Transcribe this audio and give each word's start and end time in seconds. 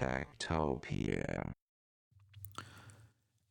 Techtopia. 0.00 1.52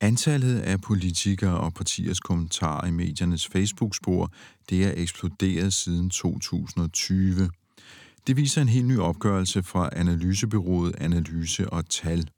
Antallet 0.01 0.59
af 0.59 0.81
politikere 0.81 1.59
og 1.59 1.73
partiers 1.73 2.19
kommentarer 2.19 2.87
i 2.87 2.91
mediernes 2.91 3.47
Facebook-spor, 3.47 4.31
det 4.69 4.85
er 4.85 4.93
eksploderet 4.95 5.73
siden 5.73 6.09
2020. 6.09 7.49
Det 8.27 8.37
viser 8.37 8.61
en 8.61 8.69
helt 8.69 8.87
ny 8.87 8.99
opgørelse 8.99 9.63
fra 9.63 9.89
analysebyrået 9.91 10.95
Analyse 10.97 11.69
og 11.69 11.89
Tal. 11.89 12.29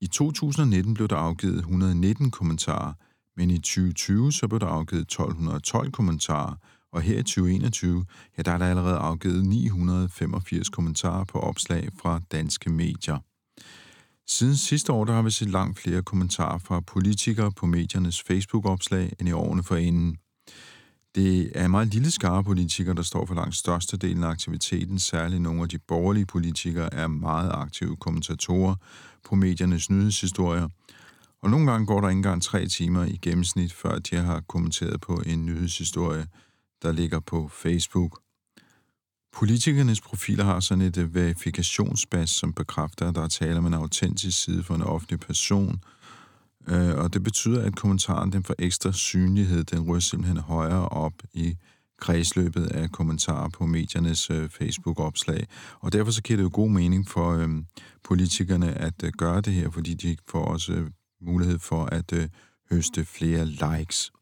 I 0.00 0.06
2019 0.06 0.94
blev 0.94 1.08
der 1.08 1.16
afgivet 1.16 1.58
119 1.58 2.30
kommentarer, 2.30 2.92
men 3.36 3.50
i 3.50 3.58
2020 3.58 4.32
så 4.32 4.48
blev 4.48 4.60
der 4.60 4.66
afgivet 4.66 5.02
1212 5.02 5.92
kommentarer, 5.92 6.54
og 6.92 7.02
her 7.02 7.18
i 7.18 7.22
2021, 7.22 8.04
ja, 8.38 8.42
der 8.42 8.52
er 8.52 8.58
der 8.58 8.66
allerede 8.66 8.96
afgivet 8.96 9.44
985 9.44 10.68
kommentarer 10.68 11.24
på 11.24 11.40
opslag 11.40 11.88
fra 12.02 12.20
danske 12.32 12.70
medier. 12.70 13.18
Siden 14.32 14.56
sidste 14.56 14.92
år, 14.92 15.04
der 15.04 15.12
har 15.12 15.22
vi 15.22 15.30
set 15.30 15.50
langt 15.50 15.78
flere 15.78 16.02
kommentarer 16.02 16.58
fra 16.58 16.80
politikere 16.80 17.52
på 17.52 17.66
mediernes 17.66 18.22
Facebook-opslag 18.22 19.12
end 19.18 19.28
i 19.28 19.32
årene 19.32 19.62
forinden. 19.62 20.16
Det 21.14 21.52
er 21.54 21.64
en 21.64 21.70
meget 21.70 21.88
lille 21.88 22.10
skare 22.10 22.44
politikere, 22.44 22.94
der 22.94 23.02
står 23.02 23.26
for 23.26 23.34
langt 23.34 23.56
størstedelen 23.56 24.24
af 24.24 24.28
aktiviteten. 24.28 24.98
Særligt 24.98 25.42
nogle 25.42 25.62
af 25.62 25.68
de 25.68 25.78
borgerlige 25.78 26.26
politikere 26.26 26.94
er 26.94 27.06
meget 27.06 27.50
aktive 27.52 27.96
kommentatorer 27.96 28.74
på 29.28 29.34
mediernes 29.34 29.90
nyhedshistorier. 29.90 30.68
Og 31.42 31.50
nogle 31.50 31.70
gange 31.70 31.86
går 31.86 32.00
der 32.00 32.08
ikke 32.08 32.18
engang 32.18 32.42
tre 32.42 32.66
timer 32.66 33.04
i 33.04 33.18
gennemsnit, 33.22 33.72
før 33.72 33.98
de 33.98 34.16
har 34.16 34.40
kommenteret 34.40 35.00
på 35.00 35.22
en 35.26 35.46
nyhedshistorie, 35.46 36.26
der 36.82 36.92
ligger 36.92 37.20
på 37.20 37.48
Facebook. 37.48 38.20
Politikernes 39.32 40.00
profiler 40.00 40.44
har 40.44 40.60
sådan 40.60 40.84
et 40.84 40.96
øh, 40.96 41.14
verifikationsbas, 41.14 42.30
som 42.30 42.52
bekræfter, 42.52 43.08
at 43.08 43.14
der 43.14 43.22
er 43.22 43.28
tale 43.28 43.58
om 43.58 43.66
en 43.66 43.74
autentisk 43.74 44.42
side 44.42 44.62
for 44.62 44.74
en 44.74 44.82
offentlig 44.82 45.20
person, 45.20 45.80
øh, 46.68 46.98
og 46.98 47.14
det 47.14 47.22
betyder, 47.22 47.62
at 47.62 47.76
kommentaren 47.76 48.32
den 48.32 48.44
får 48.44 48.54
ekstra 48.58 48.92
synlighed, 48.92 49.64
den 49.64 49.80
ryger 49.80 50.00
simpelthen 50.00 50.38
højere 50.38 50.88
op 50.88 51.12
i 51.32 51.56
kredsløbet 52.00 52.66
af 52.66 52.90
kommentarer 52.90 53.48
på 53.48 53.66
mediernes 53.66 54.30
øh, 54.30 54.48
Facebook-opslag. 54.48 55.46
Og 55.80 55.92
derfor 55.92 56.10
så 56.10 56.22
giver 56.22 56.36
det 56.36 56.44
jo 56.44 56.50
god 56.52 56.70
mening 56.70 57.08
for 57.08 57.30
øh, 57.30 57.48
politikerne 58.04 58.72
at 58.72 59.02
øh, 59.04 59.12
gøre 59.18 59.40
det 59.40 59.52
her, 59.52 59.70
fordi 59.70 59.94
de 59.94 60.16
får 60.28 60.44
også 60.44 60.72
øh, 60.72 60.90
mulighed 61.20 61.58
for 61.58 61.84
at 61.84 62.12
øh, 62.12 62.28
høste 62.70 63.04
flere 63.04 63.46
likes. 63.46 64.12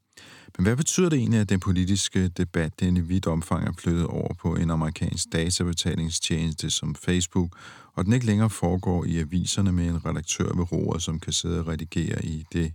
Men 0.59 0.63
hvad 0.63 0.77
betyder 0.77 1.09
det 1.09 1.19
egentlig, 1.19 1.41
at 1.41 1.49
den 1.49 1.61
politiske 1.61 2.29
debat 2.29 2.81
den 2.81 2.97
i 2.97 3.01
vidt 3.01 3.27
omfang 3.27 3.69
er 3.69 3.73
flyttet 3.79 4.07
over 4.07 4.35
på 4.35 4.55
en 4.57 4.71
amerikansk 4.71 5.33
databetalingstjeneste 5.33 6.71
som 6.71 6.95
Facebook, 6.95 7.57
og 7.95 8.05
den 8.05 8.13
ikke 8.13 8.27
længere 8.27 8.51
foregår 8.51 9.05
i 9.05 9.19
aviserne 9.19 9.73
med 9.73 9.87
en 9.87 10.07
redaktør 10.07 10.57
ved 10.57 10.73
roret, 10.73 11.03
som 11.03 11.21
kan 11.21 11.33
sidde 11.33 11.61
og 11.61 11.69
redigere 11.69 12.25
i 12.25 12.45
det, 12.53 12.73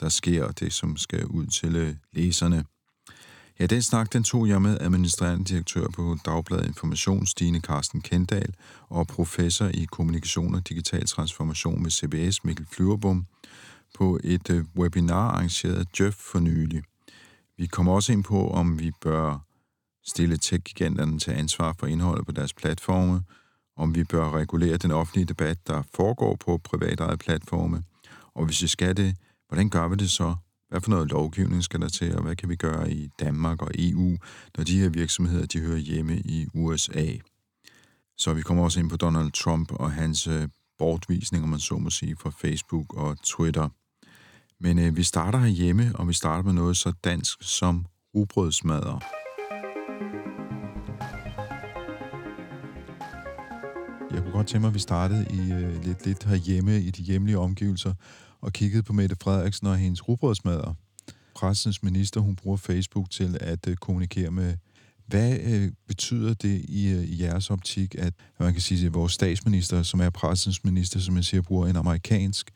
der 0.00 0.08
sker, 0.08 0.44
og 0.44 0.60
det, 0.60 0.72
som 0.72 0.96
skal 0.96 1.26
ud 1.26 1.46
til 1.46 1.76
øh, 1.76 1.94
læserne? 2.12 2.64
Ja, 3.60 3.66
den 3.66 3.82
snak, 3.82 4.12
den 4.12 4.24
tog 4.24 4.48
jeg 4.48 4.62
med 4.62 4.78
administrerende 4.80 5.44
direktør 5.44 5.88
på 5.88 6.16
Dagbladet 6.26 6.66
Information, 6.66 7.26
Stine 7.26 7.60
Karsten 7.60 8.00
Kendal, 8.00 8.54
og 8.88 9.06
professor 9.06 9.66
i 9.66 9.86
kommunikation 9.90 10.54
og 10.54 10.68
digital 10.68 11.06
transformation 11.06 11.84
ved 11.84 11.90
CBS, 11.90 12.44
Mikkel 12.44 12.66
Flyverbom, 12.70 13.26
på 13.94 14.18
et 14.24 14.50
øh, 14.50 14.64
webinar 14.76 15.28
arrangeret 15.30 15.74
af 15.74 16.00
Jeff 16.00 16.16
for 16.16 16.38
nylig. 16.40 16.82
Vi 17.58 17.66
kommer 17.66 17.92
også 17.92 18.12
ind 18.12 18.24
på, 18.24 18.50
om 18.50 18.78
vi 18.80 18.92
bør 19.00 19.46
stille 20.06 20.36
tech-giganterne 20.36 21.18
til 21.18 21.30
ansvar 21.30 21.74
for 21.78 21.86
indholdet 21.86 22.26
på 22.26 22.32
deres 22.32 22.52
platforme, 22.52 23.22
om 23.76 23.94
vi 23.94 24.04
bør 24.04 24.30
regulere 24.30 24.76
den 24.76 24.90
offentlige 24.90 25.26
debat, 25.26 25.66
der 25.66 25.82
foregår 25.94 26.36
på 26.36 26.58
privatejede 26.58 27.16
platforme, 27.16 27.82
og 28.34 28.44
hvis 28.44 28.62
vi 28.62 28.66
skal 28.66 28.96
det, 28.96 29.16
hvordan 29.48 29.70
gør 29.70 29.88
vi 29.88 29.96
det 29.96 30.10
så? 30.10 30.34
Hvad 30.68 30.80
for 30.80 30.90
noget 30.90 31.10
lovgivning 31.10 31.64
skal 31.64 31.80
der 31.80 31.88
til, 31.88 32.16
og 32.16 32.22
hvad 32.22 32.36
kan 32.36 32.48
vi 32.48 32.56
gøre 32.56 32.92
i 32.92 33.08
Danmark 33.20 33.62
og 33.62 33.70
EU, 33.74 34.16
når 34.56 34.64
de 34.64 34.80
her 34.80 34.88
virksomheder 34.88 35.46
de 35.46 35.60
hører 35.60 35.78
hjemme 35.78 36.16
i 36.16 36.46
USA? 36.54 37.06
Så 38.16 38.34
vi 38.34 38.42
kommer 38.42 38.64
også 38.64 38.80
ind 38.80 38.90
på 38.90 38.96
Donald 38.96 39.32
Trump 39.32 39.72
og 39.72 39.92
hans 39.92 40.26
øh, 40.26 40.48
bortvisning, 40.78 41.44
om 41.44 41.50
man 41.50 41.60
så 41.60 41.78
må 41.78 41.90
sige, 41.90 42.16
fra 42.16 42.30
Facebook 42.30 42.94
og 42.94 43.16
Twitter. 43.24 43.68
Men 44.64 44.78
øh, 44.78 44.96
vi 44.96 45.02
starter 45.02 45.38
herhjemme, 45.38 45.92
og 45.94 46.08
vi 46.08 46.12
starter 46.12 46.42
med 46.42 46.52
noget 46.52 46.76
så 46.76 46.92
dansk 47.04 47.38
som 47.40 47.86
rugbrødsmadder. 48.14 48.98
Jeg 54.10 54.22
kunne 54.22 54.32
godt 54.32 54.46
tænke 54.46 54.60
mig, 54.60 54.68
at 54.68 54.74
vi 54.74 54.78
startede 54.78 55.26
i 55.30 55.52
øh, 55.52 55.84
lidt, 55.84 56.06
lidt 56.06 56.24
herhjemme 56.24 56.80
i 56.80 56.90
de 56.90 57.02
hjemlige 57.02 57.38
omgivelser, 57.38 57.94
og 58.40 58.52
kiggede 58.52 58.82
på 58.82 58.92
Mette 58.92 59.16
Frederiksen 59.22 59.66
og 59.66 59.76
hendes 59.76 60.08
rugbrødsmadder. 60.08 60.74
Pressens 61.34 61.82
minister, 61.82 62.20
hun 62.20 62.36
bruger 62.36 62.56
Facebook 62.56 63.10
til 63.10 63.38
at 63.40 63.68
øh, 63.68 63.76
kommunikere 63.76 64.30
med 64.30 64.54
hvad 65.06 65.38
øh, 65.40 65.72
betyder 65.88 66.34
det 66.34 66.64
i, 66.68 66.88
øh, 66.88 67.04
i 67.04 67.22
jeres 67.22 67.50
optik, 67.50 67.94
at 67.98 68.14
man 68.40 68.52
kan 68.52 68.62
sige, 68.62 68.86
at 68.86 68.94
vores 68.94 69.12
statsminister, 69.12 69.82
som 69.82 70.00
er 70.00 70.10
pressens 70.10 70.64
minister, 70.64 71.00
som 71.00 71.16
jeg 71.16 71.24
siger, 71.24 71.42
bruger 71.42 71.66
en 71.66 71.76
amerikansk 71.76 72.50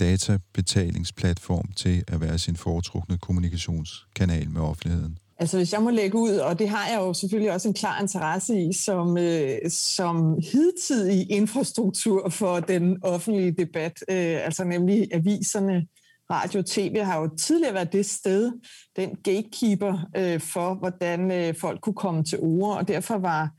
databetalingsplatform 0.00 1.72
til 1.76 2.04
at 2.08 2.20
være 2.20 2.38
sin 2.38 2.56
foretrukne 2.56 3.18
kommunikationskanal 3.18 4.50
med 4.50 4.60
offentligheden? 4.60 5.18
Altså 5.40 5.56
hvis 5.56 5.72
jeg 5.72 5.82
må 5.82 5.90
lægge 5.90 6.18
ud, 6.18 6.36
og 6.36 6.58
det 6.58 6.68
har 6.68 6.88
jeg 6.88 6.98
jo 6.98 7.14
selvfølgelig 7.14 7.52
også 7.52 7.68
en 7.68 7.74
klar 7.74 8.00
interesse 8.00 8.60
i, 8.60 8.72
som, 8.72 9.18
øh, 9.18 9.58
som 9.70 10.34
hidtidig 10.52 11.30
infrastruktur 11.30 12.28
for 12.28 12.60
den 12.60 12.96
offentlige 13.02 13.50
debat, 13.50 14.04
øh, 14.10 14.44
altså 14.44 14.64
nemlig 14.64 15.08
aviserne, 15.12 15.86
radio 16.30 16.58
og 16.58 16.66
tv 16.66 16.96
har 16.96 17.20
jo 17.20 17.30
tidligere 17.36 17.74
været 17.74 17.92
det 17.92 18.06
sted, 18.06 18.52
den 18.96 19.16
gatekeeper 19.24 20.08
øh, 20.16 20.40
for, 20.40 20.74
hvordan 20.74 21.30
øh, 21.30 21.54
folk 21.54 21.80
kunne 21.80 21.94
komme 21.94 22.24
til 22.24 22.38
ord, 22.40 22.76
og 22.76 22.88
derfor 22.88 23.18
var 23.18 23.50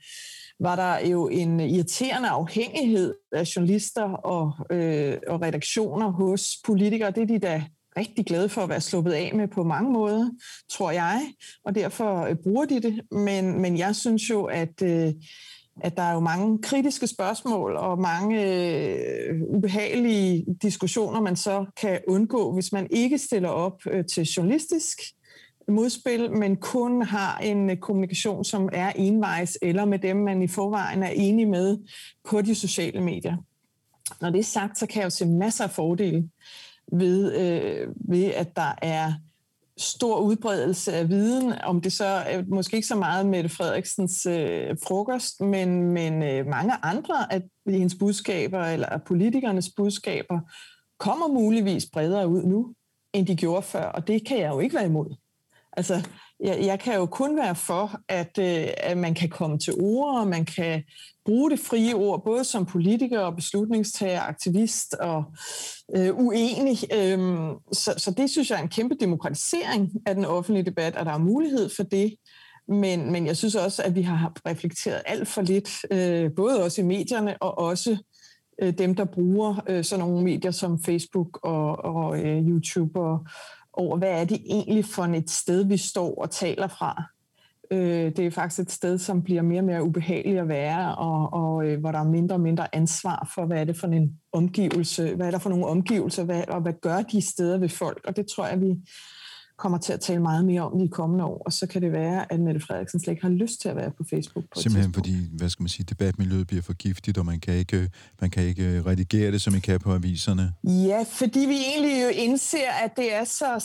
var 0.60 0.76
der 0.76 1.08
jo 1.08 1.28
en 1.28 1.60
irriterende 1.60 2.30
afhængighed 2.30 3.16
af 3.32 3.56
journalister 3.56 4.04
og, 4.12 4.52
øh, 4.72 5.18
og 5.28 5.42
redaktioner 5.42 6.12
hos 6.12 6.58
politikere. 6.66 7.12
Det 7.12 7.24
er 7.24 7.28
de 7.28 7.40
da 7.40 7.64
rigtig 7.98 8.26
glade 8.26 8.50
for 8.50 8.62
at 8.62 8.70
være 8.70 8.82
sluppet 8.82 9.12
af 9.12 9.32
med 9.36 9.48
på 9.48 9.64
mange 9.64 9.92
måder, 9.92 10.30
tror 10.70 10.92
jeg, 10.92 11.22
og 11.66 11.76
derfor 11.76 12.22
øh, 12.22 12.36
bruger 12.36 12.66
de 12.66 12.82
det. 12.82 13.02
Men, 13.12 13.62
men 13.62 13.78
jeg 13.78 13.96
synes 13.96 14.30
jo, 14.30 14.44
at, 14.44 14.82
øh, 14.84 15.14
at 15.82 15.98
der 15.98 16.04
er 16.04 16.14
jo 16.14 16.20
mange 16.20 16.62
kritiske 16.62 17.08
spørgsmål 17.08 17.76
og 17.76 18.00
mange 18.00 18.44
øh, 18.46 19.42
ubehagelige 19.48 20.46
diskussioner, 20.62 21.22
man 21.22 21.36
så 21.36 21.66
kan 21.82 22.00
undgå, 22.08 22.54
hvis 22.54 22.72
man 22.72 22.88
ikke 22.92 23.18
stiller 23.18 23.50
op 23.50 23.82
øh, 23.88 24.06
til 24.06 24.24
journalistisk 24.24 25.00
modspil, 25.72 26.32
men 26.32 26.56
kun 26.58 27.02
har 27.02 27.38
en 27.38 27.70
øh, 27.70 27.78
kommunikation, 27.78 28.46
som 28.46 28.70
er 28.74 28.92
envejs, 28.96 29.58
eller 29.62 29.86
med 29.86 30.00
dem, 30.00 30.18
man 30.18 30.42
i 30.42 30.48
forvejen 30.48 31.04
er 31.04 31.10
enig 31.10 31.48
med 31.48 31.78
på 32.30 32.42
de 32.42 32.56
sociale 32.56 33.02
medier. 33.02 33.38
Når 34.22 34.30
det 34.30 34.40
er 34.40 34.44
sagt, 34.44 34.78
så 34.78 34.88
kan 34.88 35.00
jeg 35.00 35.06
jo 35.06 35.10
se 35.10 35.26
masser 35.26 35.64
af 35.64 35.70
fordele 35.70 36.30
ved, 36.92 37.36
øh, 37.36 37.88
ved 38.10 38.24
at 38.24 38.56
der 38.56 38.74
er 38.82 39.14
stor 39.78 40.20
udbredelse 40.20 40.94
af 40.94 41.10
viden, 41.10 41.54
om 41.64 41.82
det 41.82 41.94
så 41.94 42.06
er 42.06 42.44
måske 42.48 42.76
ikke 42.76 42.88
så 42.88 42.96
meget 42.96 43.26
med 43.26 43.50
Frederiksens 43.50 44.26
øh, 44.26 44.78
frokost, 44.88 45.42
men, 45.42 45.84
men 45.84 46.24
øh, 46.24 46.48
mange 46.48 46.74
andre 46.82 47.34
af 47.34 47.42
hendes 47.68 47.96
budskaber, 47.96 48.64
eller 48.64 48.98
politikernes 48.98 49.70
budskaber, 49.78 50.40
kommer 51.00 51.28
muligvis 51.28 51.86
bredere 51.94 52.28
ud 52.28 52.44
nu, 52.44 52.74
end 53.14 53.28
de 53.28 53.36
gjorde 53.36 53.62
før, 53.62 53.84
og 53.84 54.08
det 54.08 54.28
kan 54.28 54.40
jeg 54.40 54.50
jo 54.50 54.60
ikke 54.60 54.76
være 54.76 54.86
imod. 54.86 55.16
Altså, 55.80 56.08
jeg, 56.40 56.60
jeg 56.66 56.80
kan 56.80 56.96
jo 56.96 57.06
kun 57.06 57.38
være 57.38 57.56
for, 57.56 58.00
at, 58.10 58.38
øh, 58.40 58.68
at 58.78 58.98
man 58.98 59.14
kan 59.14 59.30
komme 59.30 59.60
til 59.60 59.74
ord, 59.82 60.20
og 60.20 60.28
man 60.28 60.46
kan 60.46 60.84
bruge 61.26 61.52
det 61.52 61.60
frie 61.60 61.96
ord, 61.96 62.24
både 62.26 62.44
som 62.44 62.66
politiker 62.66 63.20
og 63.20 63.36
beslutningstager, 63.36 64.22
aktivist 64.22 64.94
og 64.94 65.24
øh, 65.96 66.16
uenig. 66.16 66.78
Øhm, 66.94 67.54
så, 67.74 67.94
så 67.98 68.14
det 68.18 68.30
synes 68.30 68.50
jeg 68.50 68.58
er 68.58 68.64
en 68.64 68.70
kæmpe 68.70 68.96
demokratisering 69.00 69.92
af 70.06 70.16
den 70.16 70.26
offentlige 70.26 70.66
debat, 70.66 70.96
at 70.96 71.06
der 71.06 71.14
er 71.14 71.18
mulighed 71.18 71.70
for 71.76 71.84
det. 71.84 72.16
Men, 72.68 73.12
men 73.12 73.26
jeg 73.26 73.38
synes 73.38 73.56
også, 73.56 73.84
at 73.84 73.96
vi 73.96 74.02
har 74.02 74.34
reflekteret 74.46 75.02
alt 75.06 75.28
for 75.28 75.42
lidt, 75.42 75.70
øh, 75.92 76.32
både 76.36 76.64
også 76.64 76.82
i 76.82 76.86
medierne 76.86 77.42
og 77.42 77.58
også 77.58 77.98
øh, 78.62 78.74
dem, 78.78 78.96
der 78.96 79.06
bruger 79.06 79.64
øh, 79.70 79.84
sådan 79.84 80.06
nogle 80.06 80.24
medier 80.24 80.52
som 80.52 80.84
Facebook 80.84 81.40
og, 81.44 81.86
og 81.86 82.20
øh, 82.20 82.50
YouTube, 82.50 83.00
og, 83.00 83.26
over 83.80 83.98
hvad 83.98 84.22
er 84.22 84.26
det 84.26 84.42
egentlig 84.46 84.86
for 84.86 85.04
et 85.04 85.30
sted, 85.30 85.66
vi 85.66 85.78
står 85.78 86.22
og 86.22 86.32
taler 86.32 86.68
fra. 86.68 87.04
Øh, 87.72 88.16
det 88.16 88.20
er 88.20 88.32
faktisk 88.32 88.60
et 88.60 88.72
sted, 88.72 88.98
som 88.98 89.24
bliver 89.24 89.42
mere 89.42 89.60
og 89.60 89.66
mere 89.66 89.84
ubehageligt 89.84 90.40
at 90.40 90.48
være, 90.48 90.96
og, 90.96 91.34
og 91.34 91.66
øh, 91.66 91.80
hvor 91.80 91.92
der 91.92 92.00
er 92.00 92.10
mindre 92.10 92.36
og 92.36 92.42
mindre 92.42 92.76
ansvar 92.76 93.32
for, 93.36 93.46
hvad 93.46 93.60
er 93.60 93.64
det 93.64 93.78
for 93.78 93.88
en 93.88 94.20
omgivelse, 94.32 95.16
hvad 95.16 95.28
er 95.28 95.32
der 95.32 95.40
for 95.40 95.50
nogle 95.50 95.66
omgivelser, 95.66 96.24
hvad, 96.24 96.44
og 96.48 96.62
hvad 96.62 96.74
gør 96.82 97.02
de 97.02 97.22
steder 97.22 97.58
ved 97.58 97.70
folk. 97.70 98.02
Og 98.08 98.16
det 98.16 98.28
tror 98.28 98.48
jeg, 98.48 98.62
vi 98.62 98.76
kommer 99.60 99.78
til 99.78 99.94
at 99.94 100.00
tale 100.00 100.22
meget 100.22 100.46
mere 100.46 100.62
om 100.62 100.80
i 100.80 100.84
de 100.84 100.90
kommende 100.90 101.26
år, 101.26 101.42
og 101.46 101.54
så 101.54 101.68
kan 101.68 101.82
det 101.82 101.92
være, 101.92 102.34
at 102.34 102.40
Mette 102.40 102.60
Frederiksen 102.60 103.00
slet 103.00 103.12
ikke 103.12 103.24
har 103.24 103.30
lyst 103.30 103.62
til 103.62 103.70
at 103.70 103.76
være 103.76 103.92
på 103.92 104.04
Facebook. 104.10 104.46
På 104.54 104.62
Simpelthen 104.62 104.94
fordi, 104.94 105.16
hvad 105.38 105.50
skal 105.50 105.64
man 105.64 105.70
sige, 105.70 105.86
debatmiljøet 105.90 106.48
bliver 106.48 106.62
for 106.62 106.74
giftigt, 106.74 107.18
og 107.18 107.26
man 107.26 107.40
kan 107.40 107.54
ikke, 107.54 107.90
man 108.22 108.30
kan 108.30 108.44
ikke 108.44 108.84
redigere 108.86 109.32
det, 109.32 109.42
som 109.42 109.56
I 109.56 109.60
kan 109.60 109.80
på 109.80 109.94
aviserne. 109.94 110.54
Ja, 110.64 111.06
fordi 111.12 111.40
vi 111.40 111.58
egentlig 111.76 112.04
jo 112.04 112.08
indser, 112.08 112.72
at 112.84 112.92
det 112.98 113.16
er 113.16 113.24
så 113.24 113.64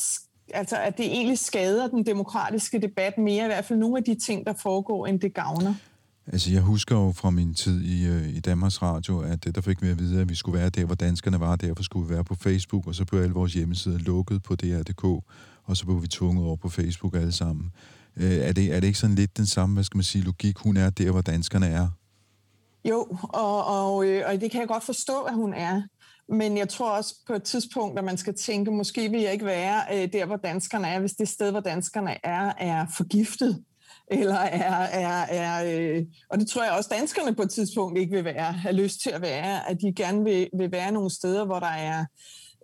altså 0.55 0.77
at 0.77 0.99
det 0.99 1.07
egentlig 1.07 1.39
skader 1.39 1.89
den 1.89 2.07
demokratiske 2.07 2.81
debat 2.81 3.19
mere, 3.19 3.45
i 3.45 3.47
hvert 3.47 3.65
fald 3.65 3.79
nogle 3.79 3.99
af 3.99 4.05
de 4.05 4.15
ting, 4.15 4.47
der 4.47 4.53
foregår, 4.53 5.07
end 5.07 5.21
det 5.21 5.35
gavner. 5.35 5.75
Altså, 6.33 6.53
jeg 6.53 6.63
husker 6.63 6.97
jo 6.97 7.13
fra 7.13 7.31
min 7.31 7.55
tid 7.55 7.81
i, 7.81 8.07
øh, 8.07 8.29
i 8.29 8.41
Danmarks 8.41 8.83
Radio, 8.83 9.21
at 9.21 9.55
der 9.55 9.61
fik 9.61 9.83
vi 9.83 9.89
at 9.89 9.99
vide, 9.99 10.21
at 10.21 10.29
vi 10.29 10.35
skulle 10.35 10.59
være 10.59 10.69
der, 10.69 10.85
hvor 10.85 10.95
danskerne 10.95 11.41
var, 11.41 11.57
derfor 11.57 11.83
skulle 11.83 12.09
vi 12.09 12.15
være 12.15 12.25
på 12.25 12.35
Facebook, 12.35 12.87
og 12.87 12.95
så 12.95 13.05
blev 13.05 13.21
alle 13.21 13.35
vores 13.35 13.55
hjemmesider 13.55 13.99
lukket 13.99 14.43
på 14.43 14.55
DR.dk, 14.55 15.25
og 15.65 15.77
så 15.77 15.85
blev 15.85 16.03
vi 16.03 16.09
tvunget 16.09 16.47
over 16.47 16.57
på 16.57 16.69
Facebook 16.69 17.15
alle 17.15 17.33
sammen. 17.33 17.71
Øh, 18.17 18.33
er, 18.33 18.53
det, 18.53 18.77
er 18.77 18.81
det 18.81 18.87
ikke 18.87 18.99
sådan 18.99 19.17
lidt 19.17 19.37
den 19.37 19.47
samme, 19.47 19.75
hvad 19.75 19.85
skal 19.85 19.97
man 19.97 20.05
sige, 20.05 20.25
logik, 20.25 20.59
hun 20.59 20.77
er 20.77 20.91
der, 20.91 21.11
hvor 21.11 21.21
danskerne 21.21 21.67
er? 21.67 21.89
Jo, 22.85 23.07
og, 23.23 23.67
og, 23.67 24.07
øh, 24.07 24.23
og 24.27 24.41
det 24.41 24.51
kan 24.51 24.61
jeg 24.61 24.69
godt 24.69 24.85
forstå, 24.85 25.21
at 25.21 25.35
hun 25.35 25.55
er. 25.55 25.83
Men 26.29 26.57
jeg 26.57 26.69
tror 26.69 26.91
også 26.91 27.15
på 27.27 27.33
et 27.33 27.43
tidspunkt, 27.43 27.99
at 27.99 28.05
man 28.05 28.17
skal 28.17 28.35
tænke, 28.35 28.71
måske 28.71 29.11
vil 29.11 29.21
jeg 29.21 29.33
ikke 29.33 29.45
være 29.45 29.83
øh, 29.93 30.13
der, 30.13 30.27
hvor 30.27 30.37
danskerne 30.37 30.89
er, 30.89 31.01
hvis 31.01 31.13
det 31.13 31.29
sted, 31.29 31.51
hvor 31.51 31.61
danskerne 31.61 32.27
er, 32.27 32.53
er 32.59 32.87
forgiftet. 32.97 33.65
Eller 34.11 34.35
er, 34.35 34.75
er, 34.75 35.23
er 35.23 35.79
øh, 35.97 36.03
og 36.31 36.39
det 36.39 36.49
tror 36.49 36.65
jeg 36.65 36.73
også 36.73 36.91
danskerne 36.93 37.35
på 37.35 37.43
et 37.43 37.51
tidspunkt 37.51 37.99
ikke 37.99 38.13
vil 38.13 38.25
være, 38.25 38.53
have 38.53 38.75
lyst 38.75 39.01
til 39.01 39.11
at 39.11 39.23
være, 39.23 39.71
at 39.71 39.81
de 39.81 39.93
gerne 39.97 40.25
vil, 40.25 40.49
vil 40.59 40.73
være 40.73 40.93
nogle 40.93 41.11
steder, 41.11 41.45
hvor 41.45 41.59
der 41.59 41.67
er 41.67 42.01
øh, 42.01 42.07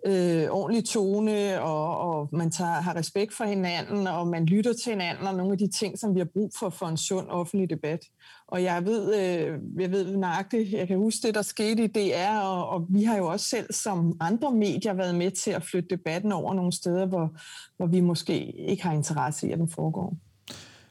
øh, 0.05 0.47
ordentlig 0.49 0.85
tone, 0.85 1.61
og, 1.61 1.97
og 1.97 2.29
man 2.31 2.51
tager, 2.51 2.81
har 2.81 2.95
respekt 2.95 3.33
for 3.33 3.43
hinanden, 3.43 4.07
og 4.07 4.27
man 4.27 4.45
lytter 4.45 4.73
til 4.73 4.89
hinanden, 4.89 5.27
og 5.27 5.35
nogle 5.35 5.51
af 5.51 5.57
de 5.57 5.69
ting, 5.69 5.99
som 5.99 6.15
vi 6.15 6.19
har 6.19 6.27
brug 6.33 6.51
for 6.59 6.69
for 6.69 6.85
en 6.85 6.97
sund 6.97 7.27
offentlig 7.29 7.69
debat. 7.69 7.99
Og 8.47 8.63
jeg 8.63 8.85
ved, 8.85 9.15
øh, 9.15 9.59
jeg 9.79 9.91
ved 9.91 10.17
nøjagtigt, 10.17 10.71
jeg 10.71 10.87
kan 10.87 10.97
huske 10.97 11.27
det, 11.27 11.35
der 11.35 11.41
skete 11.41 11.83
i 11.83 11.87
DR, 11.87 12.39
og, 12.39 12.69
og 12.69 12.85
vi 12.89 13.03
har 13.03 13.17
jo 13.17 13.27
også 13.27 13.45
selv 13.45 13.73
som 13.73 14.17
andre 14.19 14.51
medier 14.51 14.93
været 14.93 15.15
med 15.15 15.31
til 15.31 15.51
at 15.51 15.63
flytte 15.63 15.89
debatten 15.89 16.31
over 16.31 16.53
nogle 16.53 16.71
steder, 16.71 17.05
hvor, 17.05 17.37
hvor 17.77 17.87
vi 17.87 17.99
måske 17.99 18.51
ikke 18.69 18.83
har 18.83 18.93
interesse 18.93 19.47
i, 19.47 19.51
at 19.51 19.59
den 19.59 19.69
foregår. 19.69 20.17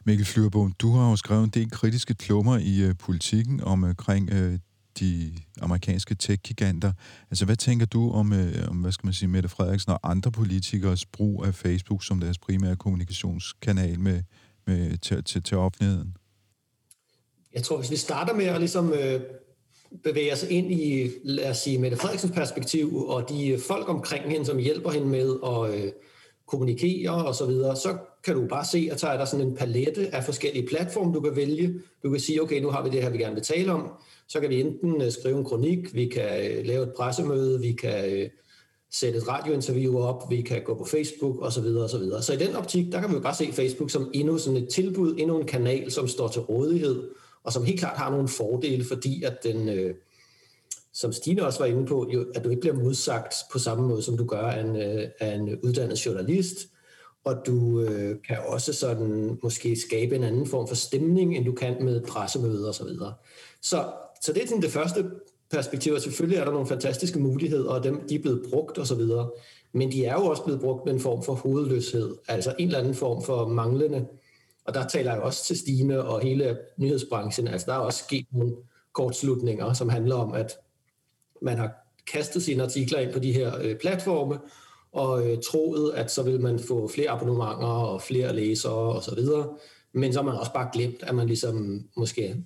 Mikkel 0.04 0.26
Flyverbom, 0.26 0.72
du 0.72 0.90
har 0.92 1.10
jo 1.10 1.16
skrevet 1.16 1.44
en 1.44 1.50
del 1.50 1.70
kritiske 1.70 2.14
klummer 2.14 2.58
i 2.58 2.82
øh, 2.82 2.94
politikken 2.98 3.60
omkring 3.64 4.30
øh, 4.32 4.58
de 4.98 5.32
amerikanske 5.60 6.14
tech-giganter. 6.14 6.92
Altså, 7.31 7.44
hvad 7.44 7.56
tænker 7.56 7.87
du 7.87 8.12
om, 8.12 8.32
øh, 8.32 8.69
om 8.69 8.76
hvad 8.76 8.92
skal 8.92 9.06
man 9.06 9.14
sige, 9.14 9.28
Mette 9.28 9.48
Frederiksen 9.48 9.92
og 9.92 10.10
andre 10.10 10.32
politikers 10.32 11.06
brug 11.06 11.44
af 11.46 11.54
Facebook 11.54 12.04
som 12.04 12.20
deres 12.20 12.38
primære 12.38 12.76
kommunikationskanal 12.76 14.00
med, 14.00 14.22
med, 14.66 14.98
til, 14.98 15.25
til, 15.25 15.42
til 15.42 15.56
offentligheden? 15.56 16.16
Jeg 17.54 17.62
tror, 17.62 17.78
hvis 17.78 17.90
vi 17.90 17.96
starter 17.96 18.34
med 18.34 18.44
at 18.44 18.58
ligesom, 18.58 18.92
øh, 18.92 19.20
bevæge 20.04 20.32
os 20.32 20.42
ind 20.42 20.72
i, 20.72 21.10
lad 21.25 21.50
os 21.50 21.58
sige, 21.58 21.78
Mette 21.78 21.96
Frederiksens 21.96 22.32
perspektiv, 22.32 22.96
og 22.96 23.28
de 23.28 23.58
folk 23.69 23.88
omkring 23.88 24.31
hende, 24.31 24.46
som 24.46 24.58
hjælper 24.58 24.90
hende 24.90 25.08
med 25.08 25.36
at 25.46 25.75
øh, 25.75 25.93
kommunikere 26.46 27.25
og 27.26 27.34
så 27.34 27.46
videre, 27.46 27.76
så 27.76 27.98
kan 28.25 28.34
du 28.34 28.46
bare 28.46 28.64
se, 28.64 28.88
at 28.93 29.00
der 29.00 29.08
er 29.08 29.17
der 29.17 29.25
sådan 29.25 29.46
en 29.46 29.56
palette 29.56 30.14
af 30.14 30.25
forskellige 30.25 30.67
platforme, 30.67 31.14
du 31.14 31.20
kan 31.20 31.37
vælge. 31.37 31.75
Du 32.02 32.11
kan 32.11 32.20
sige, 32.20 32.43
okay, 32.43 32.61
nu 32.61 32.70
har 32.70 32.84
vi 32.84 32.90
det 32.90 33.02
her, 33.02 33.11
vi 33.11 33.19
gerne 33.19 33.34
vil 33.34 33.44
tale 33.44 33.72
om. 33.72 33.88
Så 34.28 34.40
kan 34.40 34.50
vi 34.50 34.61
enten 34.61 35.02
øh, 35.02 35.12
skrive 35.12 35.38
en 35.38 35.44
kronik, 35.44 35.94
vi 35.94 36.06
kan 36.06 36.50
øh, 36.50 36.67
lave 36.67 36.82
et 36.82 36.93
pressemøde, 36.96 37.61
vi 37.61 37.72
kan 37.72 38.12
øh, 38.12 38.28
sætte 38.93 39.19
et 39.19 39.28
radiointerview 39.28 39.99
op, 39.99 40.31
vi 40.31 40.43
kan 40.43 40.62
gå 40.62 40.75
på 40.75 40.84
Facebook 40.84 41.37
osv. 41.40 41.62
Så, 41.88 41.99
videre. 41.99 42.22
så 42.22 42.32
i 42.32 42.37
den 42.37 42.56
optik, 42.56 42.93
der 42.93 43.00
kan 43.00 43.11
vi 43.11 43.14
jo 43.14 43.20
bare 43.20 43.34
se 43.34 43.52
Facebook 43.52 43.90
som 43.90 44.11
endnu 44.14 44.38
sådan 44.38 44.62
et 44.62 44.69
tilbud, 44.69 45.14
endnu 45.19 45.40
en 45.40 45.46
kanal, 45.46 45.90
som 45.90 46.08
står 46.08 46.28
til 46.28 46.40
rådighed 46.40 47.02
og 47.44 47.52
som 47.52 47.64
helt 47.64 47.81
klart 47.81 47.96
har 47.96 48.11
nogle 48.11 48.28
fordele, 48.28 48.84
fordi 48.84 49.22
at 49.22 49.43
den, 49.43 49.69
øh, 49.69 49.94
som 50.93 51.12
Stine 51.12 51.46
også 51.46 51.58
var 51.58 51.67
inde 51.67 51.87
på, 51.87 52.11
jo, 52.12 52.26
at 52.34 52.44
du 52.44 52.50
ikke 52.50 52.61
bliver 52.61 52.76
modsagt 52.76 53.34
på 53.52 53.58
samme 53.58 53.88
måde, 53.88 54.02
som 54.02 54.17
du 54.17 54.25
gør 54.25 54.43
af 54.43 54.61
en, 54.61 54.76
øh, 54.76 55.08
af 55.20 55.34
en 55.34 55.58
uddannet 55.62 56.06
journalist, 56.06 56.56
og 57.25 57.37
du 57.46 57.81
øh, 57.81 58.17
kan 58.28 58.38
også 58.46 58.72
sådan 58.72 59.38
måske 59.43 59.76
skabe 59.76 60.17
en 60.17 60.25
anden 60.25 60.46
form 60.46 60.69
for 60.69 60.75
stemning, 60.75 61.37
end 61.37 61.44
du 61.44 61.52
kan 61.52 61.84
med 61.84 62.00
pressemøder 62.00 62.69
osv. 62.69 62.87
Så, 62.87 63.12
så, 63.62 63.84
så 64.22 64.32
det 64.32 64.43
er 64.43 64.46
sådan 64.46 64.62
det 64.62 64.70
første 64.70 65.11
perspektiv, 65.50 65.93
og 65.93 66.00
selvfølgelig 66.00 66.38
er 66.38 66.44
der 66.44 66.52
nogle 66.52 66.67
fantastiske 66.67 67.19
muligheder, 67.19 67.70
og 67.70 67.84
dem, 67.84 68.08
de 68.08 68.14
er 68.14 68.22
blevet 68.22 68.46
brugt 68.50 68.78
osv., 68.78 69.02
men 69.72 69.93
de 69.93 70.05
er 70.05 70.14
jo 70.14 70.26
også 70.26 70.44
blevet 70.44 70.61
brugt 70.61 70.84
med 70.84 70.94
en 70.94 71.00
form 71.00 71.22
for 71.22 71.34
hovedløshed, 71.34 72.17
altså 72.28 72.55
en 72.58 72.67
eller 72.67 72.78
anden 72.78 72.94
form 72.94 73.22
for 73.22 73.49
manglende 73.49 74.06
og 74.70 74.75
der 74.75 74.87
taler 74.87 75.12
jeg 75.12 75.22
også 75.22 75.44
til 75.44 75.58
Stine 75.58 76.05
og 76.05 76.20
hele 76.20 76.58
nyhedsbranchen. 76.76 77.49
Altså 77.49 77.67
der 77.67 77.72
er 77.72 77.78
også 77.78 78.05
sket 78.05 78.26
nogle 78.32 78.56
kortslutninger, 78.93 79.72
som 79.72 79.88
handler 79.88 80.14
om, 80.14 80.32
at 80.34 80.58
man 81.43 81.58
har 81.58 81.72
kastet 82.12 82.43
sine 82.43 82.62
artikler 82.62 82.99
ind 82.99 83.12
på 83.12 83.19
de 83.19 83.32
her 83.32 83.58
øh, 83.62 83.76
platforme, 83.76 84.38
og 84.92 85.26
øh, 85.26 85.38
troet, 85.42 85.92
at 85.94 86.10
så 86.10 86.22
vil 86.22 86.40
man 86.40 86.58
få 86.58 86.88
flere 86.88 87.10
abonnementer 87.10 87.66
og 87.66 88.02
flere 88.02 88.34
læsere 88.34 88.72
osv. 88.72 89.19
Men 89.92 90.12
så 90.12 90.19
har 90.19 90.26
man 90.26 90.38
også 90.38 90.52
bare 90.52 90.70
glemt, 90.72 91.02
at 91.02 91.14
man 91.14 91.26
ligesom 91.26 91.84
måske 91.96 92.37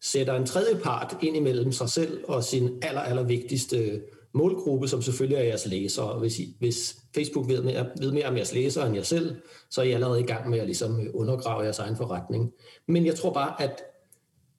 sætter 0.00 0.34
en 0.34 0.46
tredje 0.46 0.80
part 0.82 1.16
ind 1.22 1.36
imellem 1.36 1.72
sig 1.72 1.90
selv 1.90 2.24
og 2.28 2.44
sin 2.44 2.78
aller, 2.82 3.00
aller 3.00 3.22
vigtigste 3.22 4.02
målgruppe, 4.32 4.88
som 4.88 5.02
selvfølgelig 5.02 5.38
er 5.38 5.42
jeres 5.42 5.66
læsere. 5.66 6.18
Hvis, 6.18 6.38
I, 6.38 6.56
hvis 6.58 6.96
Facebook 7.14 7.48
ved 7.48 7.62
mere, 7.62 7.86
ved 8.00 8.12
mere 8.12 8.26
om 8.26 8.36
jeres 8.36 8.54
læsere 8.54 8.86
end 8.86 8.96
jer 8.96 9.02
selv, 9.02 9.36
så 9.70 9.80
er 9.80 9.84
I 9.84 9.92
allerede 9.92 10.20
i 10.20 10.26
gang 10.26 10.50
med 10.50 10.58
at 10.58 10.66
ligesom 10.66 11.00
øh, 11.00 11.06
undergrave 11.14 11.62
jeres 11.62 11.78
egen 11.78 11.96
forretning. 11.96 12.52
Men 12.88 13.06
jeg 13.06 13.14
tror 13.14 13.32
bare, 13.32 13.62
at 13.62 13.82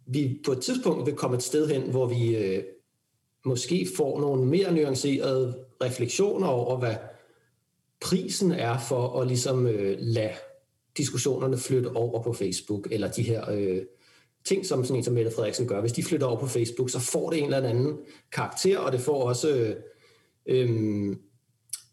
vi 0.06 0.40
på 0.46 0.52
et 0.52 0.62
tidspunkt 0.62 1.06
vil 1.06 1.16
komme 1.16 1.38
et 1.38 1.44
sted 1.44 1.68
hen, 1.68 1.82
hvor 1.82 2.08
vi 2.08 2.36
øh, 2.36 2.64
måske 3.46 3.88
får 3.98 4.20
nogle 4.20 4.46
mere 4.46 4.74
nuancerede 4.74 5.69
refleksioner 5.84 6.48
over, 6.48 6.78
hvad 6.78 6.96
prisen 8.02 8.52
er 8.52 8.80
for 8.80 9.22
at 9.22 9.28
ligesom 9.28 9.68
øh, 9.68 9.98
lade 10.00 10.34
diskussionerne 10.98 11.58
flytte 11.58 11.88
over 11.96 12.24
på 12.24 12.34
Facebook, 12.34 12.88
eller 12.92 13.12
de 13.12 13.24
her 13.24 13.52
øh, 13.52 13.82
ting, 14.46 14.66
som 14.66 14.84
sådan 14.84 14.98
en 14.98 15.04
som 15.04 15.14
Mette 15.14 15.32
Frederiksen 15.32 15.68
gør, 15.68 15.82
hvis 15.82 15.92
de 15.92 16.04
flytter 16.04 16.28
over 16.28 16.40
på 16.40 16.48
Facebook, 16.48 16.90
så 16.90 17.00
får 17.00 17.30
det 17.30 17.40
en 17.40 17.54
eller 17.54 17.70
anden 17.70 17.98
karakter, 18.32 18.78
og 18.78 18.92
det 18.92 19.02
får 19.02 19.24
også 19.24 19.50
øh, 19.50 19.76
øh, 20.46 21.16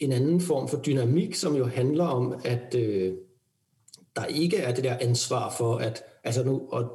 en 0.01 0.13
anden 0.13 0.41
form 0.41 0.69
for 0.69 0.83
dynamik, 0.83 1.35
som 1.35 1.57
jo 1.57 1.65
handler 1.65 2.05
om, 2.05 2.41
at 2.45 2.75
øh, 2.75 3.15
der 4.17 4.25
ikke 4.25 4.57
er 4.57 4.75
det 4.75 4.85
der 4.85 4.97
ansvar 5.01 5.55
for, 5.59 5.77
at, 5.77 6.03
altså 6.25 6.45
nu, 6.45 6.69
og 6.69 6.91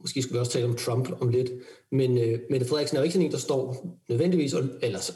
måske 0.00 0.22
skal 0.22 0.34
vi 0.34 0.38
også 0.38 0.52
tale 0.52 0.64
om 0.64 0.76
Trump 0.76 1.08
om 1.20 1.28
lidt, 1.28 1.50
men 1.92 2.18
øh, 2.18 2.40
Mette 2.50 2.66
Frederiksen 2.66 2.96
er 2.96 3.00
jo 3.00 3.04
ikke 3.04 3.12
sådan 3.12 3.26
en, 3.26 3.32
der 3.32 3.38
står 3.38 3.86
nødvendigvis, 4.08 4.54
eller 4.82 5.10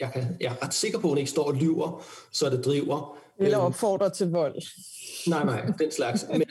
jeg, 0.00 0.10
kan, 0.12 0.36
jeg 0.40 0.52
er 0.60 0.64
ret 0.64 0.74
sikker 0.74 0.98
på, 0.98 1.06
at 1.06 1.10
hun 1.10 1.18
ikke 1.18 1.30
står 1.30 1.44
og 1.44 1.54
lyver, 1.54 2.04
så 2.32 2.50
det 2.50 2.64
driver. 2.64 3.18
Eller 3.38 3.58
øhm, 3.58 3.66
opfordrer 3.66 4.08
til 4.08 4.30
vold. 4.30 4.62
Nej, 5.28 5.44
nej, 5.44 5.66
den 5.78 5.90
slags. 5.90 6.26
Men 6.32 6.42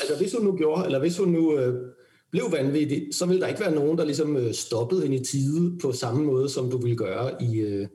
altså, 0.00 0.16
hvis 0.18 0.32
hun 0.32 0.44
nu 0.44 0.56
gjorde, 0.56 0.84
eller 0.84 0.98
hvis 0.98 1.18
hun 1.18 1.28
nu 1.28 1.58
øh, 1.58 1.74
blev 2.30 2.52
vanvittig, 2.52 3.08
så 3.12 3.26
vil 3.26 3.40
der 3.40 3.46
ikke 3.46 3.60
være 3.60 3.74
nogen, 3.74 3.98
der 3.98 4.04
ligesom 4.04 4.36
øh, 4.36 4.54
stoppede 4.54 5.02
hende 5.02 5.16
i 5.16 5.24
tide 5.24 5.78
på 5.82 5.92
samme 5.92 6.24
måde, 6.24 6.48
som 6.48 6.70
du 6.70 6.78
ville 6.78 6.96
gøre 6.96 7.42
i, 7.42 7.60
øh, 7.60 7.88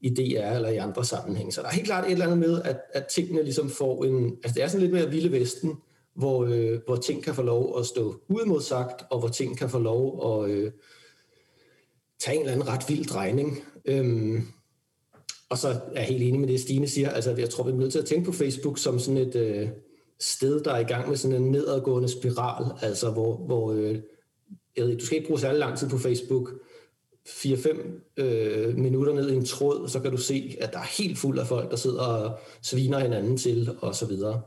i 0.00 0.14
DR 0.14 0.54
eller 0.54 0.68
i 0.68 0.76
andre 0.76 1.04
sammenhænge. 1.04 1.52
Så 1.52 1.60
der 1.60 1.68
er 1.68 1.72
helt 1.72 1.86
klart 1.86 2.06
et 2.06 2.12
eller 2.12 2.24
andet 2.24 2.38
med, 2.38 2.62
at, 2.64 2.80
at 2.92 3.06
tingene 3.06 3.42
ligesom 3.42 3.70
får 3.70 4.04
en... 4.04 4.36
Altså 4.44 4.54
det 4.54 4.62
er 4.62 4.68
sådan 4.68 4.80
lidt 4.80 4.92
mere 4.92 5.10
vilde 5.10 5.32
vesten, 5.32 5.76
hvor, 6.16 6.44
øh, 6.44 6.78
hvor 6.86 6.96
ting 6.96 7.22
kan 7.24 7.34
få 7.34 7.42
lov 7.42 7.78
at 7.78 7.86
stå 7.86 8.14
uimodsagt, 8.28 9.04
og 9.10 9.18
hvor 9.18 9.28
ting 9.28 9.58
kan 9.58 9.70
få 9.70 9.78
lov 9.78 10.42
at 10.44 10.50
øh, 10.50 10.72
tage 12.20 12.34
en 12.34 12.40
eller 12.40 12.52
anden 12.52 12.68
ret 12.68 12.88
vild 12.88 13.04
drejning. 13.04 13.58
Øhm, 13.84 14.42
og 15.48 15.58
så 15.58 15.68
er 15.68 15.80
jeg 15.94 16.04
helt 16.04 16.22
enig 16.22 16.40
med 16.40 16.48
det, 16.48 16.60
Stine 16.60 16.88
siger. 16.88 17.10
Altså, 17.10 17.34
jeg 17.38 17.50
tror, 17.50 17.64
vi 17.64 17.70
er 17.70 17.74
nødt 17.74 17.92
til 17.92 17.98
at 17.98 18.06
tænke 18.06 18.26
på 18.26 18.32
Facebook 18.32 18.78
som 18.78 18.98
sådan 18.98 19.16
et, 19.16 19.36
øh, 19.36 19.68
sted, 20.20 20.60
der 20.60 20.72
er 20.72 20.78
i 20.78 20.84
gang 20.84 21.08
med 21.08 21.16
sådan 21.16 21.42
en 21.42 21.50
nedadgående 21.50 22.08
spiral, 22.08 22.72
altså 22.82 23.10
hvor, 23.10 23.36
hvor 23.36 23.72
øh, 23.72 23.98
jeg 24.76 24.84
ved, 24.84 24.98
du 24.98 25.06
skal 25.06 25.18
ikke 25.18 25.28
bruge 25.28 25.40
særlig 25.40 25.58
lang 25.58 25.78
tid 25.78 25.88
på 25.88 25.98
Facebook, 25.98 26.50
4-5 27.28 27.78
øh, 28.16 28.76
minutter 28.76 29.14
ned 29.14 29.30
i 29.30 29.36
en 29.36 29.44
tråd, 29.44 29.88
så 29.88 30.00
kan 30.00 30.10
du 30.10 30.16
se, 30.16 30.56
at 30.60 30.72
der 30.72 30.78
er 30.78 31.02
helt 31.02 31.18
fuld 31.18 31.38
af 31.38 31.46
folk, 31.46 31.70
der 31.70 31.76
sidder 31.76 32.02
og 32.02 32.38
sviner 32.62 32.98
hinanden 32.98 33.36
til, 33.36 33.76
og 33.80 33.94
så 33.94 34.06
videre. 34.06 34.42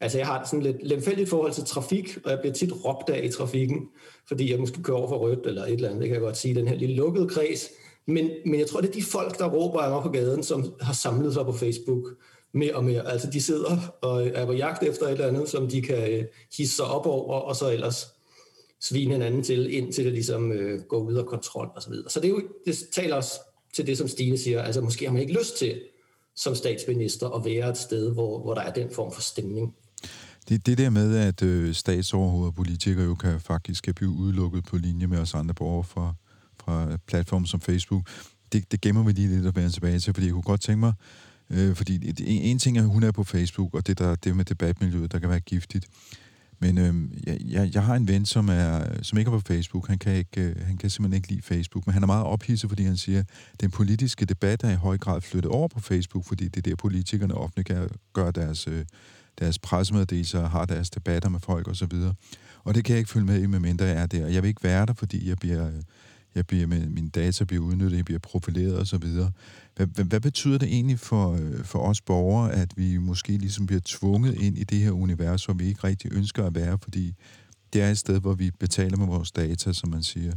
Altså 0.00 0.18
jeg 0.18 0.26
har 0.26 0.44
sådan 0.44 0.62
lidt 0.62 0.76
lemfældigt 0.82 1.28
forhold 1.28 1.52
til 1.52 1.64
trafik, 1.64 2.18
og 2.24 2.30
jeg 2.30 2.38
bliver 2.40 2.54
tit 2.54 2.72
råbt 2.84 3.10
af 3.10 3.24
i 3.24 3.28
trafikken, 3.28 3.88
fordi 4.28 4.50
jeg 4.50 4.60
måske 4.60 4.82
kører 4.82 4.96
over 4.96 5.08
for 5.08 5.18
rødt 5.18 5.46
eller 5.46 5.64
et 5.64 5.72
eller 5.72 5.88
andet, 5.88 6.00
det 6.00 6.08
kan 6.08 6.14
jeg 6.14 6.22
godt 6.22 6.36
sige, 6.36 6.54
den 6.54 6.68
her 6.68 6.76
lille 6.76 6.96
lukkede 6.96 7.28
kreds. 7.28 7.68
Men, 8.06 8.30
men 8.46 8.60
jeg 8.60 8.66
tror, 8.66 8.80
det 8.80 8.88
er 8.88 8.92
de 8.92 9.02
folk, 9.02 9.38
der 9.38 9.48
råber 9.48 9.80
af 9.80 9.90
mig 9.90 10.02
på 10.02 10.08
gaden, 10.08 10.42
som 10.42 10.74
har 10.80 10.94
samlet 10.94 11.34
sig 11.34 11.44
på 11.44 11.52
Facebook 11.52 12.04
mere 12.52 12.74
og 12.74 12.84
mere. 12.84 13.10
Altså 13.10 13.30
de 13.30 13.42
sidder 13.42 13.98
og 14.02 14.26
er 14.26 14.46
på 14.46 14.52
jagt 14.52 14.82
efter 14.82 15.06
et 15.06 15.12
eller 15.12 15.26
andet, 15.26 15.48
som 15.48 15.68
de 15.68 15.82
kan 15.82 16.12
øh, 16.12 16.24
hisse 16.56 16.76
sig 16.76 16.84
op 16.84 17.06
over, 17.06 17.34
og 17.34 17.56
så 17.56 17.72
ellers 17.72 18.06
svine 18.80 19.12
hinanden 19.12 19.42
til, 19.42 19.74
indtil 19.74 20.04
det 20.04 20.12
ligesom 20.12 20.52
øh, 20.52 20.80
går 20.82 20.98
ud 20.98 21.14
af 21.14 21.26
kontrol 21.26 21.68
og 21.76 21.82
så 21.82 21.90
videre. 21.90 22.10
Så 22.10 22.20
det, 22.20 22.26
er 22.26 22.30
jo, 22.30 22.42
det 22.66 22.76
taler 22.92 23.16
os 23.16 23.40
til 23.74 23.86
det, 23.86 23.98
som 23.98 24.08
Stine 24.08 24.38
siger. 24.38 24.62
Altså 24.62 24.80
måske 24.80 25.04
har 25.04 25.12
man 25.12 25.22
ikke 25.22 25.38
lyst 25.38 25.56
til 25.56 25.80
som 26.34 26.54
statsminister 26.54 27.28
at 27.28 27.44
være 27.44 27.70
et 27.70 27.76
sted, 27.76 28.12
hvor, 28.12 28.38
hvor 28.38 28.54
der 28.54 28.60
er 28.60 28.72
den 28.72 28.90
form 28.90 29.12
for 29.12 29.20
stemning. 29.20 29.76
Det, 30.48 30.66
det 30.66 30.78
der 30.78 30.90
med, 30.90 31.16
at 31.16 31.42
øh, 31.42 31.74
statsoverhoveder 31.74 32.46
og 32.46 32.54
politikere 32.54 33.04
jo 33.04 33.14
kan 33.14 33.40
faktisk 33.40 33.84
kan 33.84 33.94
blive 33.94 34.10
udelukket 34.10 34.64
på 34.64 34.76
linje 34.76 35.06
med 35.06 35.18
os 35.18 35.34
andre 35.34 35.54
borgere 35.54 35.84
fra, 35.84 36.14
fra 36.60 36.96
platforme 37.06 37.46
som 37.46 37.60
Facebook, 37.60 38.08
det, 38.52 38.72
det 38.72 38.80
gemmer 38.80 39.02
vi 39.02 39.12
lige 39.12 39.28
lidt 39.28 39.46
at 39.46 39.56
vende 39.56 39.70
tilbage 39.70 39.98
til, 39.98 40.14
fordi 40.14 40.26
jeg 40.26 40.32
kunne 40.32 40.42
godt 40.42 40.60
tænke 40.60 40.80
mig, 40.80 40.92
øh, 41.50 41.76
fordi 41.76 42.08
en, 42.26 42.42
en 42.42 42.58
ting 42.58 42.78
er, 42.78 42.82
at 42.82 42.88
hun 42.88 43.02
er 43.02 43.12
på 43.12 43.24
Facebook, 43.24 43.74
og 43.74 43.86
det 43.86 43.98
der 43.98 44.14
det 44.14 44.36
med 44.36 44.44
debatmiljøet, 44.44 45.12
der 45.12 45.18
kan 45.18 45.28
være 45.28 45.40
giftigt. 45.40 45.86
Men 46.60 46.78
øh, 46.78 46.94
jeg, 47.26 47.38
jeg 47.40 47.70
jeg 47.74 47.82
har 47.82 47.94
en 47.94 48.08
ven, 48.08 48.26
som, 48.26 48.48
er, 48.48 49.02
som 49.02 49.18
ikke 49.18 49.28
er 49.28 49.38
på 49.38 49.46
Facebook. 49.46 49.88
Han 49.88 49.98
kan, 49.98 50.16
ikke, 50.16 50.40
øh, 50.40 50.56
han 50.66 50.76
kan 50.76 50.90
simpelthen 50.90 51.16
ikke 51.16 51.28
lide 51.28 51.42
Facebook, 51.42 51.86
men 51.86 51.92
han 51.92 52.02
er 52.02 52.06
meget 52.06 52.24
ophidset, 52.24 52.70
fordi 52.70 52.82
han 52.82 52.96
siger, 52.96 53.20
at 53.20 53.26
den 53.60 53.70
politiske 53.70 54.24
debat 54.24 54.64
er 54.64 54.70
i 54.70 54.74
høj 54.74 54.98
grad 54.98 55.20
flyttet 55.20 55.52
over 55.52 55.68
på 55.68 55.80
Facebook, 55.80 56.24
fordi 56.24 56.44
det 56.48 56.56
er 56.56 56.70
der, 56.70 56.76
politikerne 56.76 57.34
offentligt 57.34 57.68
kan 57.68 57.88
gøre 58.12 58.30
deres, 58.30 58.68
øh, 58.68 58.84
deres 59.38 59.58
pressemeddelelser 59.58 60.48
har 60.48 60.64
deres 60.64 60.90
debatter 60.90 61.28
med 61.28 61.40
folk 61.40 61.68
osv. 61.68 61.92
Og, 61.92 62.14
og 62.64 62.74
det 62.74 62.84
kan 62.84 62.92
jeg 62.92 62.98
ikke 62.98 63.10
følge 63.10 63.26
med 63.26 63.42
i, 63.42 63.46
medmindre 63.46 63.84
jeg 63.84 64.02
er 64.02 64.06
der. 64.06 64.26
Jeg 64.26 64.42
vil 64.42 64.48
ikke 64.48 64.64
være 64.64 64.86
der, 64.86 64.92
fordi 64.92 65.28
jeg 65.28 65.36
bliver 65.36 65.70
jeg 66.34 66.46
bliver 66.46 66.66
med, 66.66 66.88
mine 66.88 67.10
data 67.10 67.44
bliver 67.44 67.64
udnyttet, 67.64 67.96
jeg 67.96 68.04
bliver 68.04 68.18
profileret 68.18 68.80
osv. 68.80 69.04
Hvad, 69.76 69.86
hvad, 69.86 70.04
hvad 70.04 70.20
betyder 70.20 70.58
det 70.58 70.68
egentlig 70.68 70.98
for, 70.98 71.32
øh, 71.32 71.64
for 71.64 71.78
os 71.78 72.00
borgere, 72.00 72.52
at 72.52 72.72
vi 72.76 72.98
måske 72.98 73.32
ligesom 73.32 73.66
bliver 73.66 73.80
tvunget 73.84 74.34
ind 74.34 74.58
i 74.58 74.64
det 74.64 74.78
her 74.78 74.90
univers, 74.90 75.44
hvor 75.44 75.54
vi 75.54 75.64
ikke 75.64 75.84
rigtig 75.84 76.12
ønsker 76.12 76.44
at 76.46 76.54
være, 76.54 76.78
fordi 76.82 77.14
det 77.72 77.82
er 77.82 77.90
et 77.90 77.98
sted, 77.98 78.20
hvor 78.20 78.34
vi 78.34 78.50
betaler 78.50 78.96
med 78.96 79.06
vores 79.06 79.32
data, 79.32 79.72
som 79.72 79.90
man 79.90 80.02
siger? 80.02 80.32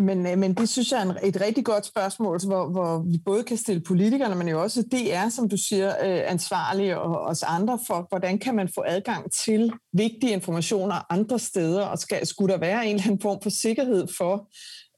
Men, 0.00 0.26
øh, 0.26 0.38
men 0.38 0.54
det 0.54 0.68
synes 0.68 0.92
jeg 0.92 1.02
er 1.06 1.14
et 1.22 1.40
rigtig 1.40 1.64
godt 1.64 1.86
spørgsmål, 1.86 2.46
hvor, 2.46 2.68
hvor 2.70 2.98
vi 3.10 3.18
både 3.24 3.44
kan 3.44 3.56
stille 3.56 3.80
politikerne, 3.80 4.34
men 4.34 4.48
jo 4.48 4.62
også 4.62 4.82
DR, 4.82 5.28
som 5.28 5.48
du 5.48 5.56
siger, 5.56 5.88
øh, 5.88 6.30
ansvarlige 6.30 6.98
og 7.00 7.20
os 7.20 7.42
andre 7.42 7.78
for, 7.86 8.06
hvordan 8.08 8.38
kan 8.38 8.54
man 8.54 8.68
få 8.74 8.84
adgang 8.86 9.32
til 9.32 9.72
vigtige 9.92 10.32
informationer 10.32 11.12
andre 11.12 11.38
steder, 11.38 11.86
og 11.86 11.98
skal, 11.98 12.26
skulle 12.26 12.52
der 12.52 12.60
være 12.60 12.86
en 12.86 12.94
eller 12.94 13.06
anden 13.06 13.20
form 13.20 13.38
for 13.42 13.50
sikkerhed 13.50 14.06
for, 14.18 14.48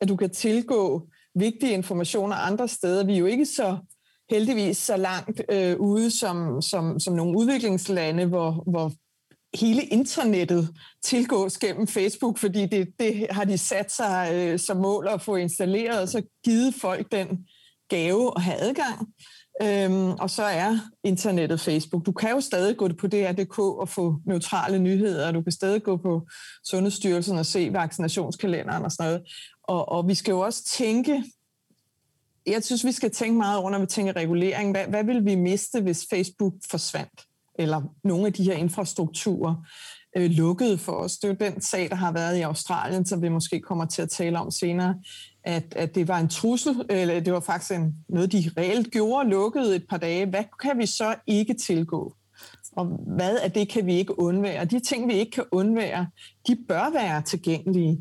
at 0.00 0.08
du 0.08 0.16
kan 0.16 0.30
tilgå 0.30 1.08
vigtige 1.34 1.72
informationer 1.72 2.36
andre 2.36 2.68
steder. 2.68 3.04
Vi 3.04 3.14
er 3.14 3.18
jo 3.18 3.26
ikke 3.26 3.46
så 3.46 3.78
heldigvis 4.30 4.78
så 4.78 4.96
langt 4.96 5.42
øh, 5.48 5.76
ude 5.80 6.10
som, 6.10 6.62
som, 6.62 7.00
som 7.00 7.14
nogle 7.14 7.38
udviklingslande, 7.38 8.24
hvor, 8.26 8.64
hvor 8.70 8.92
hele 9.54 9.82
internettet 9.82 10.68
tilgås 11.02 11.58
gennem 11.58 11.86
Facebook, 11.86 12.38
fordi 12.38 12.66
det, 12.66 12.88
det 13.00 13.26
har 13.30 13.44
de 13.44 13.58
sat 13.58 13.92
sig 13.92 14.30
øh, 14.34 14.58
som 14.58 14.76
mål 14.76 15.08
at 15.08 15.22
få 15.22 15.36
installeret, 15.36 16.00
og 16.00 16.08
så 16.08 16.22
givet 16.44 16.74
folk 16.74 17.12
den 17.12 17.28
gave 17.88 18.32
at 18.36 18.42
have 18.42 18.56
adgang. 18.60 19.08
Øhm, 19.62 20.10
og 20.10 20.30
så 20.30 20.42
er 20.42 20.78
internettet 21.04 21.60
Facebook. 21.60 22.06
Du 22.06 22.12
kan 22.12 22.30
jo 22.30 22.40
stadig 22.40 22.76
gå 22.76 22.88
på 22.88 23.06
DR.dk 23.06 23.58
og 23.58 23.88
få 23.88 24.16
neutrale 24.26 24.78
nyheder, 24.78 25.32
du 25.32 25.42
kan 25.42 25.52
stadig 25.52 25.82
gå 25.82 25.96
på 25.96 26.26
Sundhedsstyrelsen 26.64 27.38
og 27.38 27.46
se 27.46 27.72
vaccinationskalenderen 27.72 28.84
og 28.84 28.92
sådan 28.92 29.10
noget. 29.10 29.22
Og, 29.62 29.88
og 29.88 30.08
vi 30.08 30.14
skal 30.14 30.32
jo 30.32 30.40
også 30.40 30.64
tænke, 30.64 31.24
jeg 32.46 32.64
synes, 32.64 32.84
vi 32.84 32.92
skal 32.92 33.10
tænke 33.10 33.38
meget 33.38 33.58
over, 33.58 33.70
når 33.70 33.78
vi 33.78 33.86
tænker 33.86 34.16
regulering. 34.16 34.70
Hvad, 34.70 34.86
hvad 34.86 35.04
vil 35.04 35.24
vi 35.24 35.34
miste, 35.34 35.80
hvis 35.80 36.06
Facebook 36.10 36.52
forsvandt? 36.70 37.25
Eller 37.58 37.82
nogle 38.04 38.26
af 38.26 38.32
de 38.32 38.44
her 38.44 38.54
infrastrukturer 38.54 39.54
øh, 40.16 40.30
lukkede 40.30 40.78
for 40.78 40.92
os. 40.92 41.18
Det 41.18 41.24
er 41.24 41.28
jo 41.28 41.52
den 41.52 41.60
sag, 41.60 41.88
der 41.90 41.96
har 41.96 42.12
været 42.12 42.38
i 42.38 42.40
Australien, 42.40 43.06
som 43.06 43.22
vi 43.22 43.28
måske 43.28 43.60
kommer 43.60 43.84
til 43.84 44.02
at 44.02 44.10
tale 44.10 44.38
om 44.38 44.50
senere, 44.50 44.94
at, 45.44 45.74
at 45.76 45.94
det 45.94 46.08
var 46.08 46.18
en 46.18 46.28
trussel, 46.28 46.86
eller 46.90 47.20
det 47.20 47.32
var 47.32 47.40
faktisk 47.40 47.72
en, 47.72 47.94
noget, 48.08 48.32
de 48.32 48.50
reelt 48.56 48.90
gjorde, 48.90 49.30
lukkede 49.30 49.76
et 49.76 49.84
par 49.88 49.96
dage. 49.96 50.26
Hvad 50.26 50.44
kan 50.60 50.78
vi 50.78 50.86
så 50.86 51.14
ikke 51.26 51.54
tilgå? 51.54 52.16
Og 52.72 52.86
hvad 53.16 53.36
af 53.36 53.52
det 53.52 53.68
kan 53.68 53.86
vi 53.86 53.94
ikke 53.94 54.18
undvære? 54.18 54.64
De 54.64 54.80
ting, 54.80 55.08
vi 55.08 55.12
ikke 55.12 55.30
kan 55.30 55.44
undvære, 55.52 56.06
de 56.46 56.56
bør 56.68 56.92
være 56.92 57.22
tilgængelige 57.22 58.00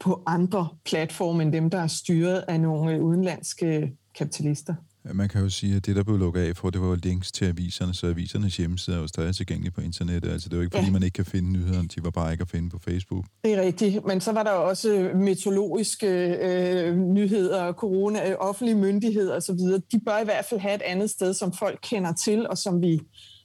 på 0.00 0.22
andre 0.26 0.68
platforme 0.84 1.42
end 1.42 1.52
dem, 1.52 1.70
der 1.70 1.78
er 1.78 1.86
styret 1.86 2.44
af 2.48 2.60
nogle 2.60 3.02
udenlandske 3.02 3.96
kapitalister. 4.14 4.74
Man 5.04 5.28
kan 5.28 5.40
jo 5.42 5.48
sige, 5.48 5.76
at 5.76 5.86
det, 5.86 5.96
der 5.96 6.02
blev 6.02 6.18
lukket 6.18 6.40
af 6.40 6.56
for, 6.56 6.70
det 6.70 6.80
var 6.80 6.94
links 6.94 7.32
til 7.32 7.44
aviserne, 7.44 7.94
så 7.94 8.06
avisernes 8.06 8.56
hjemmeside 8.56 8.96
er 8.96 9.00
jo 9.00 9.06
stadig 9.06 9.36
tilgængelige 9.36 9.72
på 9.72 9.80
internettet. 9.80 10.30
Altså, 10.30 10.48
det 10.48 10.54
er 10.54 10.58
jo 10.58 10.62
ikke, 10.62 10.76
fordi 10.76 10.86
ja. 10.86 10.92
man 10.92 11.02
ikke 11.02 11.14
kan 11.14 11.24
finde 11.24 11.50
nyhederne, 11.52 11.88
de 11.88 12.04
var 12.04 12.10
bare 12.10 12.32
ikke 12.32 12.42
at 12.42 12.48
finde 12.48 12.70
på 12.70 12.78
Facebook. 12.78 13.24
Det 13.44 13.52
er 13.52 13.62
rigtigt, 13.62 14.06
men 14.06 14.20
så 14.20 14.32
var 14.32 14.42
der 14.42 14.50
også 14.50 15.10
meteorologiske 15.14 16.06
øh, 16.42 16.96
nyheder, 16.96 17.72
corona, 17.72 18.30
øh, 18.30 18.36
offentlige 18.38 18.76
myndigheder 18.76 19.36
osv. 19.36 19.58
De 19.92 20.00
bør 20.06 20.18
i 20.18 20.24
hvert 20.24 20.44
fald 20.44 20.60
have 20.60 20.74
et 20.74 20.82
andet 20.82 21.10
sted, 21.10 21.34
som 21.34 21.52
folk 21.52 21.78
kender 21.82 22.12
til, 22.12 22.48
og 22.48 22.58
som 22.58 22.82
vi, 22.82 23.00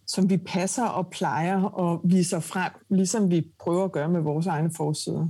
som 0.07 0.29
vi 0.29 0.37
passer 0.37 0.85
og 0.85 1.07
plejer 1.07 1.61
og 1.61 2.01
viser 2.03 2.39
frem, 2.39 2.71
ligesom 2.89 3.31
vi 3.31 3.47
prøver 3.59 3.83
at 3.83 3.91
gøre 3.91 4.09
med 4.09 4.21
vores 4.21 4.47
egne 4.47 4.71
forsider. 4.77 5.27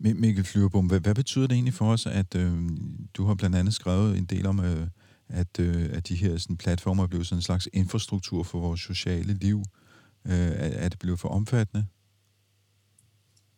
Mikkel 0.00 0.44
Flyverbom, 0.44 0.86
hvad, 0.86 1.00
hvad 1.00 1.14
betyder 1.14 1.46
det 1.46 1.54
egentlig 1.54 1.74
for 1.74 1.92
os, 1.92 2.06
at 2.06 2.34
øh, 2.36 2.52
du 3.14 3.24
har 3.24 3.34
blandt 3.34 3.56
andet 3.56 3.74
skrevet 3.74 4.18
en 4.18 4.24
del 4.24 4.46
om, 4.46 4.60
øh, 4.60 4.86
at, 5.28 5.60
øh, 5.60 5.88
at 5.92 6.08
de 6.08 6.14
her 6.14 6.36
sådan, 6.36 6.56
platformer 6.56 7.02
er 7.02 7.06
blevet 7.06 7.26
sådan 7.26 7.38
en 7.38 7.42
slags 7.42 7.68
infrastruktur 7.72 8.42
for 8.42 8.58
vores 8.58 8.80
sociale 8.80 9.32
liv? 9.34 9.62
Øh, 10.26 10.32
er, 10.32 10.84
er 10.84 10.88
det 10.88 10.98
blevet 10.98 11.20
for 11.20 11.28
omfattende? 11.28 11.86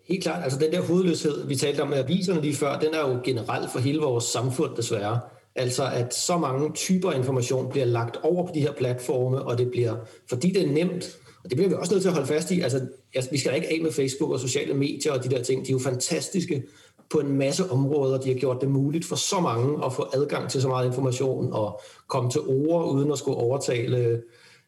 Helt 0.08 0.22
klart. 0.22 0.44
Altså 0.44 0.58
den 0.58 0.72
der 0.72 0.82
hovedløshed, 0.82 1.46
vi 1.46 1.56
talte 1.56 1.80
om 1.80 1.88
med 1.88 1.98
aviserne 1.98 2.40
lige 2.40 2.54
før, 2.54 2.78
den 2.78 2.94
er 2.94 3.00
jo 3.00 3.20
generelt 3.24 3.72
for 3.72 3.78
hele 3.78 3.98
vores 3.98 4.24
samfund 4.24 4.76
desværre. 4.76 5.20
Altså 5.54 5.90
at 5.90 6.14
så 6.14 6.38
mange 6.38 6.72
typer 6.74 7.12
information 7.12 7.70
bliver 7.70 7.86
lagt 7.86 8.16
over 8.16 8.46
på 8.46 8.52
de 8.54 8.60
her 8.60 8.72
platforme, 8.72 9.42
og 9.42 9.58
det 9.58 9.70
bliver, 9.70 9.96
fordi 10.28 10.48
det 10.48 10.68
er 10.68 10.72
nemt, 10.72 11.04
og 11.44 11.50
det 11.50 11.56
bliver 11.56 11.68
vi 11.68 11.74
også 11.74 11.92
nødt 11.92 12.02
til 12.02 12.08
at 12.08 12.14
holde 12.14 12.28
fast 12.28 12.50
i. 12.50 12.60
Altså, 12.60 12.86
vi 13.30 13.38
skal 13.38 13.50
da 13.50 13.56
ikke 13.56 13.68
af 13.68 13.80
med 13.82 13.92
Facebook 13.92 14.30
og 14.30 14.40
sociale 14.40 14.74
medier 14.74 15.12
og 15.12 15.24
de 15.24 15.28
der 15.28 15.42
ting. 15.42 15.66
De 15.66 15.70
er 15.70 15.72
jo 15.72 15.78
fantastiske 15.78 16.62
på 17.10 17.18
en 17.18 17.32
masse 17.32 17.70
områder. 17.70 18.20
De 18.20 18.28
har 18.28 18.38
gjort 18.38 18.60
det 18.60 18.70
muligt 18.70 19.04
for 19.04 19.16
så 19.16 19.40
mange 19.40 19.84
at 19.84 19.92
få 19.92 20.06
adgang 20.12 20.50
til 20.50 20.62
så 20.62 20.68
meget 20.68 20.86
information 20.86 21.52
og 21.52 21.80
komme 22.08 22.30
til 22.30 22.40
ord 22.40 22.94
uden 22.94 23.12
at 23.12 23.18
skulle 23.18 23.36
overtale 23.36 24.22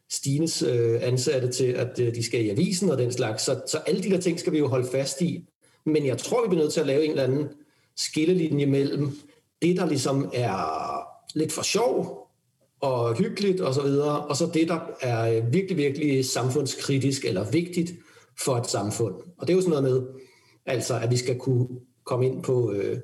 Stines 0.09 0.61
øh, 0.61 0.99
ansatte 1.01 1.51
til, 1.51 1.65
at 1.65 1.99
øh, 1.99 2.15
de 2.15 2.23
skal 2.23 2.45
i 2.45 2.49
avisen 2.49 2.89
og 2.89 2.97
den 2.97 3.11
slags. 3.11 3.43
Så, 3.43 3.61
så 3.67 3.77
alle 3.77 4.03
de 4.03 4.09
der 4.09 4.19
ting 4.19 4.39
skal 4.39 4.53
vi 4.53 4.57
jo 4.57 4.67
holde 4.67 4.87
fast 4.87 5.21
i. 5.21 5.45
Men 5.85 6.05
jeg 6.05 6.17
tror, 6.17 6.41
vi 6.41 6.47
bliver 6.47 6.63
nødt 6.63 6.73
til 6.73 6.79
at 6.79 6.87
lave 6.87 7.03
en 7.03 7.09
eller 7.09 7.23
anden 7.23 7.47
skillelinje 7.95 8.65
mellem 8.65 9.11
det, 9.61 9.77
der 9.77 9.85
ligesom 9.85 10.31
er 10.33 10.99
lidt 11.35 11.51
for 11.51 11.61
sjov, 11.61 12.22
og 12.83 13.15
hyggeligt 13.15 13.61
og 13.61 13.73
så 13.73 13.81
videre, 13.81 14.21
og 14.21 14.37
så 14.37 14.49
det, 14.53 14.67
der 14.67 14.79
er 15.01 15.37
øh, 15.37 15.53
virkelig, 15.53 15.77
virkelig 15.77 16.25
samfundskritisk 16.25 17.25
eller 17.25 17.51
vigtigt 17.51 17.91
for 18.39 18.55
et 18.57 18.69
samfund. 18.69 19.15
Og 19.37 19.47
det 19.47 19.53
er 19.53 19.57
jo 19.57 19.61
sådan 19.61 19.83
noget 19.83 19.83
med, 19.93 20.01
altså 20.65 20.99
at 20.99 21.11
vi 21.11 21.17
skal 21.17 21.39
kunne 21.39 21.67
komme 22.05 22.25
ind 22.25 22.43
på 22.43 22.71
øh, 22.71 22.97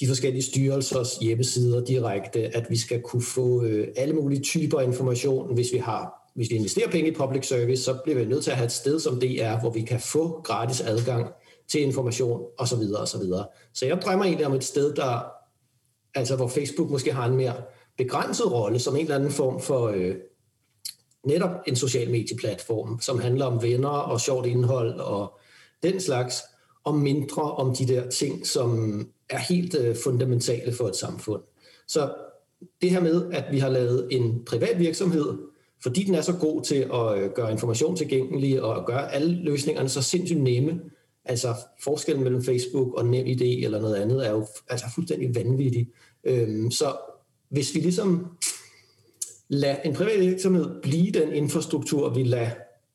de 0.00 0.06
forskellige 0.06 0.42
styrelsers 0.42 1.16
hjemmesider 1.16 1.84
direkte, 1.84 2.56
at 2.56 2.66
vi 2.70 2.76
skal 2.76 3.02
kunne 3.02 3.22
få 3.22 3.64
øh, 3.64 3.88
alle 3.96 4.14
mulige 4.14 4.42
typer 4.42 4.80
information, 4.80 5.54
hvis 5.54 5.72
vi 5.72 5.78
har 5.78 6.20
hvis 6.34 6.50
vi 6.50 6.54
investerer 6.54 6.90
penge 6.90 7.10
i 7.10 7.14
public 7.14 7.48
service, 7.48 7.82
så 7.82 7.98
bliver 8.04 8.18
vi 8.18 8.24
nødt 8.24 8.44
til 8.44 8.50
at 8.50 8.56
have 8.56 8.66
et 8.66 8.72
sted 8.72 9.00
som 9.00 9.20
DR, 9.20 9.60
hvor 9.60 9.70
vi 9.70 9.80
kan 9.80 10.00
få 10.00 10.40
gratis 10.40 10.80
adgang 10.80 11.26
til 11.68 11.82
information 11.82 12.42
osv. 12.58 12.68
Så, 12.68 12.76
videre, 12.76 13.00
og 13.00 13.08
så, 13.08 13.18
videre. 13.18 13.46
så 13.74 13.86
jeg 13.86 13.98
drømmer 14.02 14.24
egentlig 14.24 14.46
om 14.46 14.52
et 14.52 14.64
sted, 14.64 14.94
der, 14.94 15.24
altså 16.14 16.36
hvor 16.36 16.48
Facebook 16.48 16.90
måske 16.90 17.12
har 17.12 17.26
en 17.26 17.36
mere 17.36 17.54
begrænset 17.98 18.52
rolle 18.52 18.78
som 18.78 18.96
en 18.96 19.02
eller 19.02 19.16
anden 19.16 19.30
form 19.30 19.60
for 19.60 19.88
øh, 19.88 20.14
netop 21.26 21.50
en 21.66 21.76
social 21.76 22.10
medieplatform, 22.10 23.00
som 23.00 23.20
handler 23.20 23.44
om 23.44 23.62
venner 23.62 23.88
og 23.88 24.20
sjovt 24.20 24.46
indhold 24.46 25.00
og 25.00 25.38
den 25.82 26.00
slags, 26.00 26.42
og 26.84 26.94
mindre 26.94 27.42
om 27.42 27.74
de 27.74 27.86
der 27.86 28.10
ting, 28.10 28.46
som 28.46 29.00
er 29.30 29.38
helt 29.38 29.74
øh, 29.74 29.96
fundamentale 30.04 30.72
for 30.72 30.88
et 30.88 30.96
samfund. 30.96 31.42
Så 31.86 32.14
det 32.82 32.90
her 32.90 33.00
med, 33.00 33.32
at 33.32 33.44
vi 33.50 33.58
har 33.58 33.68
lavet 33.68 34.08
en 34.10 34.44
privat 34.44 34.78
virksomhed 34.78 35.38
fordi 35.84 36.02
den 36.02 36.14
er 36.14 36.20
så 36.20 36.32
god 36.32 36.62
til 36.62 36.74
at 36.94 37.18
øh, 37.18 37.30
gøre 37.34 37.52
information 37.52 37.96
tilgængelig 37.96 38.62
og 38.62 38.86
gøre 38.86 39.12
alle 39.12 39.34
løsningerne 39.34 39.88
så 39.88 40.02
sindssygt 40.02 40.40
nemme. 40.40 40.80
Altså 41.24 41.54
forskellen 41.82 42.24
mellem 42.24 42.44
Facebook 42.44 42.94
og 42.94 43.06
NemID 43.06 43.64
eller 43.64 43.80
noget 43.80 43.94
andet 43.94 44.26
er 44.26 44.30
jo 44.30 44.46
altså 44.68 44.86
fuldstændig 44.94 45.34
vanvittig. 45.34 45.88
Øhm, 46.24 46.70
så 46.70 46.96
hvis 47.54 47.74
vi 47.74 47.80
ligesom 47.80 48.26
lader 49.48 49.76
en 49.76 49.94
privat 49.94 50.20
virksomhed 50.20 50.82
blive 50.82 51.12
den 51.12 51.32
infrastruktur, 51.32 52.08
vi 52.08 52.22
lader 52.22 52.50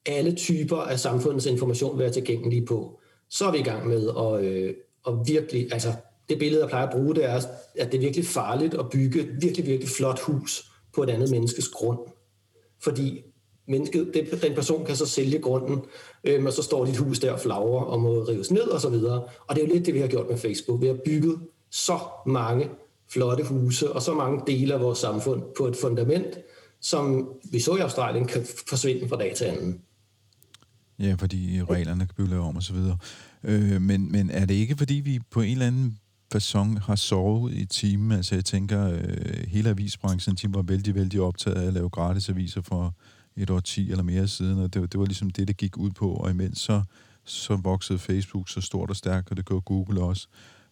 alle 0.06 0.36
typer 0.36 0.78
af 0.78 1.00
samfundets 1.00 1.46
information 1.46 2.00
være 2.00 2.12
tilgængelige 2.12 2.66
på, 2.66 3.00
så 3.30 3.46
er 3.46 3.52
vi 3.52 3.58
i 3.58 3.64
gang 3.64 3.88
med 3.88 4.10
at, 4.18 4.46
øh, 4.46 4.74
at 5.08 5.14
virkelig, 5.26 5.74
altså 5.74 5.94
det 6.30 6.40
billede, 6.40 6.62
jeg 6.62 6.70
plejer 6.70 6.88
at 6.88 6.94
bruge, 6.94 7.16
det 7.16 7.26
er, 7.26 7.42
at 7.80 7.92
det 7.92 7.98
er 7.98 8.02
virkelig 8.02 8.26
farligt 8.26 8.74
at 8.74 8.90
bygge 8.90 9.20
et 9.20 9.42
virkelig, 9.42 9.66
virkelig 9.66 9.90
flot 9.90 10.20
hus 10.20 10.72
på 10.96 11.04
et 11.04 11.10
andet 11.10 11.32
menneskes 11.32 11.70
grund. 11.70 12.00
Fordi 12.80 13.24
mennesket, 13.68 14.12
det, 14.14 14.42
den 14.42 14.56
person 14.56 14.86
kan 14.86 14.96
så 14.96 15.06
sælge 15.06 15.40
grunden, 15.40 15.82
øhm, 16.24 16.46
og 16.46 16.54
så 16.54 16.64
står 16.64 16.86
dit 16.86 16.98
hus 16.98 17.20
der 17.20 17.32
og 17.32 17.40
flagrer 17.40 17.84
og 17.84 18.02
må 18.02 18.24
rives 18.24 18.52
ned 18.52 18.68
og 18.68 18.82
så 18.82 18.90
videre. 18.90 19.24
Og 19.48 19.56
det 19.56 19.64
er 19.64 19.68
jo 19.68 19.74
lidt 19.74 19.86
det, 19.86 19.94
vi 19.94 20.00
har 20.00 20.08
gjort 20.08 20.30
med 20.30 20.38
Facebook. 20.38 20.82
Vi 20.82 20.88
har 20.88 20.98
bygget 21.06 21.40
så 21.72 22.00
mange 22.26 22.70
flotte 23.14 23.44
huse 23.44 23.92
og 23.92 24.02
så 24.02 24.14
mange 24.14 24.42
dele 24.48 24.74
af 24.74 24.80
vores 24.80 25.00
samfund 25.00 25.44
på 25.58 25.68
et 25.68 25.76
fundament, 25.82 26.38
som 26.82 27.30
vi 27.52 27.60
så 27.60 27.76
i 27.76 27.80
Australien 27.80 28.28
kan 28.28 28.46
forsvinde 28.70 29.10
fra 29.10 29.18
dag 29.18 29.34
til 29.36 29.46
anden. 29.46 29.82
Ja, 31.00 31.16
fordi 31.20 31.64
reglerne 31.64 32.06
kan 32.06 32.16
blive 32.16 32.30
lavet 32.30 32.46
om 32.46 32.56
og 32.56 32.64
så 32.64 32.74
videre. 32.74 32.98
Øh, 33.44 33.82
men, 33.82 34.12
men 34.12 34.30
er 34.30 34.46
det 34.46 34.54
ikke, 34.54 34.78
fordi 34.78 34.94
vi 34.94 35.20
på 35.32 35.42
en 35.42 35.52
eller 35.52 35.68
anden 35.68 36.00
fasong 36.32 36.82
har 36.82 36.96
sovet 36.96 37.54
i 37.54 37.66
timen? 37.66 38.12
Altså 38.12 38.36
jeg 38.36 38.46
tænker, 38.46 38.92
øh, 38.92 39.48
hele 39.48 39.70
avisbranchen, 39.70 40.36
de 40.36 40.54
var 40.54 40.62
vældig, 40.62 40.96
vældig 40.96 41.22
optaget 41.22 41.58
af 41.58 41.68
at 41.68 41.74
lave 41.74 41.90
gratis 41.90 42.30
aviser 42.30 42.62
for 42.62 42.96
et 43.38 43.50
år 43.50 43.60
ti 43.60 43.92
eller 43.92 44.04
mere 44.04 44.28
siden, 44.28 44.60
og 44.60 44.74
det, 44.74 44.92
det 44.92 45.00
var 45.00 45.06
ligesom 45.06 45.30
det, 45.30 45.48
det 45.48 45.58
gik 45.58 45.78
ud 45.78 45.92
på, 45.92 46.14
og 46.14 46.32
imens 46.32 46.60
så, 46.60 46.84
så 47.26 47.56
voksede 47.56 48.00
Facebook 48.00 48.50
så 48.50 48.62
stort 48.62 48.90
og 48.90 48.96
stærkt, 48.96 49.32
og 49.32 49.38
det 49.38 49.46
gør 49.46 49.60
Google 49.60 50.02
også. 50.02 50.28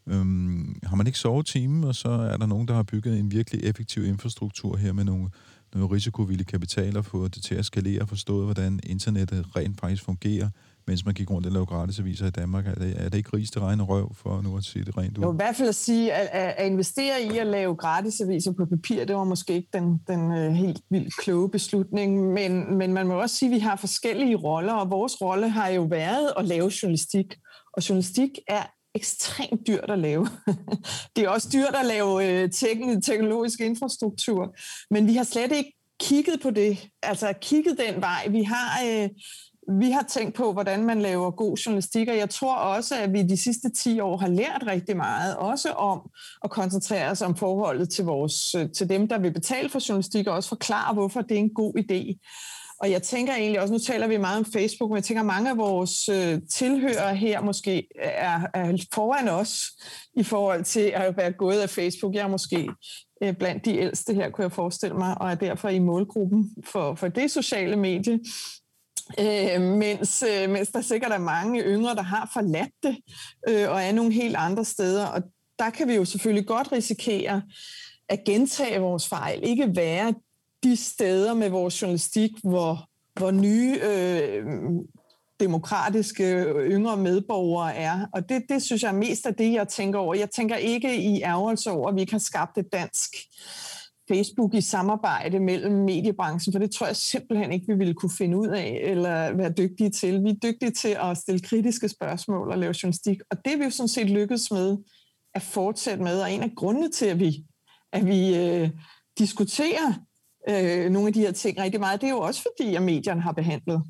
Øhm, 0.08 0.80
har 0.84 0.96
man 0.96 1.08
ikke 1.08 1.20
sovet 1.20 1.46
timen, 1.46 1.84
og 1.84 1.96
så 1.96 2.10
er 2.10 2.38
der 2.38 2.46
nogen, 2.46 2.68
der 2.68 2.74
har 2.74 2.84
bygget 2.84 3.20
en 3.20 3.32
virkelig 3.32 3.64
effektiv 3.64 4.06
infrastruktur 4.06 4.78
her 4.78 4.94
med 4.94 5.04
nogle, 5.04 5.30
nogle 5.74 5.96
risikovillig 5.96 6.48
kapitaler, 6.48 7.02
fået 7.02 7.36
det 7.36 7.44
til 7.44 7.56
at 7.56 7.66
skalere 7.66 8.02
og 8.02 8.10
forstået, 8.10 8.46
hvordan 8.46 8.80
internettet 8.84 9.46
rent 9.56 9.80
faktisk 9.80 10.04
fungerer, 10.04 10.50
mens 10.88 11.06
man 11.06 11.14
gik 11.14 11.32
rundt 11.32 11.46
og 11.46 11.52
lavede 11.52 11.66
gratisaviser 11.66 12.28
i 12.28 12.30
Danmark. 12.30 12.68
Er 12.68 12.76
det, 12.76 12.94
er 12.98 13.10
det 13.10 13.18
ikke 13.18 13.30
rigeste 13.34 13.60
regn 13.60 13.80
og 13.80 13.90
røv, 13.90 14.16
for 14.16 14.42
nu 14.42 14.58
at 14.58 14.64
sige 14.64 14.86
det 14.86 14.98
rent 14.98 15.18
ud? 15.18 15.24
Jo, 15.24 15.34
i 15.34 15.36
hvert 15.36 15.56
fald 15.56 15.70
at 15.70 15.76
sige, 15.76 16.14
at, 16.14 16.56
at, 16.58 16.66
investere 16.72 17.22
i 17.34 17.38
at 17.38 17.48
lave 17.48 17.76
gratisaviser 17.76 18.52
på 18.52 18.66
papir, 18.66 19.06
det 19.06 19.16
var 19.16 19.24
måske 19.24 19.54
ikke 19.54 19.70
den, 19.74 20.02
den 20.08 20.32
øh, 20.32 20.52
helt 20.52 20.82
vildt 20.90 21.18
kloge 21.18 21.50
beslutning, 21.50 22.34
men, 22.34 22.78
men 22.78 22.94
man 22.94 23.08
må 23.08 23.14
også 23.22 23.36
sige, 23.36 23.50
at 23.50 23.56
vi 23.56 23.60
har 23.60 23.76
forskellige 23.76 24.36
roller, 24.36 24.74
og 24.74 24.90
vores 24.90 25.22
rolle 25.22 25.50
har 25.50 25.68
jo 25.68 25.82
været 25.84 26.34
at 26.38 26.46
lave 26.46 26.72
journalistik. 26.84 27.36
Og 27.74 27.90
journalistik 27.90 28.30
er 28.48 28.64
ekstremt 28.98 29.68
dyrt 29.68 29.92
at 29.92 30.00
lave. 30.00 30.28
det 31.16 31.24
er 31.24 31.30
også 31.30 31.50
dyrt 31.54 31.76
at 31.76 31.86
lave 31.86 32.44
øh, 32.44 32.52
teknologisk 33.02 33.60
infrastruktur, 33.60 34.56
men 34.92 35.08
vi 35.08 35.16
har 35.16 35.24
slet 35.24 35.52
ikke 35.52 35.74
kigget 36.00 36.42
på 36.42 36.52
det, 36.52 36.90
altså 37.04 37.34
kigget 37.42 37.78
den 37.78 38.02
vej. 38.02 38.28
Vi 38.30 38.44
har, 38.44 38.82
øh, 38.88 39.10
vi 39.80 39.92
har 39.92 40.06
tænkt 40.10 40.36
på, 40.36 40.54
hvordan 40.54 40.86
man 40.86 41.02
laver 41.02 41.32
god 41.32 41.58
journalistik, 41.58 42.08
og 42.08 42.18
jeg 42.18 42.30
tror 42.30 42.56
også, 42.56 42.96
at 42.96 43.14
vi 43.14 43.24
de 43.24 43.38
sidste 43.38 43.70
10 43.70 44.00
år 44.00 44.18
har 44.18 44.28
lært 44.28 44.64
rigtig 44.68 44.98
meget, 44.98 45.36
også 45.36 45.72
om 45.72 46.10
at 46.44 46.50
koncentrere 46.50 47.12
os 47.12 47.22
om 47.22 47.36
forholdet 47.36 47.90
til, 47.90 48.06
vores, 48.06 48.56
øh, 48.56 48.72
til 48.72 48.90
dem, 48.90 49.08
der 49.08 49.20
vil 49.20 49.34
betale 49.34 49.70
for 49.70 49.90
journalistik, 49.90 50.28
og 50.28 50.36
også 50.36 50.50
forklare, 50.50 50.94
hvorfor 50.94 51.22
det 51.22 51.36
er 51.36 51.40
en 51.40 51.54
god 51.54 51.74
idé. 51.78 52.28
Og 52.80 52.92
jeg 52.92 53.04
tænker 53.04 53.36
egentlig 53.36 53.62
også, 53.62 53.74
nu 53.74 53.80
taler 53.80 54.08
vi 54.08 54.18
meget 54.18 54.38
om 54.38 54.46
Facebook, 54.46 54.90
men 54.90 54.96
jeg 54.96 55.04
tænker, 55.04 55.22
at 55.22 55.26
mange 55.26 55.50
af 55.50 55.58
vores 55.58 56.10
øh, 56.10 56.42
tilhørere 56.50 57.16
her 57.16 57.42
måske 57.42 57.88
er, 58.00 58.42
er 58.54 58.86
foran 58.94 59.28
os 59.28 59.64
i 60.16 60.24
forhold 60.24 60.64
til 60.64 60.92
at 60.96 61.18
være 61.18 61.32
gået 61.32 61.60
af 61.60 61.70
Facebook. 61.70 62.14
Jeg 62.14 62.22
er 62.22 62.28
måske 62.28 62.70
øh, 63.24 63.36
blandt 63.36 63.66
de 63.66 63.78
ældste 63.78 64.14
her, 64.14 64.30
kunne 64.30 64.44
jeg 64.44 64.52
forestille 64.52 64.98
mig, 64.98 65.22
og 65.22 65.32
er 65.32 65.36
derfor 65.36 65.70
i 65.70 65.80
målgruppen 65.80 66.56
for, 66.66 66.96
for 66.96 67.08
det 67.08 67.32
sociale 67.32 67.76
medie. 67.76 68.20
Øh, 69.20 69.62
mens, 69.62 70.24
øh, 70.24 70.50
mens 70.50 70.70
der 70.70 70.82
sikkert 70.82 71.12
er 71.12 71.18
mange 71.18 71.62
yngre, 71.62 71.96
der 71.96 72.02
har 72.02 72.30
forladt 72.34 72.74
det, 72.84 72.98
øh, 73.50 73.70
og 73.70 73.82
er 73.84 73.92
nogle 73.92 74.12
helt 74.12 74.36
andre 74.36 74.66
steder. 74.66 75.06
Og 75.06 75.24
der 75.60 75.70
kan 75.70 75.88
vi 75.88 75.96
jo 75.96 76.06
selvfølgelig 76.06 76.48
godt 76.48 76.72
risikere 76.72 77.42
at 78.10 78.24
gentage 78.26 78.80
vores 78.80 79.08
fejl. 79.08 79.40
Ikke 79.44 79.76
være 79.76 80.14
de 80.68 80.76
steder 80.76 81.34
med 81.34 81.50
vores 81.50 81.82
journalistik, 81.82 82.32
hvor, 82.44 82.90
hvor 83.20 83.32
nye 83.32 83.80
øh, 83.84 84.46
demokratiske 85.40 86.24
øh, 86.24 86.72
yngre 86.72 86.98
medborgere 86.98 87.76
er. 87.76 88.06
Og 88.14 88.30
det, 88.30 88.44
det 88.50 88.64
synes 88.64 88.84
jeg 88.84 88.90
er 88.90 88.98
mest 88.98 89.26
af 89.26 89.36
det, 89.36 89.54
jeg 89.54 89.68
tænker 89.68 90.00
over. 90.00 90.16
Jeg 90.16 90.30
tænker 90.30 90.56
ikke 90.56 90.96
i 90.96 91.22
ærgelse 91.22 91.72
over, 91.72 91.90
at 91.90 91.96
vi 91.96 92.02
ikke 92.02 92.14
har 92.14 92.20
skabt 92.20 92.58
et 92.58 92.74
dansk 92.74 93.10
Facebook 94.08 94.54
i 94.54 94.62
samarbejde 94.62 95.40
mellem 95.40 95.74
mediebranchen, 95.74 96.54
for 96.54 96.60
det 96.60 96.72
tror 96.72 96.88
jeg 96.88 96.96
simpelthen 96.96 97.52
ikke, 97.52 97.68
vi 97.68 97.74
ville 97.74 97.94
kunne 97.94 98.12
finde 98.18 98.38
ud 98.38 98.48
af 98.48 98.80
eller 98.84 99.34
være 99.34 99.52
dygtige 99.52 99.90
til. 99.90 100.24
Vi 100.24 100.30
er 100.30 100.34
dygtige 100.44 100.72
til 100.72 100.98
at 101.02 101.18
stille 101.18 101.40
kritiske 101.40 101.90
spørgsmål 101.90 102.52
og 102.52 102.58
lave 102.58 102.76
journalistik, 102.84 103.18
og 103.32 103.38
det 103.46 103.54
er 103.54 103.58
vi 103.58 103.64
jo 103.64 103.70
sådan 103.70 103.88
set 103.88 104.10
lykkedes 104.10 104.52
med 104.52 104.78
at 105.36 105.42
fortsætte 105.42 106.04
med, 106.04 106.22
og 106.22 106.32
en 106.32 106.44
af 106.44 106.52
grundene 106.56 106.92
til, 106.92 107.06
at 107.06 107.20
vi, 107.20 107.46
at 107.94 108.06
vi 108.06 108.36
øh, 108.36 108.70
diskuterer 109.18 109.94
øh, 110.50 110.92
nogle 110.92 111.08
af 111.08 111.14
de 111.14 111.20
her 111.20 111.32
ting 111.32 111.60
rigtig 111.60 111.80
meget, 111.80 112.02
det 112.02 112.08
er 112.08 112.12
jo 112.12 112.20
også 112.20 112.42
fordi, 112.42 112.76
at 112.76 112.82
medierne 112.82 113.22
har 113.22 113.32
behandlet, 113.32 113.84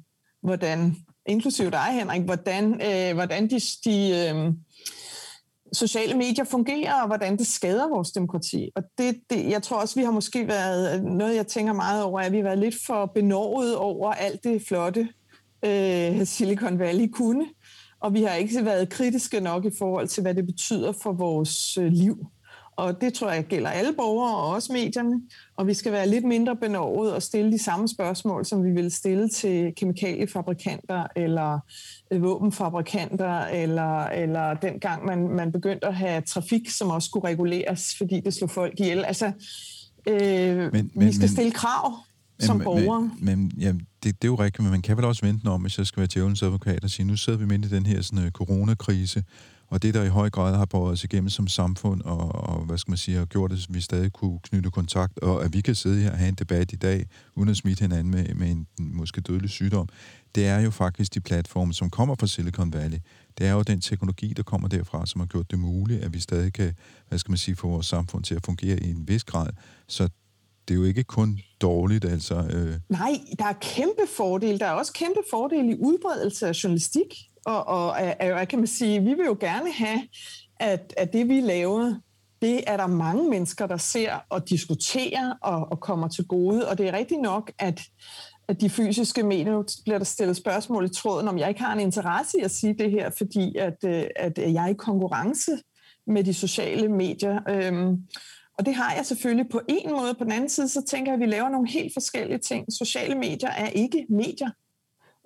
hvordan, 0.44 0.96
inklusive 1.26 1.72
dig, 1.72 1.88
Henrik, 1.92 2.22
hvordan, 2.22 2.74
øh, 2.74 3.14
hvordan 3.14 3.50
de, 3.50 3.60
de 3.86 4.30
øh, 4.30 4.54
sociale 5.74 6.14
medier 6.14 6.44
fungerer, 6.44 7.02
og 7.02 7.08
hvordan 7.08 7.38
det 7.38 7.48
skader 7.48 7.88
vores 7.88 8.12
demokrati. 8.12 8.70
Og 8.76 8.84
det, 8.98 9.16
det, 9.30 9.50
jeg 9.50 9.64
tror 9.64 9.82
også, 9.82 10.00
vi 10.00 10.04
har 10.04 10.12
måske 10.12 10.48
været, 10.48 11.04
noget 11.04 11.36
jeg 11.36 11.48
tænker 11.48 11.74
meget 11.74 12.04
over, 12.04 12.20
at 12.20 12.32
vi 12.32 12.38
har 12.38 12.44
været 12.44 12.60
lidt 12.60 12.76
for 12.86 13.06
benovet 13.06 13.76
over 13.76 14.12
alt 14.12 14.44
det 14.44 14.62
flotte, 14.68 15.08
øh, 15.66 16.26
Silicon 16.26 16.80
Valley 16.80 17.08
kunne, 17.12 17.46
og 18.00 18.14
vi 18.14 18.24
har 18.24 18.36
ikke 18.36 18.66
været 18.66 18.90
kritiske 18.90 19.40
nok 19.40 19.66
i 19.66 19.72
forhold 19.78 20.08
til, 20.08 20.22
hvad 20.22 20.34
det 20.34 20.46
betyder 20.46 20.92
for 20.92 21.12
vores 21.12 21.78
øh, 21.78 21.92
liv. 21.92 22.28
Og 22.78 23.02
det 23.02 23.14
tror 23.14 23.32
jeg 23.32 23.46
gælder 23.46 23.70
alle 23.70 23.94
borgere 23.94 24.36
og 24.36 24.50
også 24.50 24.74
medierne. 24.74 25.22
Og 25.56 25.68
vi 25.68 25.74
skal 25.74 25.92
være 25.92 26.10
lidt 26.10 26.26
mindre 26.26 26.56
benovet 26.56 27.14
og 27.14 27.24
stille 27.24 27.52
de 27.52 27.64
samme 27.64 27.88
spørgsmål, 27.88 28.46
som 28.46 28.64
vi 28.64 28.72
vil 28.72 28.92
stille 28.92 29.30
til 29.30 29.74
kemikaliefabrikanter 29.76 31.08
eller 31.16 31.60
øh, 32.12 32.24
våbenfabrikanter, 32.24 33.46
eller, 33.46 34.04
eller 34.04 34.54
dengang 34.54 35.06
man, 35.06 35.28
man 35.28 35.52
begyndte 35.52 35.88
at 35.88 35.96
have 35.96 36.22
trafik, 36.22 36.70
som 36.70 36.90
også 36.90 37.06
skulle 37.06 37.28
reguleres, 37.28 37.96
fordi 37.98 38.20
det 38.20 38.34
slog 38.34 38.50
folk 38.50 38.80
ihjel. 38.80 39.06
Altså, 39.06 39.32
øh, 40.08 40.58
men, 40.58 40.92
men, 40.94 41.08
vi 41.08 41.14
skal 41.14 41.30
stille 41.30 41.52
krav 41.52 41.94
som 42.40 42.58
men, 42.58 42.64
borgere. 42.64 43.02
Men, 43.20 43.40
men 43.40 43.52
ja, 43.60 43.72
det, 43.72 43.82
det 44.04 44.24
er 44.24 44.28
jo 44.28 44.36
rigtigt, 44.36 44.64
men 44.64 44.72
man 44.72 44.82
kan 44.82 44.98
vel 44.98 45.06
også 45.06 45.26
vente 45.26 45.48
om, 45.48 45.62
hvis 45.62 45.78
jeg 45.78 45.88
skal 45.88 46.02
være 46.02 46.10
djævelens 46.14 46.44
advokat, 46.44 46.84
og 46.84 46.90
sige, 46.90 47.06
nu 47.06 47.18
sidder 47.18 47.40
vi 47.40 47.46
midt 47.46 47.66
i 47.66 47.70
den 47.70 47.86
her 47.86 48.02
sådan, 48.02 48.26
uh, 48.26 48.32
coronakrise, 48.32 49.24
og 49.70 49.84
det, 49.84 49.94
der 49.94 50.04
i 50.04 50.08
høj 50.08 50.30
grad 50.30 50.56
har 50.56 50.66
båret 50.66 50.94
os 50.94 51.04
igennem 51.04 51.30
som 51.30 51.48
samfund, 51.48 52.02
og, 52.02 52.36
og 52.36 52.66
hvad 52.66 52.78
skal 52.78 52.92
man 52.92 52.98
sige, 52.98 53.18
har 53.18 53.26
gjort, 53.26 53.52
at 53.52 53.68
vi 53.70 53.82
stadig 53.82 54.14
kunne 54.14 54.40
knytte 54.40 54.72
kontakt, 54.72 55.20
og 55.20 55.46
at 55.46 55.54
vi 55.54 55.62
kan 55.62 55.76
sidde 55.76 56.02
her 56.02 56.12
og 56.12 56.18
have 56.18 56.30
en 56.30 56.36
debat 56.36 56.72
i 56.72 56.76
dag, 56.76 57.06
uden 57.36 57.50
at 57.50 57.58
smitte 57.58 57.82
hinanden 57.82 58.12
med, 58.12 58.36
med 58.36 58.52
en 58.52 58.68
måske 58.78 59.22
dødelig 59.22 59.50
sygdom, 59.50 59.90
det 60.36 60.48
er 60.48 60.60
jo 60.60 60.72
faktisk 60.72 61.14
de 61.14 61.20
platforme, 61.20 61.74
som 61.74 61.90
kommer 61.90 62.16
fra 62.20 62.28
Silicon 62.28 62.74
Valley. 62.74 62.98
Det 63.38 63.48
er 63.48 63.52
jo 63.52 63.62
den 63.62 63.82
teknologi, 63.82 64.34
der 64.34 64.44
kommer 64.44 64.68
derfra, 64.68 65.06
som 65.06 65.22
har 65.22 65.26
gjort 65.26 65.52
det 65.52 65.60
muligt, 65.60 66.04
at 66.04 66.14
vi 66.14 66.20
stadig 66.20 66.54
kan, 66.54 66.74
hvad 67.08 67.20
skal 67.20 67.32
man 67.32 67.38
sige, 67.38 67.56
få 67.56 67.68
vores 67.68 67.86
samfund 67.86 68.24
til 68.24 68.36
at 68.36 68.46
fungere 68.46 68.80
i 68.80 68.90
en 68.90 69.08
vis 69.08 69.24
grad. 69.24 69.48
Så 69.88 70.10
det 70.68 70.74
er 70.74 70.78
jo 70.78 70.84
ikke 70.84 71.04
kun 71.04 71.40
dårligt, 71.62 72.06
altså. 72.06 72.36
Øh... 72.36 72.76
Nej, 72.90 73.20
der 73.40 73.46
er 73.46 73.54
kæmpe 73.62 74.02
fordele. 74.18 74.60
Der 74.60 74.66
er 74.66 74.72
også 74.72 74.94
kæmpe 74.94 75.20
fordele 75.30 75.72
i 75.72 75.76
udbredelse 75.80 76.48
af 76.48 76.64
journalistik. 76.64 77.27
Og, 77.48 77.68
og 77.68 77.96
hvad 78.20 78.46
kan 78.46 78.60
man 78.60 78.68
sige, 78.68 79.04
vi 79.04 79.14
vil 79.14 79.26
jo 79.26 79.38
gerne 79.40 79.72
have, 79.72 80.02
at, 80.60 80.94
at 80.98 81.14
det 81.14 81.30
vi 81.30 81.42
laver, 81.42 81.96
det 82.42 82.64
er 82.68 82.78
der 82.78 82.88
mange 82.88 83.30
mennesker, 83.30 83.68
der 83.68 83.78
ser 83.78 84.26
og 84.30 84.50
diskuterer 84.50 85.34
og, 85.42 85.68
og 85.72 85.80
kommer 85.80 86.08
til 86.08 86.28
gode. 86.28 86.70
Og 86.70 86.78
det 86.78 86.88
er 86.88 86.94
rigtigt 86.94 87.22
nok, 87.22 87.52
at, 87.60 87.82
at 88.48 88.62
de 88.62 88.70
fysiske 88.70 89.24
medier, 89.24 89.52
nu 89.52 89.66
bliver 89.84 89.98
der 89.98 90.06
stillet 90.06 90.38
spørgsmål 90.38 90.86
i 90.86 90.90
tråden, 90.90 91.28
om 91.28 91.38
jeg 91.38 91.50
ikke 91.50 91.62
har 91.62 91.74
en 91.74 91.80
interesse 91.80 92.40
i 92.40 92.42
at 92.42 92.52
sige 92.52 92.74
det 92.74 92.92
her, 92.92 93.10
fordi 93.18 93.56
at, 93.56 93.78
øh, 93.86 94.04
at 94.16 94.38
jeg 94.38 94.64
er 94.64 94.68
i 94.68 94.74
konkurrence 94.74 95.52
med 96.08 96.24
de 96.24 96.34
sociale 96.34 96.90
medier. 96.90 97.40
Øhm, 97.50 98.04
og 98.58 98.66
det 98.66 98.76
har 98.76 98.94
jeg 98.96 99.06
selvfølgelig 99.06 99.50
på 99.52 99.62
en 99.68 99.92
måde. 99.92 100.14
På 100.14 100.24
den 100.24 100.32
anden 100.32 100.50
side, 100.50 100.70
så 100.70 100.82
tænker 100.90 101.12
jeg, 101.12 101.22
at 101.22 101.28
vi 101.28 101.32
laver 101.32 101.50
nogle 101.50 101.70
helt 101.70 101.94
forskellige 101.94 102.40
ting. 102.40 102.66
Sociale 102.74 103.16
medier 103.16 103.50
er 103.50 103.68
ikke 103.68 104.06
medier. 104.10 104.50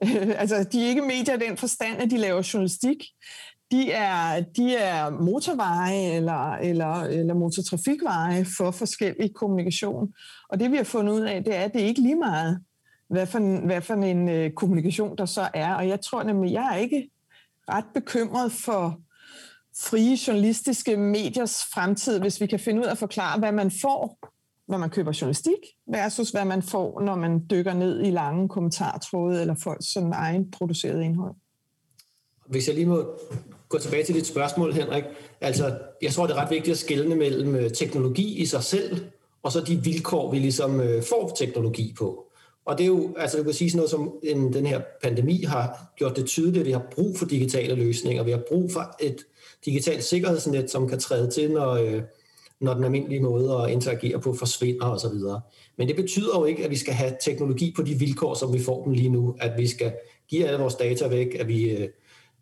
altså, 0.42 0.64
de 0.64 0.84
er 0.84 0.90
ikke 0.90 1.02
medier 1.02 1.36
i 1.36 1.50
den 1.50 1.58
forstand, 1.58 2.02
at 2.02 2.12
de 2.12 2.18
laver 2.18 2.50
journalistik. 2.54 3.04
De 3.72 3.92
er, 3.92 4.42
de 4.42 4.76
er 4.76 5.10
motorveje 5.10 6.16
eller, 6.16 6.52
eller, 6.52 7.02
eller 7.02 7.34
motortrafikveje 7.34 8.46
for 8.58 8.72
forskellig 8.72 9.34
kommunikation. 9.34 10.14
Og 10.50 10.60
det 10.60 10.72
vi 10.72 10.78
har 10.78 10.84
fundet 10.84 11.14
ud 11.14 11.22
af, 11.22 11.44
det 11.44 11.56
er, 11.56 11.62
at 11.62 11.74
det 11.74 11.82
er 11.82 11.86
ikke 11.86 12.02
lige 12.02 12.16
meget, 12.16 12.60
hvad 13.10 13.28
for 13.28 13.38
en, 13.38 13.66
hvad 13.66 13.82
for 13.82 13.94
en 13.94 14.30
øh, 14.30 14.52
kommunikation 14.52 15.18
der 15.18 15.26
så 15.26 15.50
er. 15.54 15.74
Og 15.74 15.88
jeg 15.88 16.02
tror 16.02 16.24
nemlig, 16.24 16.54
jeg 16.54 16.70
er 16.74 16.78
ikke 16.78 17.10
ret 17.70 17.86
bekymret 17.94 18.52
for 18.52 19.02
frie 19.78 20.18
journalistiske 20.28 20.98
mediers 20.98 21.64
fremtid, 21.74 22.20
hvis 22.20 22.42
vi 22.42 22.46
kan 22.46 22.60
finde 22.60 22.82
ud 22.82 22.86
af 22.86 22.92
at 22.92 22.98
forklare, 22.98 23.40
hvad 23.40 23.52
man 23.52 23.72
får, 23.82 24.18
når 24.72 24.78
man 24.78 24.90
køber 24.90 25.18
journalistik, 25.22 25.60
versus 25.88 26.30
hvad 26.30 26.46
man 26.46 26.62
får, 26.62 27.02
når 27.02 27.16
man 27.16 27.46
dykker 27.52 27.74
ned 27.74 28.02
i 28.06 28.10
lange 28.10 28.50
kommentartråde 28.50 29.42
eller 29.42 29.56
folk 29.64 29.80
sådan 29.82 30.14
egen 30.14 30.52
produceret 30.52 31.04
indhold. 31.04 31.36
Hvis 32.48 32.68
jeg 32.68 32.76
lige 32.76 32.88
må 32.88 33.06
gå 33.70 33.78
tilbage 33.78 34.04
til 34.04 34.16
dit 34.16 34.28
spørgsmål, 34.28 34.74
Henrik. 34.74 35.04
Altså, 35.42 35.78
jeg 36.02 36.14
tror, 36.14 36.28
det 36.28 36.36
er 36.36 36.42
ret 36.42 36.52
vigtigt 36.52 36.74
at 36.74 36.78
skelne 36.78 37.16
mellem 37.16 37.56
øh, 37.56 37.72
teknologi 37.72 38.38
i 38.38 38.46
sig 38.46 38.64
selv, 38.64 39.06
og 39.44 39.52
så 39.52 39.62
de 39.62 39.84
vilkår, 39.84 40.32
vi 40.32 40.40
ligesom 40.40 40.82
øh, 40.82 41.04
får 41.04 41.36
teknologi 41.38 41.94
på. 41.98 42.26
Og 42.66 42.78
det 42.78 42.84
er 42.84 42.88
jo, 42.88 43.16
altså 43.18 43.38
du 43.38 43.44
kan 43.44 43.54
sige 43.54 43.70
sådan 43.70 43.78
noget 43.78 43.90
som, 43.90 44.14
en, 44.24 44.54
den 44.54 44.66
her 44.66 44.82
pandemi 45.04 45.44
har 45.44 45.94
gjort 45.98 46.16
det 46.16 46.26
tydeligt, 46.26 46.60
at 46.60 46.66
vi 46.66 46.72
har 46.72 46.88
brug 46.92 47.18
for 47.18 47.26
digitale 47.26 47.76
løsninger. 47.76 48.24
Vi 48.24 48.32
har 48.32 48.42
brug 48.48 48.72
for 48.72 48.96
et 49.00 49.18
digitalt 49.66 50.04
sikkerhedsnet, 50.04 50.72
som 50.72 50.90
kan 50.90 51.00
træde 51.00 51.32
til, 51.32 51.52
når, 51.52 51.72
øh, 51.72 52.02
når 52.62 52.74
den 52.74 52.84
almindelige 52.84 53.21
måde 53.21 53.63
at 53.63 53.69
interagere 53.69 54.19
på 54.19 54.34
forsvinder 54.34 54.86
osv. 54.86 55.13
Men 55.78 55.88
det 55.88 55.95
betyder 55.95 56.39
jo 56.39 56.45
ikke, 56.45 56.63
at 56.63 56.71
vi 56.71 56.78
skal 56.78 56.93
have 56.93 57.13
teknologi 57.21 57.74
på 57.76 57.82
de 57.82 57.93
vilkår, 57.93 58.34
som 58.34 58.54
vi 58.54 58.60
får 58.63 58.84
dem 58.84 58.93
lige 58.93 59.10
nu. 59.10 59.36
At 59.39 59.52
vi 59.58 59.67
skal 59.67 59.93
give 60.30 60.47
alle 60.47 60.60
vores 60.60 60.76
data 60.76 61.08
væk, 61.08 61.36
at 61.39 61.47
vi... 61.47 61.69
Øh, 61.69 61.89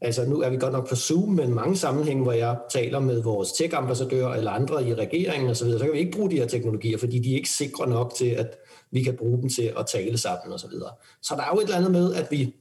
altså 0.01 0.25
nu 0.25 0.41
er 0.41 0.49
vi 0.49 0.58
godt 0.58 0.73
nok 0.73 0.89
på 0.89 0.95
Zoom, 0.95 1.29
men 1.29 1.53
mange 1.53 1.77
sammenhænge, 1.77 2.23
hvor 2.23 2.32
jeg 2.32 2.58
taler 2.71 2.99
med 2.99 3.23
vores 3.23 3.51
tech-ambassadører 3.51 4.36
eller 4.36 4.51
andre 4.51 4.88
i 4.88 4.93
regeringen 4.93 5.49
osv., 5.49 5.67
så, 5.71 5.77
så 5.79 5.86
kan 5.86 5.93
vi 5.93 5.99
ikke 5.99 6.17
bruge 6.17 6.32
de 6.32 6.38
her 6.38 6.47
teknologier, 6.47 6.97
fordi 6.97 7.19
de 7.19 7.32
er 7.32 7.36
ikke 7.36 7.49
sikre 7.49 7.89
nok 7.89 8.13
til, 8.15 8.29
at 8.29 8.58
vi 8.91 9.03
kan 9.03 9.15
bruge 9.17 9.41
dem 9.41 9.49
til 9.49 9.73
at 9.77 9.86
tale 9.86 10.17
sammen 10.17 10.53
osv. 10.53 10.60
Så, 10.60 10.67
videre. 10.67 10.91
så 11.21 11.36
der 11.36 11.41
er 11.41 11.49
jo 11.53 11.60
et 11.60 11.63
eller 11.63 11.77
andet 11.77 11.91
med, 11.91 12.13
at 12.13 12.27
vi 12.32 12.55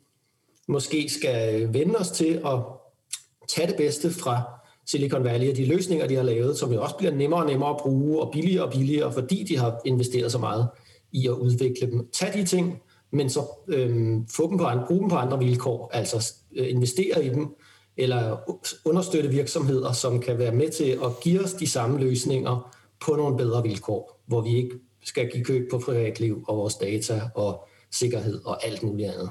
måske 0.68 1.08
skal 1.08 1.72
vende 1.72 1.96
os 1.96 2.10
til 2.10 2.40
at 2.46 2.58
tage 3.48 3.68
det 3.68 3.76
bedste 3.76 4.10
fra 4.10 4.57
Silicon 4.90 5.24
Valley 5.24 5.50
og 5.50 5.56
de 5.56 5.64
løsninger, 5.64 6.06
de 6.06 6.14
har 6.14 6.22
lavet, 6.22 6.58
som 6.58 6.72
jo 6.72 6.82
også 6.82 6.96
bliver 6.96 7.12
nemmere 7.14 7.40
og 7.40 7.46
nemmere 7.46 7.70
at 7.70 7.76
bruge 7.76 8.22
og 8.22 8.32
billigere 8.32 8.64
og 8.64 8.72
billigere, 8.72 9.12
fordi 9.12 9.44
de 9.44 9.58
har 9.58 9.80
investeret 9.84 10.32
så 10.32 10.38
meget 10.38 10.68
i 11.12 11.26
at 11.26 11.32
udvikle 11.32 11.90
dem. 11.90 12.08
Tag 12.12 12.34
de 12.34 12.44
ting, 12.44 12.82
men 13.12 13.30
så 13.30 13.40
øhm, 13.68 14.26
få 14.28 14.50
dem 14.50 14.58
på 14.58 14.64
andre, 14.64 14.84
bruge 14.86 15.00
dem 15.00 15.08
på 15.08 15.16
andre 15.16 15.38
vilkår, 15.38 15.90
altså 15.92 16.32
øh, 16.56 16.70
investere 16.70 17.24
i 17.24 17.28
dem, 17.28 17.56
eller 17.96 18.36
understøtte 18.84 19.30
virksomheder, 19.30 19.92
som 19.92 20.20
kan 20.20 20.38
være 20.38 20.52
med 20.52 20.70
til 20.70 20.90
at 20.90 21.20
give 21.22 21.44
os 21.44 21.52
de 21.52 21.66
samme 21.66 22.00
løsninger 22.00 22.74
på 23.00 23.16
nogle 23.16 23.36
bedre 23.36 23.62
vilkår, 23.62 24.20
hvor 24.26 24.40
vi 24.40 24.56
ikke 24.56 24.70
skal 25.04 25.30
give 25.30 25.44
køb 25.44 25.70
på 25.70 25.78
privatliv 25.78 26.44
og 26.48 26.56
vores 26.56 26.74
data 26.74 27.22
og 27.34 27.68
sikkerhed 27.92 28.40
og 28.44 28.66
alt 28.66 28.82
muligt 28.82 29.10
andet. 29.10 29.30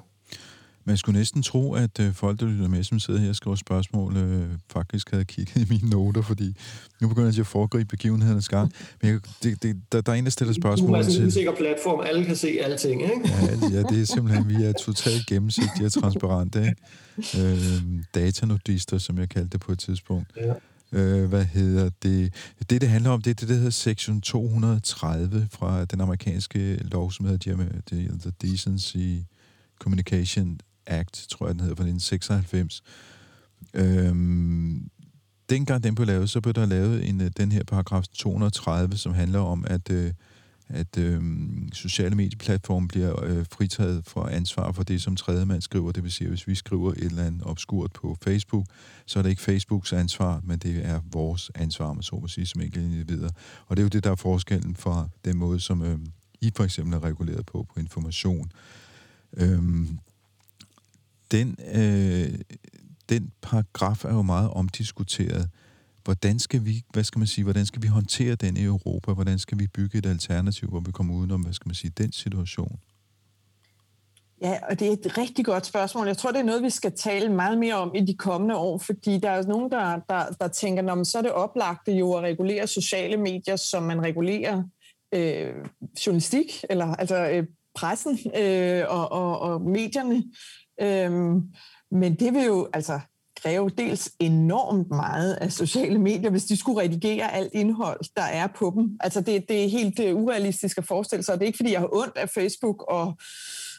Man 0.88 0.98
skulle 0.98 1.20
næsten 1.20 1.44
tro, 1.44 1.74
at 1.74 2.00
øh, 2.00 2.14
folk, 2.14 2.40
der 2.40 2.46
lytter 2.46 2.68
med, 2.68 2.84
som 2.84 3.00
sidder 3.00 3.20
her 3.20 3.30
og 3.30 3.36
skriver 3.36 3.56
spørgsmål, 3.56 4.18
øh, 4.18 4.50
faktisk 4.72 5.12
havde 5.12 5.26
kigget 5.26 5.56
i 5.64 5.66
mine 5.70 5.90
noter, 5.90 6.22
fordi 6.22 6.56
nu 7.02 7.08
begynder 7.08 7.30
jeg 7.30 7.40
at 7.40 7.48
foregribe 7.48 7.88
begivenhedernes 7.88 8.50
gang. 8.50 8.74
Men 9.02 9.12
jeg, 9.12 9.20
det, 9.44 9.64
det, 9.64 9.82
der, 9.92 10.02
der 10.02 10.12
er 10.12 10.16
en, 10.16 10.24
der 10.24 10.30
stiller 10.30 10.54
spørgsmål 10.54 11.04
til... 11.04 11.14
Du 11.14 11.18
er 11.18 11.22
en 11.22 11.28
usikker 11.28 11.56
platform, 11.56 12.00
alle 12.06 12.26
kan 12.26 12.36
se 12.36 12.60
alting, 12.64 13.02
ikke? 13.02 13.14
ja, 13.26 13.78
ja, 13.78 13.84
det 13.84 14.02
er 14.02 14.06
simpelthen, 14.06 14.50
vi 14.50 14.64
er 14.64 14.74
totalt 14.74 15.26
gennemsigtige 15.28 15.86
og 15.86 15.92
transparente, 15.92 16.60
ikke? 16.60 16.76
Øh, 17.44 18.04
datanodister, 18.16 18.98
som 18.98 19.18
jeg 19.18 19.30
kaldte 19.30 19.50
det 19.50 19.60
på 19.60 19.72
et 19.72 19.80
tidspunkt. 19.80 20.28
Ja. 20.38 20.54
Øh, 21.00 21.30
hvad 21.30 21.46
hedder 21.46 21.90
det? 22.04 22.34
Det, 22.70 22.82
det 22.82 22.90
handler 22.90 23.10
om, 23.10 23.22
det 23.22 23.30
er 23.32 23.36
det, 23.36 23.50
der 23.50 23.56
hedder 23.56 23.70
Section 23.70 24.22
230 24.22 25.48
fra 25.52 25.86
den 25.86 26.02
amerikanske 26.02 26.76
lov, 26.76 27.12
som 27.12 27.26
hedder 27.26 27.72
The 28.22 28.32
Decency 28.42 29.18
Communication 29.80 30.60
Act, 30.88 31.28
tror 31.30 31.46
jeg, 31.48 31.54
den 31.54 31.60
hedder, 31.60 31.76
fra 31.76 31.84
1996. 31.84 32.84
Øhm, 33.74 34.90
dengang 35.50 35.84
den 35.84 35.96
blev 35.96 36.08
lavet, 36.08 36.30
så 36.30 36.42
blev 36.42 36.54
der 36.54 36.66
lavet 36.66 37.10
en, 37.10 37.22
øh, 37.22 37.32
den 37.38 37.52
her 37.52 37.64
paragraf 37.64 38.04
230, 38.14 38.98
som 38.98 39.14
handler 39.14 39.40
om, 39.40 39.66
at, 39.68 39.92
øh, 39.92 40.14
at 40.70 40.98
øh, 40.98 41.22
sociale 41.74 42.16
medieplatforme 42.16 42.88
bliver 42.88 43.24
øh, 43.24 43.46
fritaget 43.52 44.06
for 44.06 44.24
ansvar 44.24 44.72
for 44.72 44.84
det, 44.84 45.02
som 45.02 45.16
tredjemand 45.16 45.62
skriver. 45.62 45.92
Det 45.92 46.04
vil 46.04 46.12
sige, 46.12 46.26
at 46.26 46.32
hvis 46.32 46.48
vi 46.48 46.56
skriver 46.56 46.92
et 46.92 46.98
eller 46.98 47.24
andet 47.24 47.42
obskurt 47.46 47.92
på 47.92 48.18
Facebook, 48.24 48.66
så 49.06 49.20
er 49.20 49.24
det 49.24 49.30
ikke 49.30 49.42
Facebooks 49.42 49.94
ansvar, 49.94 50.42
men 50.44 50.60
det 50.60 50.86
er 50.86 51.02
vores 51.12 51.52
ansvar, 51.56 51.94
man 51.94 52.04
så 52.04 52.16
må 52.22 52.28
sige, 52.28 52.46
som 52.46 52.62
enkelte 52.62 52.86
individer. 52.86 53.30
Og 53.68 53.78
det 53.78 53.82
er 53.82 53.86
jo 53.86 53.90
det, 53.90 54.04
der 54.04 54.12
er 54.12 54.16
forskellen 54.16 54.76
fra 54.76 55.10
den 55.26 55.38
måde, 55.38 55.60
som 55.60 55.82
øh, 55.82 56.00
I 56.42 56.52
for 56.56 56.64
eksempel 56.64 56.94
er 56.94 57.04
reguleret 57.04 57.46
på, 57.46 57.66
på 57.74 57.80
information. 57.80 58.52
Øhm, 59.38 60.00
den, 61.32 61.58
øh, 61.76 62.40
den 63.10 63.32
paragraf 63.42 64.06
er 64.06 64.14
jo 64.14 64.22
meget 64.22 64.50
omdiskuteret. 64.50 65.50
Hvordan 66.04 66.40
skal 66.40 66.66
vi, 66.66 66.84
hvad 66.94 67.04
skal 67.04 67.20
man 67.20 67.28
sige, 67.28 67.44
hvordan 67.44 67.66
skal 67.66 67.82
vi 67.82 67.88
håndtere 67.88 68.36
den 68.36 68.58
i 68.58 68.64
Europa? 68.64 69.14
Hvordan 69.14 69.40
skal 69.40 69.60
vi 69.60 69.68
bygge 69.68 69.98
et 69.98 70.06
alternativ, 70.06 70.70
hvor 70.70 70.80
vi 70.80 70.92
kommer 70.92 71.14
udenom, 71.14 71.42
hvad 71.42 71.54
skal 71.54 71.68
man 71.68 71.76
sige, 71.76 71.92
den 71.98 72.12
situation? 72.12 72.80
Ja, 74.42 74.60
og 74.70 74.80
det 74.80 74.88
er 74.88 74.92
et 74.92 75.18
rigtig 75.18 75.46
godt 75.46 75.66
spørgsmål. 75.66 76.08
Jeg 76.08 76.18
tror, 76.18 76.32
det 76.32 76.40
er 76.40 76.44
noget, 76.44 76.64
vi 76.64 76.70
skal 76.70 76.92
tale 76.96 77.30
meget 77.30 77.58
mere 77.58 77.76
om 77.76 77.96
i 77.96 78.02
de 78.02 78.16
kommende 78.16 78.56
år, 78.56 78.78
fordi 78.78 79.18
der 79.18 79.30
er 79.30 79.44
nogen, 79.44 79.72
der, 79.72 80.00
der, 80.10 80.26
der 80.42 80.48
tænker, 80.48 80.94
at 80.94 81.08
så 81.08 81.18
er 81.18 81.22
det 81.22 81.32
oplagte 81.32 81.92
jo 81.92 82.14
at 82.14 82.24
regulere 82.24 82.68
sociale 82.68 83.18
medier, 83.18 83.56
som 83.56 83.84
man 83.84 84.02
regulerer 84.02 84.64
øh, 85.14 85.54
journalistik, 86.06 86.64
eller 86.70 86.86
altså 86.86 87.30
øh, 87.30 87.48
pressen 87.76 88.20
øh, 88.38 88.84
og, 88.88 89.12
og, 89.12 89.40
og 89.40 89.62
medierne. 89.62 90.24
Øhm, 90.82 91.42
men 91.92 92.16
det 92.16 92.34
vil 92.34 92.46
jo 92.46 92.68
altså 92.74 93.00
kræve 93.42 93.70
dels 93.70 94.12
enormt 94.20 94.90
meget 94.90 95.34
af 95.34 95.52
sociale 95.52 96.00
medier, 96.00 96.30
hvis 96.30 96.46
de 96.46 96.58
skulle 96.58 96.82
redigere 96.82 97.34
alt 97.34 97.54
indhold, 97.54 98.00
der 98.16 98.24
er 98.24 98.48
på 98.48 98.74
dem. 98.76 98.98
Altså 99.00 99.22
det, 99.22 99.50
det 99.50 99.64
er 99.64 99.70
helt 99.70 100.00
uh, 100.00 100.22
urealistisk 100.24 100.78
at 100.78 100.86
forestille 100.86 101.24
sig, 101.24 101.34
og 101.34 101.40
det 101.40 101.46
er 101.46 101.48
ikke, 101.48 101.58
fordi 101.58 101.72
jeg 101.72 101.80
har 101.80 101.96
ondt 101.96 102.18
af 102.18 102.30
Facebook 102.30 102.84
og, 102.88 103.18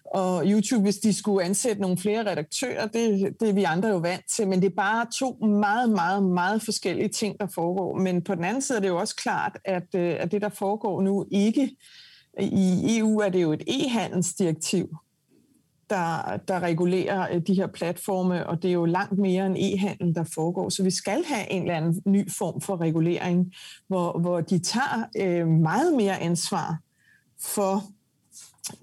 og 0.05 0.43
YouTube, 0.47 0.83
hvis 0.83 0.97
de 0.97 1.13
skulle 1.13 1.45
ansætte 1.45 1.83
nogle 1.83 1.99
flere 1.99 2.31
redaktører. 2.31 2.87
Det, 2.87 3.35
det 3.41 3.49
er 3.49 3.53
vi 3.53 3.65
andre 3.65 3.89
jo 3.89 3.99
vant 3.99 4.29
til, 4.31 4.49
men 4.49 4.63
det 4.63 4.67
er 4.67 4.77
bare 4.77 5.07
to 5.19 5.47
meget, 5.47 5.91
meget, 5.91 6.23
meget 6.23 6.63
forskellige 6.63 7.09
ting, 7.09 7.41
der 7.41 7.47
foregår. 7.55 7.99
Men 7.99 8.23
på 8.25 8.35
den 8.35 8.45
anden 8.45 8.63
side 8.63 8.79
er 8.79 8.83
det 8.83 8.89
jo 8.89 8.99
også 8.99 9.17
klart, 9.17 9.59
at, 9.65 9.95
øh, 9.95 10.17
at 10.21 10.33
det, 10.33 10.43
der 10.43 10.49
foregår 10.49 11.03
nu, 11.03 11.27
ikke 11.31 11.77
i 12.41 12.99
EU 12.99 13.19
er 13.19 13.29
det 13.29 13.43
jo 13.43 13.53
et 13.53 13.63
e-handelsdirektiv, 13.67 14.97
der, 15.91 16.37
der 16.49 16.61
regulerer 16.61 17.35
øh, 17.35 17.43
de 17.47 17.55
her 17.55 17.67
platforme, 17.67 18.47
og 18.47 18.63
det 18.63 18.69
er 18.69 18.73
jo 18.73 18.85
langt 18.85 19.19
mere 19.19 19.47
end 19.47 19.57
e-handel, 19.59 20.15
der 20.15 20.25
foregår. 20.35 20.69
Så 20.69 20.83
vi 20.83 20.91
skal 20.91 21.25
have 21.25 21.53
en 21.53 21.63
eller 21.63 21.77
anden 21.77 22.03
ny 22.07 22.31
form 22.31 22.61
for 22.61 22.81
regulering, 22.81 23.53
hvor, 23.89 24.19
hvor 24.19 24.41
de 24.41 24.59
tager 24.59 25.09
øh, 25.17 25.47
meget 25.47 25.95
mere 25.95 26.19
ansvar 26.21 26.79
for 27.41 27.85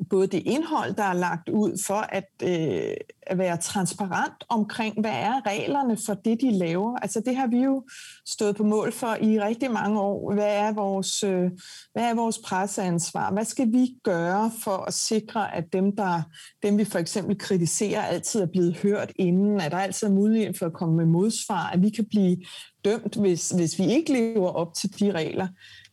både 0.10 0.28
det 0.28 0.44
indhold, 0.46 0.94
der 0.94 1.04
er 1.04 1.14
lagt 1.14 1.50
ud 1.50 1.84
for 1.88 2.06
at, 2.10 2.30
øh, 2.44 2.94
at 3.22 3.38
være 3.38 3.58
transparent 3.58 4.44
omkring, 4.50 5.02
hvad 5.02 5.12
er 5.12 5.46
reglerne 5.46 5.98
for 6.06 6.14
det, 6.14 6.42
de 6.42 6.52
laver. 6.52 6.98
Altså 6.98 7.22
det 7.26 7.36
har 7.36 7.48
vi 7.48 7.58
jo 7.58 7.84
stået 8.26 8.56
på 8.56 8.64
mål 8.64 8.92
for 8.92 9.18
i 9.22 9.40
rigtig 9.40 9.72
mange 9.72 10.00
år. 10.02 10.34
Hvad 10.34 10.56
er 10.56 10.74
vores, 10.74 11.24
øh, 11.24 11.52
hvad 11.94 12.04
er 12.04 12.16
vores 12.16 12.38
presseansvar? 12.38 13.32
Hvad 13.32 13.46
skal 13.46 13.72
vi 13.72 13.96
gøre 14.04 14.52
for 14.64 14.78
at 14.78 14.94
sikre, 14.94 15.56
at 15.56 15.74
dem, 15.74 15.96
der, 15.96 16.22
dem 16.64 16.78
vi 16.78 16.86
for 16.86 17.00
eksempel 17.00 17.38
kritiserer, 17.38 18.02
altid 18.02 18.42
er 18.42 18.46
blevet 18.46 18.78
hørt 18.78 19.12
inden? 19.16 19.62
At 19.62 19.72
der 19.72 19.78
altid 19.78 20.08
er 20.08 20.12
mulighed 20.12 20.54
for 20.54 20.66
at 20.66 20.74
komme 20.74 20.96
med 20.96 21.06
modsvar? 21.06 21.70
At 21.74 21.82
vi 21.82 21.90
kan 21.90 22.06
blive 22.06 22.38
dømt, 22.86 23.16
hvis, 23.16 23.50
hvis 23.50 23.80
vi 23.80 23.86
ikke 23.86 24.14
lever 24.14 24.50
op 24.50 24.74
til 24.74 25.00
de 25.00 25.12
regler? 25.12 25.48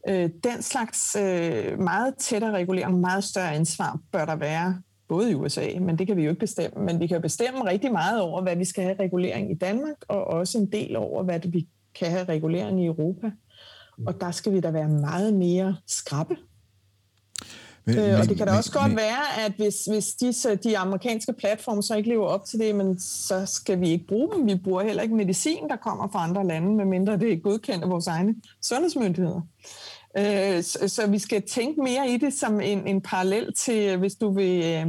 Øh, 0.08 0.30
den 0.44 0.62
slags 0.62 1.16
øh, 1.16 1.78
meget 1.78 2.14
tættere 2.18 2.52
regulering, 2.52 3.00
meget 3.00 3.24
større 3.24 3.54
ansvar 3.54 3.98
bør 4.12 4.24
der 4.24 4.36
være, 4.36 4.82
både 5.08 5.30
i 5.30 5.34
USA, 5.34 5.68
men 5.80 5.98
det 5.98 6.06
kan 6.06 6.16
vi 6.16 6.22
jo 6.22 6.30
ikke 6.30 6.40
bestemme, 6.40 6.84
men 6.84 7.00
vi 7.00 7.06
kan 7.06 7.22
bestemme 7.22 7.64
rigtig 7.64 7.92
meget 7.92 8.20
over, 8.20 8.42
hvad 8.42 8.56
vi 8.56 8.64
skal 8.64 8.84
have 8.84 8.96
regulering 9.00 9.50
i 9.50 9.54
Danmark, 9.54 9.96
og 10.08 10.24
også 10.24 10.58
en 10.58 10.72
del 10.72 10.96
over, 10.96 11.22
hvad 11.22 11.40
vi 11.48 11.68
kan 11.94 12.10
have 12.10 12.24
regulering 12.24 12.82
i 12.82 12.86
Europa. 12.86 13.30
Og 14.06 14.20
der 14.20 14.30
skal 14.30 14.52
vi 14.52 14.60
da 14.60 14.70
være 14.70 14.88
meget 14.88 15.34
mere 15.34 15.76
skrappe. 15.86 16.36
Men, 17.84 17.98
øh, 17.98 18.20
og 18.20 18.28
det 18.28 18.36
kan 18.36 18.46
da 18.46 18.52
men, 18.52 18.58
også 18.58 18.72
godt 18.72 18.88
men, 18.88 18.96
være, 18.96 19.44
at 19.46 19.52
hvis, 19.56 19.84
hvis 19.84 20.14
disse, 20.14 20.56
de 20.56 20.78
amerikanske 20.78 21.32
platforme 21.32 21.82
så 21.82 21.96
ikke 21.96 22.08
lever 22.08 22.26
op 22.26 22.44
til 22.44 22.58
det, 22.58 22.74
men 22.74 23.00
så 23.00 23.46
skal 23.46 23.80
vi 23.80 23.90
ikke 23.90 24.06
bruge 24.06 24.34
dem. 24.34 24.46
Vi 24.46 24.54
bruger 24.64 24.82
heller 24.82 25.02
ikke 25.02 25.14
medicin, 25.14 25.68
der 25.68 25.76
kommer 25.76 26.08
fra 26.12 26.24
andre 26.24 26.46
lande, 26.46 26.76
medmindre 26.76 27.18
det 27.18 27.32
er 27.32 27.36
godkendt 27.36 27.84
af 27.84 27.90
vores 27.90 28.06
egne 28.06 28.34
sundhedsmyndigheder. 28.62 29.40
Øh, 30.18 30.62
så, 30.62 30.88
så 30.88 31.06
vi 31.06 31.18
skal 31.18 31.42
tænke 31.42 31.80
mere 31.80 32.10
i 32.10 32.16
det 32.16 32.32
som 32.34 32.60
en, 32.60 32.86
en 32.86 33.00
parallel 33.00 33.54
til, 33.54 33.88
øh, 33.88 33.98
hvis 33.98 34.14
du 34.14 34.34
vil 34.34 34.64
øh, 34.64 34.86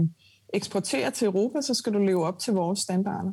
eksportere 0.54 1.12
til 1.12 1.26
Europa, 1.26 1.62
så 1.62 1.74
skal 1.74 1.94
du 1.94 2.00
leve 2.00 2.26
op 2.26 2.40
til 2.40 2.54
vores 2.54 2.80
standarder. 2.80 3.32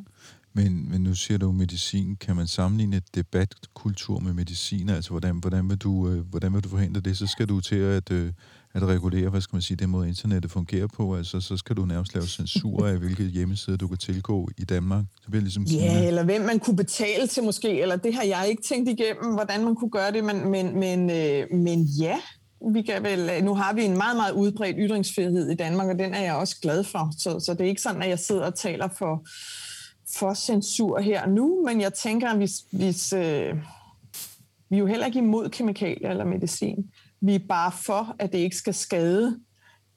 Men, 0.53 0.89
men 0.89 1.01
nu 1.01 1.15
siger 1.15 1.37
du 1.37 1.51
medicin. 1.51 2.15
Kan 2.15 2.35
man 2.35 2.47
sammenligne 2.47 2.97
et 2.97 3.15
debatkultur 3.15 4.19
med 4.19 4.33
medicin? 4.33 4.89
Altså, 4.89 5.11
hvordan, 5.11 5.37
hvordan, 5.37 5.69
vil 5.69 5.77
du, 5.77 6.09
øh, 6.09 6.19
hvordan 6.19 6.53
vil 6.53 6.63
du 6.63 6.69
forhindre 6.69 7.01
det? 7.01 7.17
Så 7.17 7.27
skal 7.27 7.49
du 7.49 7.59
til 7.59 7.75
at, 7.75 8.11
øh, 8.11 8.33
at 8.73 8.83
regulere, 8.83 9.29
hvad 9.29 9.41
skal 9.41 9.55
man 9.55 9.61
sige, 9.61 9.77
den 9.77 9.89
måde 9.89 10.07
internettet 10.07 10.51
fungerer 10.51 10.87
på. 10.87 11.15
Altså, 11.15 11.41
så 11.41 11.57
skal 11.57 11.75
du 11.75 11.85
nærmest 11.85 12.13
lave 12.13 12.27
censur 12.27 12.87
af, 12.87 12.97
hvilke 12.97 13.23
hjemmesider 13.23 13.77
du 13.77 13.87
kan 13.87 13.97
tilgå 13.97 14.49
i 14.57 14.63
Danmark. 14.63 15.05
Det 15.21 15.29
bliver 15.29 15.41
ligesom 15.41 15.63
ja, 15.63 16.07
eller 16.07 16.23
hvem 16.23 16.41
man 16.41 16.59
kunne 16.59 16.75
betale 16.75 17.27
til 17.27 17.43
måske, 17.43 17.81
eller 17.81 17.95
det 17.95 18.13
har 18.13 18.23
jeg 18.23 18.45
ikke 18.49 18.61
tænkt 18.61 18.89
igennem, 18.89 19.33
hvordan 19.33 19.63
man 19.63 19.75
kunne 19.75 19.91
gøre 19.91 20.11
det, 20.11 20.23
men, 20.23 20.51
men, 20.51 20.79
men, 20.79 21.09
øh, 21.09 21.53
men 21.53 21.83
ja, 21.83 22.17
vi 22.73 22.81
kan 22.81 23.03
vel, 23.03 23.43
nu 23.43 23.55
har 23.55 23.73
vi 23.73 23.83
en 23.83 23.97
meget, 23.97 24.17
meget 24.17 24.31
udbredt 24.33 24.75
ytringsfrihed 24.79 25.49
i 25.49 25.55
Danmark, 25.55 25.87
og 25.87 25.99
den 25.99 26.13
er 26.13 26.21
jeg 26.21 26.33
også 26.33 26.55
glad 26.61 26.83
for. 26.83 27.11
Så, 27.17 27.39
så 27.39 27.53
det 27.53 27.61
er 27.61 27.69
ikke 27.69 27.81
sådan, 27.81 28.01
at 28.01 28.09
jeg 28.09 28.19
sidder 28.19 28.45
og 28.45 28.55
taler 28.55 28.87
for, 28.97 29.25
for 30.17 30.33
censur 30.33 30.99
her 30.99 31.27
nu, 31.27 31.63
men 31.65 31.81
jeg 31.81 31.93
tænker, 31.93 32.29
at 32.29 32.37
hvis, 32.37 32.53
hvis 32.71 33.13
øh, 33.13 33.55
vi 34.69 34.75
er 34.75 34.79
jo 34.79 34.85
heller 34.85 35.05
ikke 35.05 35.19
imod 35.19 35.49
kemikalier 35.49 36.09
eller 36.09 36.25
medicin. 36.25 36.91
Vi 37.21 37.35
er 37.35 37.39
bare 37.49 37.71
for, 37.71 38.15
at 38.19 38.31
det 38.31 38.37
ikke 38.37 38.55
skal 38.55 38.73
skade 38.73 39.39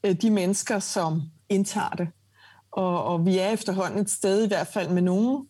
øh, 0.06 0.12
de 0.22 0.30
mennesker, 0.30 0.78
som 0.78 1.22
indtager 1.48 1.90
det. 1.90 2.08
Og, 2.72 3.04
og 3.04 3.26
vi 3.26 3.38
er 3.38 3.48
efterhånden 3.48 3.98
et 3.98 4.10
sted 4.10 4.44
i 4.44 4.48
hvert 4.48 4.66
fald 4.66 4.88
med 4.88 5.02
nogle 5.02 5.44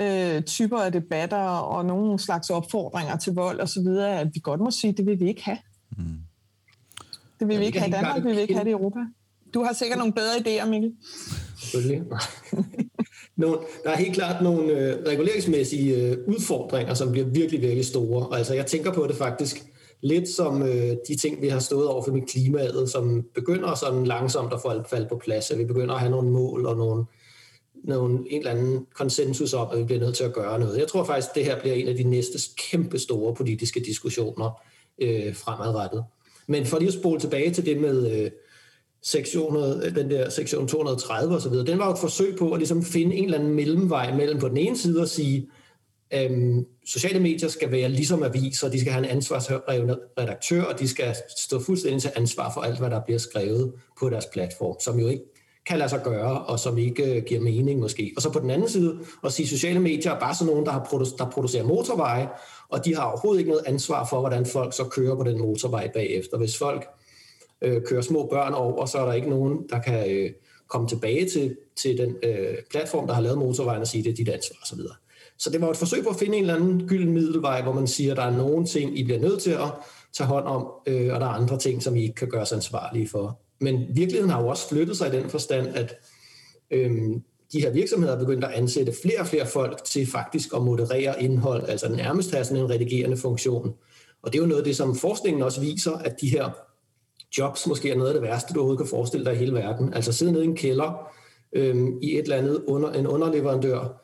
øh, 0.00 0.42
typer 0.42 0.78
af 0.78 0.92
debatter 0.92 1.36
og 1.46 1.84
nogle 1.84 2.18
slags 2.18 2.50
opfordringer 2.50 3.16
til 3.16 3.32
vold 3.32 3.60
osv., 3.60 3.86
at 3.96 4.28
vi 4.34 4.40
godt 4.42 4.60
må 4.60 4.70
sige, 4.70 4.90
at 4.90 4.96
det 4.96 5.06
vil 5.06 5.20
vi 5.20 5.28
ikke 5.28 5.44
have. 5.44 5.58
Mm. 5.96 6.04
Det 7.40 7.48
vil 7.48 7.54
ja, 7.54 7.60
vi 7.60 7.66
ikke 7.66 7.78
have 7.78 7.88
i 7.88 7.92
Danmark, 7.92 8.16
det 8.16 8.24
vil 8.24 8.36
vi 8.36 8.40
ikke 8.40 8.54
have 8.54 8.64
det 8.64 8.70
i 8.70 8.72
Europa. 8.72 8.98
Du 9.54 9.64
har 9.64 9.72
sikkert 9.72 9.98
nogle 9.98 10.12
bedre 10.12 10.34
idéer, 10.36 10.66
Mikkel. 10.66 10.92
Selvfølgelig. 11.62 12.02
nogle, 13.36 13.58
der 13.84 13.90
er 13.90 13.96
helt 13.96 14.14
klart 14.14 14.42
nogle 14.42 14.72
øh, 14.72 15.06
reguleringsmæssige 15.06 15.96
øh, 15.96 16.18
udfordringer, 16.26 16.94
som 16.94 17.12
bliver 17.12 17.26
virkelig, 17.26 17.60
virkelig 17.60 17.86
store. 17.86 18.38
Altså, 18.38 18.54
jeg 18.54 18.66
tænker 18.66 18.92
på 18.92 19.06
det 19.06 19.16
faktisk 19.16 19.64
lidt 20.02 20.28
som 20.28 20.62
øh, 20.62 20.96
de 21.08 21.16
ting, 21.16 21.42
vi 21.42 21.48
har 21.48 21.58
stået 21.58 21.88
over 21.88 22.02
for 22.04 22.12
med 22.12 22.22
klimaet, 22.22 22.90
som 22.90 23.24
begynder 23.34 23.74
sådan 23.74 24.04
langsomt 24.04 24.52
at 24.52 24.60
falde 24.90 25.08
på 25.08 25.20
plads, 25.24 25.50
at 25.50 25.58
vi 25.58 25.64
begynder 25.64 25.94
at 25.94 26.00
have 26.00 26.10
nogle 26.10 26.30
mål 26.30 26.66
og 26.66 26.76
nogle, 26.76 27.04
nogle, 27.84 28.18
en 28.30 28.38
eller 28.38 28.50
anden 28.50 28.86
konsensus 28.94 29.54
om, 29.54 29.68
at 29.72 29.78
vi 29.78 29.84
bliver 29.84 30.00
nødt 30.00 30.16
til 30.16 30.24
at 30.24 30.32
gøre 30.32 30.58
noget. 30.58 30.78
Jeg 30.78 30.88
tror 30.88 31.04
faktisk, 31.04 31.28
at 31.28 31.34
det 31.34 31.44
her 31.44 31.60
bliver 31.60 31.74
en 31.74 31.88
af 31.88 31.94
de 31.94 32.02
næste 32.02 32.38
kæmpe 32.70 32.98
store 32.98 33.34
politiske 33.34 33.80
diskussioner 33.80 34.60
øh, 34.98 35.34
fremadrettet. 35.34 36.04
Men 36.46 36.66
for 36.66 36.78
lige 36.78 36.88
at 36.88 36.94
spole 36.94 37.20
tilbage 37.20 37.50
til 37.50 37.66
det 37.66 37.80
med 37.80 38.12
øh, 38.12 38.30
sektion, 39.02 39.54
den 39.82 40.10
der 40.10 40.30
sektion 40.30 40.68
230 40.68 41.34
osv., 41.34 41.52
den 41.52 41.78
var 41.78 41.86
jo 41.86 41.92
et 41.92 41.98
forsøg 41.98 42.36
på 42.38 42.52
at 42.52 42.58
ligesom 42.58 42.82
finde 42.82 43.16
en 43.16 43.24
eller 43.24 43.38
anden 43.38 43.54
mellemvej 43.54 44.16
mellem 44.16 44.40
på 44.40 44.48
den 44.48 44.56
ene 44.56 44.78
side 44.78 45.02
at 45.02 45.08
sige, 45.08 45.48
øhm, 46.14 46.66
sociale 46.86 47.20
medier 47.20 47.48
skal 47.48 47.72
være 47.72 47.88
ligesom 47.88 48.22
aviser, 48.22 48.70
de 48.70 48.80
skal 48.80 48.92
have 48.92 49.04
en 49.04 49.10
ansvarsrevne 49.10 49.96
redaktør, 50.18 50.62
og 50.62 50.78
de 50.78 50.88
skal 50.88 51.16
stå 51.38 51.60
fuldstændig 51.60 52.02
til 52.02 52.10
ansvar 52.16 52.52
for 52.54 52.60
alt, 52.60 52.78
hvad 52.78 52.90
der 52.90 53.00
bliver 53.00 53.18
skrevet 53.18 53.72
på 54.00 54.10
deres 54.10 54.26
platform, 54.32 54.76
som 54.80 54.98
jo 54.98 55.08
ikke 55.08 55.24
kan 55.66 55.78
lade 55.78 55.90
sig 55.90 56.00
gøre, 56.04 56.44
og 56.44 56.58
som 56.58 56.78
ikke 56.78 57.14
øh, 57.14 57.24
giver 57.24 57.40
mening 57.40 57.80
måske. 57.80 58.12
Og 58.16 58.22
så 58.22 58.32
på 58.32 58.40
den 58.40 58.50
anden 58.50 58.68
side, 58.68 58.98
at 59.24 59.32
sige, 59.32 59.44
at 59.44 59.48
sociale 59.48 59.80
medier 59.80 60.12
er 60.12 60.20
bare 60.20 60.34
sådan 60.34 60.50
nogen, 60.50 60.66
der, 60.66 60.72
har 60.72 60.84
produ- 60.84 61.16
der 61.18 61.30
producerer 61.30 61.64
motorveje, 61.64 62.28
og 62.68 62.84
de 62.84 62.94
har 62.94 63.02
overhovedet 63.02 63.40
ikke 63.40 63.50
noget 63.50 63.64
ansvar 63.66 64.06
for, 64.06 64.20
hvordan 64.20 64.46
folk 64.46 64.74
så 64.74 64.84
kører 64.84 65.16
på 65.16 65.22
den 65.22 65.38
motorvej 65.38 65.90
bagefter. 65.94 66.38
Hvis 66.38 66.58
folk 66.58 66.86
øh, 67.62 67.82
kører 67.86 68.02
små 68.02 68.26
børn 68.26 68.52
over, 68.52 68.86
så 68.86 68.98
er 68.98 69.06
der 69.06 69.12
ikke 69.12 69.30
nogen, 69.30 69.58
der 69.70 69.78
kan 69.78 70.10
øh, 70.10 70.30
komme 70.68 70.88
tilbage 70.88 71.28
til, 71.28 71.56
til 71.76 71.98
den 71.98 72.16
øh, 72.22 72.56
platform, 72.70 73.06
der 73.06 73.14
har 73.14 73.22
lavet 73.22 73.38
motorvejen 73.38 73.80
og 73.80 73.88
sige, 73.88 74.04
det 74.04 74.10
er 74.10 74.16
dit 74.16 74.28
ansvar 74.28 74.56
osv. 74.62 74.80
Så 75.40 75.50
det 75.50 75.60
var 75.60 75.70
et 75.70 75.76
forsøg 75.76 76.02
på 76.02 76.10
at 76.10 76.16
finde 76.16 76.36
en 76.36 76.42
eller 76.42 76.54
anden 76.54 76.88
gylden 76.88 77.12
middelvej, 77.12 77.62
hvor 77.62 77.72
man 77.72 77.86
siger, 77.86 78.10
at 78.10 78.16
der 78.16 78.22
er 78.22 78.36
nogle 78.36 78.66
ting, 78.66 78.98
I 78.98 79.04
bliver 79.04 79.20
nødt 79.20 79.42
til 79.42 79.50
at 79.50 79.72
tage 80.12 80.26
hånd 80.26 80.46
om, 80.46 80.68
øh, 80.86 81.14
og 81.14 81.20
der 81.20 81.26
er 81.26 81.30
andre 81.30 81.58
ting, 81.58 81.82
som 81.82 81.96
I 81.96 82.02
ikke 82.02 82.14
kan 82.14 82.28
gøre 82.28 82.46
sig 82.46 82.56
ansvarlige 82.56 83.08
for. 83.08 83.40
Men 83.60 83.86
virkeligheden 83.94 84.30
har 84.30 84.42
jo 84.42 84.48
også 84.48 84.68
flyttet 84.68 84.96
sig 84.96 85.14
i 85.14 85.16
den 85.16 85.30
forstand, 85.30 85.68
at 85.74 85.94
øh, 86.70 86.90
de 87.52 87.60
her 87.60 87.70
virksomheder 87.70 88.14
er 88.14 88.18
begyndt 88.18 88.44
at 88.44 88.50
ansætte 88.50 88.92
flere 89.02 89.20
og 89.20 89.26
flere 89.26 89.46
folk 89.46 89.84
til 89.84 90.06
faktisk 90.06 90.48
at 90.56 90.62
moderere 90.62 91.22
indhold, 91.22 91.68
altså 91.68 91.88
nærmest 91.88 92.32
have 92.32 92.44
sådan 92.44 92.62
en 92.64 92.70
redigerende 92.70 93.16
funktion. 93.16 93.74
Og 94.22 94.32
det 94.32 94.38
er 94.38 94.42
jo 94.42 94.48
noget 94.48 94.60
af 94.60 94.64
det, 94.64 94.76
som 94.76 94.96
forskningen 94.96 95.42
også 95.42 95.60
viser, 95.60 95.92
at 95.92 96.20
de 96.20 96.28
her 96.28 96.50
jobs 97.38 97.66
måske 97.66 97.90
er 97.90 97.96
noget 97.96 98.08
af 98.08 98.14
det 98.14 98.22
værste, 98.22 98.54
du 98.54 98.60
overhovedet 98.60 98.86
kan 98.86 98.90
forestille 98.90 99.24
dig 99.26 99.34
i 99.34 99.38
hele 99.38 99.54
verden. 99.54 99.94
Altså 99.94 100.12
sidde 100.12 100.32
nede 100.32 100.44
i 100.44 100.46
en 100.46 100.56
kælder 100.56 101.10
øh, 101.52 101.88
i 102.02 102.18
et 102.18 102.22
eller 102.22 102.36
andet 102.36 102.62
under, 102.66 102.92
en 102.92 103.06
underleverandør 103.06 104.02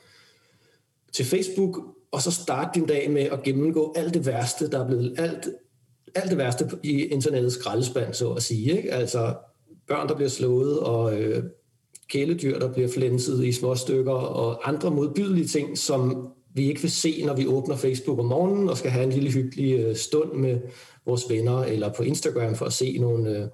til 1.12 1.24
Facebook, 1.24 1.80
og 2.12 2.22
så 2.22 2.30
starte 2.30 2.80
din 2.80 2.86
dag 2.86 3.10
med 3.10 3.22
at 3.22 3.42
gennemgå 3.42 3.92
alt 3.96 4.14
det 4.14 4.26
værste, 4.26 4.70
der 4.70 4.84
er 4.84 4.86
blevet 4.86 5.14
alt, 5.18 5.48
alt 6.14 6.30
det 6.30 6.38
værste 6.38 6.70
i 6.82 7.04
internettets 7.04 7.54
skraldespand, 7.54 8.14
så 8.14 8.32
at 8.32 8.42
sige. 8.42 8.76
Ikke? 8.76 8.92
Altså 8.92 9.34
børn, 9.88 10.08
der 10.08 10.14
bliver 10.14 10.28
slået, 10.28 10.80
og 10.80 11.20
øh, 11.20 11.44
kæledyr, 12.08 12.58
der 12.58 12.72
bliver 12.72 12.88
flænset 12.88 13.44
i 13.44 13.52
små 13.52 13.74
stykker, 13.74 14.12
og 14.12 14.68
andre 14.68 14.90
modbydelige 14.90 15.46
ting, 15.46 15.78
som 15.78 16.28
vi 16.54 16.68
ikke 16.68 16.80
vil 16.80 16.90
se, 16.90 17.22
når 17.24 17.34
vi 17.34 17.46
åbner 17.46 17.76
Facebook 17.76 18.18
om 18.18 18.24
morgenen 18.24 18.68
og 18.68 18.78
skal 18.78 18.90
have 18.90 19.04
en 19.04 19.12
lille 19.12 19.30
hyggelig 19.30 19.80
øh, 19.80 19.96
stund 19.96 20.32
med 20.32 20.60
vores 21.06 21.22
venner, 21.28 21.58
eller 21.58 21.92
på 21.92 22.02
Instagram 22.02 22.54
for 22.54 22.66
at 22.66 22.72
se 22.72 22.98
nogle 22.98 23.38
øh, 23.38 23.48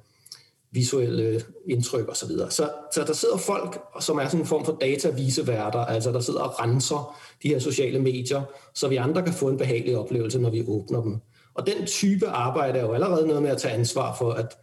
visuelle 0.73 1.43
indtryk 1.69 2.09
osv. 2.09 2.15
Så, 2.15 2.27
videre. 2.27 2.51
så, 2.51 2.71
så 2.95 3.05
der 3.05 3.13
sidder 3.13 3.37
folk, 3.37 3.81
som 4.01 4.19
er 4.19 4.25
sådan 4.25 4.41
en 4.41 4.47
form 4.47 4.65
for 4.65 4.79
dataviseværter, 4.81 5.79
altså 5.79 6.13
der 6.13 6.21
sidder 6.21 6.41
og 6.41 6.61
renser 6.61 7.17
de 7.43 7.49
her 7.49 7.59
sociale 7.59 7.99
medier, 7.99 8.43
så 8.75 8.89
vi 8.89 8.97
andre 8.97 9.23
kan 9.23 9.33
få 9.33 9.49
en 9.49 9.59
behagelig 9.59 9.97
oplevelse, 9.97 10.39
når 10.39 10.51
vi 10.51 10.65
åbner 10.67 11.03
dem. 11.03 11.17
Og 11.55 11.67
den 11.67 11.87
type 11.87 12.27
arbejde 12.27 12.79
er 12.79 12.83
jo 12.83 12.93
allerede 12.93 13.27
noget 13.27 13.43
med 13.43 13.51
at 13.51 13.59
tage 13.59 13.75
ansvar 13.75 14.17
for, 14.17 14.31
at, 14.31 14.57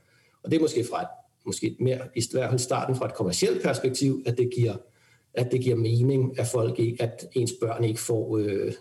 og 0.44 0.52
det 0.52 0.58
er 0.58 0.62
måske 0.62 0.86
fra 0.92 1.02
et, 1.02 1.08
måske 1.46 1.76
mere, 1.80 2.00
i 2.16 2.24
hvert 2.32 2.50
fald 2.50 2.60
starten 2.60 2.96
fra 2.96 3.06
et 3.06 3.14
kommersielt 3.14 3.64
perspektiv, 3.64 4.24
at 4.26 4.38
det 4.38 4.50
giver, 4.56 4.76
at 5.34 5.52
det 5.52 5.62
giver 5.62 5.76
mening, 5.76 6.40
at 6.40 6.48
folk 6.48 6.80
ikke, 6.80 7.04
at 7.04 7.26
ens 7.34 7.54
børn 7.62 7.84
ikke 7.84 8.00
får 8.00 8.38
øh, 8.38 8.74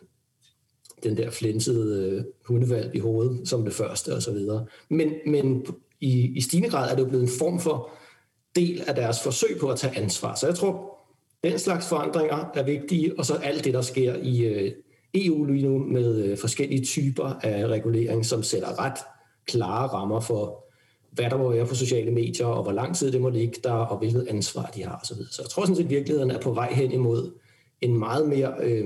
den 1.03 1.17
der 1.17 1.31
flænsede 1.31 2.11
øh, 2.11 2.25
hundevalg 2.45 2.95
i 2.95 2.99
hovedet 2.99 3.49
som 3.49 3.65
det 3.65 3.75
første 3.75 4.15
og 4.15 4.23
så 4.23 4.33
videre. 4.33 4.67
Men, 4.89 5.13
men 5.27 5.67
i, 6.01 6.33
i 6.37 6.41
stigende 6.41 6.71
grad 6.71 6.91
er 6.91 6.95
det 6.95 7.03
jo 7.03 7.09
blevet 7.09 7.23
en 7.23 7.39
form 7.39 7.61
for 7.61 7.91
del 8.57 8.83
af 8.87 8.95
deres 8.95 9.23
forsøg 9.23 9.59
på 9.61 9.69
at 9.69 9.79
tage 9.79 9.99
ansvar. 9.99 10.35
Så 10.35 10.47
jeg 10.47 10.57
tror, 10.57 10.99
den 11.45 11.59
slags 11.59 11.89
forandringer 11.89 12.51
er 12.55 12.63
vigtige, 12.63 13.19
og 13.19 13.27
så 13.27 13.35
alt 13.35 13.65
det, 13.65 13.75
der 13.75 13.83
sker 13.83 14.15
i 14.23 14.45
øh, 14.45 14.73
EU 15.15 15.45
lige 15.45 15.69
nu 15.69 15.79
med 15.79 16.25
øh, 16.25 16.39
forskellige 16.39 16.85
typer 16.85 17.25
af 17.43 17.67
regulering, 17.67 18.27
som 18.27 18.43
sætter 18.43 18.85
ret 18.85 18.99
klare 19.47 19.87
rammer 19.87 20.21
for, 20.21 20.65
hvad 21.13 21.31
der 21.31 21.37
må 21.37 21.53
være 21.53 21.67
på 21.67 21.75
sociale 21.75 22.11
medier, 22.11 22.47
og 22.47 22.63
hvor 22.63 22.73
lang 22.73 22.97
tid 22.97 23.13
det 23.13 23.21
må 23.21 23.29
ligge 23.29 23.55
der, 23.65 23.73
og 23.73 23.99
hvilket 23.99 24.27
ansvar 24.29 24.71
de 24.75 24.85
har 24.85 25.01
osv. 25.03 25.17
Så 25.31 25.43
jeg 25.43 25.51
tror 25.51 25.63
sådan 25.63 25.77
set, 25.77 25.85
at 25.85 25.91
virkeligheden 25.91 26.31
er 26.31 26.41
på 26.41 26.53
vej 26.53 26.73
hen 26.73 26.93
imod 26.93 27.33
en 27.81 27.99
meget 27.99 28.29
mere 28.29 28.55
øh, 28.63 28.85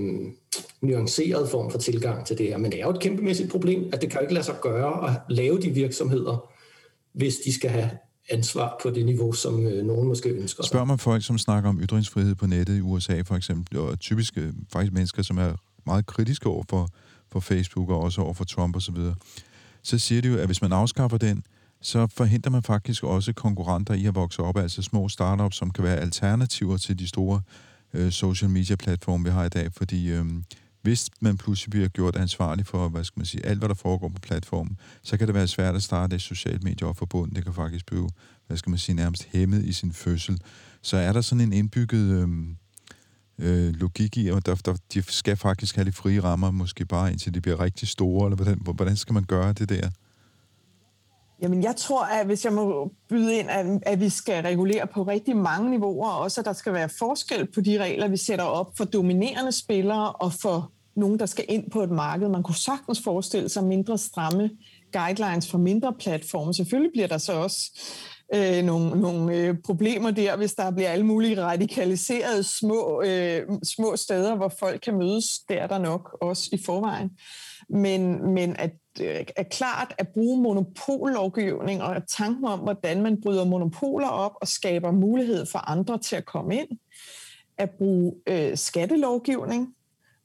nuanceret 0.80 1.48
form 1.48 1.70
for 1.70 1.78
tilgang 1.78 2.26
til 2.26 2.38
det 2.38 2.46
her. 2.46 2.56
Men 2.56 2.72
det 2.72 2.80
er 2.80 2.84
jo 2.84 2.90
et 2.90 3.00
kæmpemæssigt 3.00 3.50
problem, 3.50 3.90
at 3.92 4.02
det 4.02 4.10
kan 4.10 4.20
ikke 4.20 4.34
lade 4.34 4.44
sig 4.44 4.54
gøre 4.60 5.10
at 5.10 5.20
lave 5.28 5.60
de 5.60 5.70
virksomheder, 5.70 6.51
hvis 7.14 7.34
de 7.44 7.52
skal 7.52 7.70
have 7.70 7.90
ansvar 8.30 8.78
på 8.82 8.90
det 8.90 9.06
niveau, 9.06 9.32
som 9.32 9.66
øh, 9.66 9.86
nogen 9.86 10.08
måske 10.08 10.28
ønsker. 10.28 10.64
Spørger 10.64 10.84
man 10.84 10.98
folk, 10.98 11.24
som 11.24 11.38
snakker 11.38 11.68
om 11.70 11.80
ytringsfrihed 11.82 12.34
på 12.34 12.46
nettet 12.46 12.76
i 12.76 12.80
USA 12.80 13.20
for 13.20 13.36
eksempel, 13.36 13.78
og 13.78 14.00
typisk 14.00 14.38
øh, 14.38 14.52
faktisk 14.72 14.92
mennesker, 14.92 15.22
som 15.22 15.38
er 15.38 15.52
meget 15.86 16.06
kritiske 16.06 16.48
over 16.48 16.64
for, 16.70 16.88
for 17.32 17.40
Facebook 17.40 17.90
og 17.90 18.00
også 18.00 18.20
over 18.20 18.34
for 18.34 18.44
Trump 18.44 18.76
osv., 18.76 18.96
så, 18.96 19.14
så 19.82 19.98
siger 19.98 20.22
de 20.22 20.28
jo, 20.28 20.38
at 20.38 20.46
hvis 20.46 20.62
man 20.62 20.72
afskaffer 20.72 21.18
den, 21.18 21.44
så 21.80 22.06
forhindrer 22.06 22.50
man 22.50 22.62
faktisk 22.62 23.04
også 23.04 23.32
konkurrenter 23.32 23.94
i 23.94 24.06
at 24.06 24.14
vokse 24.14 24.42
op, 24.42 24.56
altså 24.56 24.82
små 24.82 25.08
startups, 25.08 25.56
som 25.56 25.70
kan 25.70 25.84
være 25.84 25.96
alternativer 25.96 26.76
til 26.76 26.98
de 26.98 27.08
store 27.08 27.40
øh, 27.94 28.10
social 28.10 28.50
media 28.50 28.76
platforme, 28.76 29.24
vi 29.24 29.30
har 29.30 29.44
i 29.44 29.48
dag, 29.48 29.72
fordi 29.72 30.10
øh, 30.10 30.24
hvis 30.82 31.10
man 31.20 31.36
pludselig 31.36 31.70
bliver 31.70 31.88
gjort 31.88 32.16
ansvarlig 32.16 32.66
for, 32.66 32.88
hvad 32.88 33.04
skal 33.04 33.20
man 33.20 33.26
sige, 33.26 33.46
alt 33.46 33.58
hvad 33.58 33.68
der 33.68 33.74
foregår 33.74 34.08
på 34.08 34.20
platformen, 34.20 34.78
så 35.02 35.16
kan 35.16 35.26
det 35.26 35.34
være 35.34 35.48
svært 35.48 35.74
at 35.74 35.82
starte 35.82 36.16
et 36.16 36.22
socialt 36.22 36.64
medie 36.64 36.86
op 36.86 36.96
forbundet. 36.96 37.36
Det 37.36 37.44
kan 37.44 37.54
faktisk 37.54 37.86
blive, 37.86 38.08
hvad 38.46 38.56
skal 38.56 38.70
man 38.70 38.78
sige, 38.78 38.96
nærmest 38.96 39.28
hæmmet 39.32 39.64
i 39.64 39.72
sin 39.72 39.92
fødsel. 39.92 40.40
Så 40.82 40.96
er 40.96 41.12
der 41.12 41.20
sådan 41.20 41.44
en 41.44 41.52
indbygget 41.52 41.98
øh, 41.98 42.28
øh, 43.38 43.74
logik 43.74 44.16
i, 44.16 44.28
at 44.28 44.46
der, 44.46 44.54
der, 44.54 44.76
de 44.94 45.02
skal 45.02 45.36
faktisk 45.36 45.76
have 45.76 45.84
de 45.84 45.92
frie 45.92 46.22
rammer, 46.22 46.50
måske 46.50 46.84
bare 46.86 47.12
indtil 47.12 47.34
de 47.34 47.40
bliver 47.40 47.60
rigtig 47.60 47.88
store, 47.88 48.26
eller 48.26 48.36
hvordan, 48.36 48.58
hvordan 48.74 48.96
skal 48.96 49.12
man 49.12 49.24
gøre 49.24 49.52
det 49.52 49.68
der? 49.68 49.90
Jamen, 51.42 51.62
jeg 51.62 51.76
tror, 51.76 52.04
at 52.04 52.26
hvis 52.26 52.44
jeg 52.44 52.52
må 52.52 52.92
byde 53.08 53.36
ind, 53.36 53.50
at, 53.50 53.66
at 53.82 54.00
vi 54.00 54.08
skal 54.08 54.42
regulere 54.42 54.86
på 54.86 55.02
rigtig 55.02 55.36
mange 55.36 55.70
niveauer, 55.70 56.08
og 56.08 56.20
også 56.20 56.40
at 56.40 56.44
der 56.44 56.52
skal 56.52 56.72
være 56.72 56.88
forskel 56.88 57.46
på 57.46 57.60
de 57.60 57.78
regler, 57.78 58.08
vi 58.08 58.16
sætter 58.16 58.44
op 58.44 58.76
for 58.76 58.84
dominerende 58.84 59.52
spillere 59.52 60.12
og 60.12 60.32
for 60.32 60.72
nogen, 60.96 61.18
der 61.18 61.26
skal 61.26 61.44
ind 61.48 61.70
på 61.70 61.82
et 61.82 61.90
marked. 61.90 62.28
Man 62.28 62.42
kunne 62.42 62.54
sagtens 62.54 63.00
forestille 63.04 63.48
sig 63.48 63.64
mindre 63.64 63.98
stramme 63.98 64.50
guidelines 64.92 65.50
for 65.50 65.58
mindre 65.58 65.92
platforme. 65.98 66.54
Selvfølgelig 66.54 66.92
bliver 66.92 67.08
der 67.08 67.18
så 67.18 67.32
også 67.32 67.70
øh, 68.34 68.64
nogle, 68.64 69.00
nogle 69.00 69.36
øh, 69.36 69.54
problemer 69.64 70.10
der, 70.10 70.36
hvis 70.36 70.54
der 70.54 70.70
bliver 70.70 70.88
alle 70.88 71.06
mulige 71.06 71.42
radikaliserede 71.42 72.42
små, 72.42 73.02
øh, 73.02 73.42
små 73.62 73.96
steder, 73.96 74.34
hvor 74.34 74.52
folk 74.58 74.80
kan 74.80 74.98
mødes. 74.98 75.38
Det 75.48 75.60
er 75.60 75.66
der 75.66 75.78
nok 75.78 76.16
også 76.20 76.48
i 76.52 76.58
forvejen. 76.64 77.10
Men, 77.72 78.32
men 78.34 78.56
at 78.56 78.72
øh, 79.00 79.24
er 79.36 79.42
klart 79.42 79.94
at 79.98 80.08
bruge 80.08 80.42
monopollovgivning 80.42 81.82
og 81.82 82.08
tanken 82.08 82.44
om, 82.44 82.58
hvordan 82.58 83.02
man 83.02 83.20
bryder 83.20 83.44
monopoler 83.44 84.08
op 84.08 84.32
og 84.40 84.48
skaber 84.48 84.90
mulighed 84.90 85.46
for 85.46 85.70
andre 85.70 85.98
til 85.98 86.16
at 86.16 86.24
komme 86.24 86.56
ind, 86.56 86.68
at 87.58 87.70
bruge 87.70 88.14
øh, 88.26 88.56
skattelovgivning, 88.56 89.74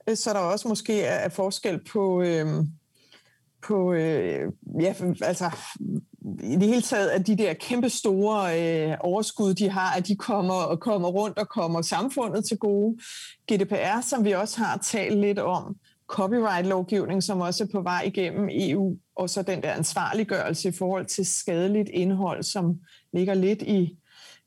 øh, 0.10 0.16
så 0.16 0.34
der 0.34 0.40
også 0.40 0.68
måske 0.68 1.02
er, 1.02 1.16
er 1.16 1.30
forskel 1.30 1.84
på, 1.84 2.22
øh, 2.22 2.46
på 3.62 3.94
øh, 3.94 4.52
ja, 4.80 4.94
altså 5.22 5.52
i 6.44 6.56
det 6.56 6.68
hele 6.68 6.82
taget, 6.82 7.10
at 7.10 7.28
de 7.28 7.38
der 7.38 7.54
kæmpe 7.54 7.90
store 7.90 8.62
øh, 8.62 8.98
overskud, 9.00 9.54
de 9.54 9.70
har, 9.70 9.96
at 9.98 10.08
de 10.08 10.16
kommer, 10.16 10.54
og 10.54 10.80
kommer 10.80 11.10
rundt 11.10 11.40
og 11.40 11.50
kommer 11.50 11.82
samfundet 11.82 12.46
til 12.46 12.58
gode. 12.58 12.98
GDPR, 13.52 14.02
som 14.02 14.26
vi 14.26 14.32
også 14.32 14.58
har 14.58 14.78
talt 14.78 15.20
lidt 15.20 15.40
om, 15.40 15.76
copyright-lovgivning, 16.08 17.24
som 17.24 17.42
også 17.42 17.64
er 17.64 17.68
på 17.72 17.82
vej 17.82 18.04
igennem 18.06 18.50
EU, 18.52 18.98
og 19.16 19.30
så 19.30 19.42
den 19.42 19.64
der 19.64 19.72
ansvarliggørelse 19.72 20.70
i 20.70 20.72
forhold 20.72 21.06
til 21.06 21.26
skadeligt 21.26 21.90
indhold, 21.90 22.44
som 22.44 22.80
ligger 23.14 23.34
lidt 23.34 23.62
i, 23.62 23.98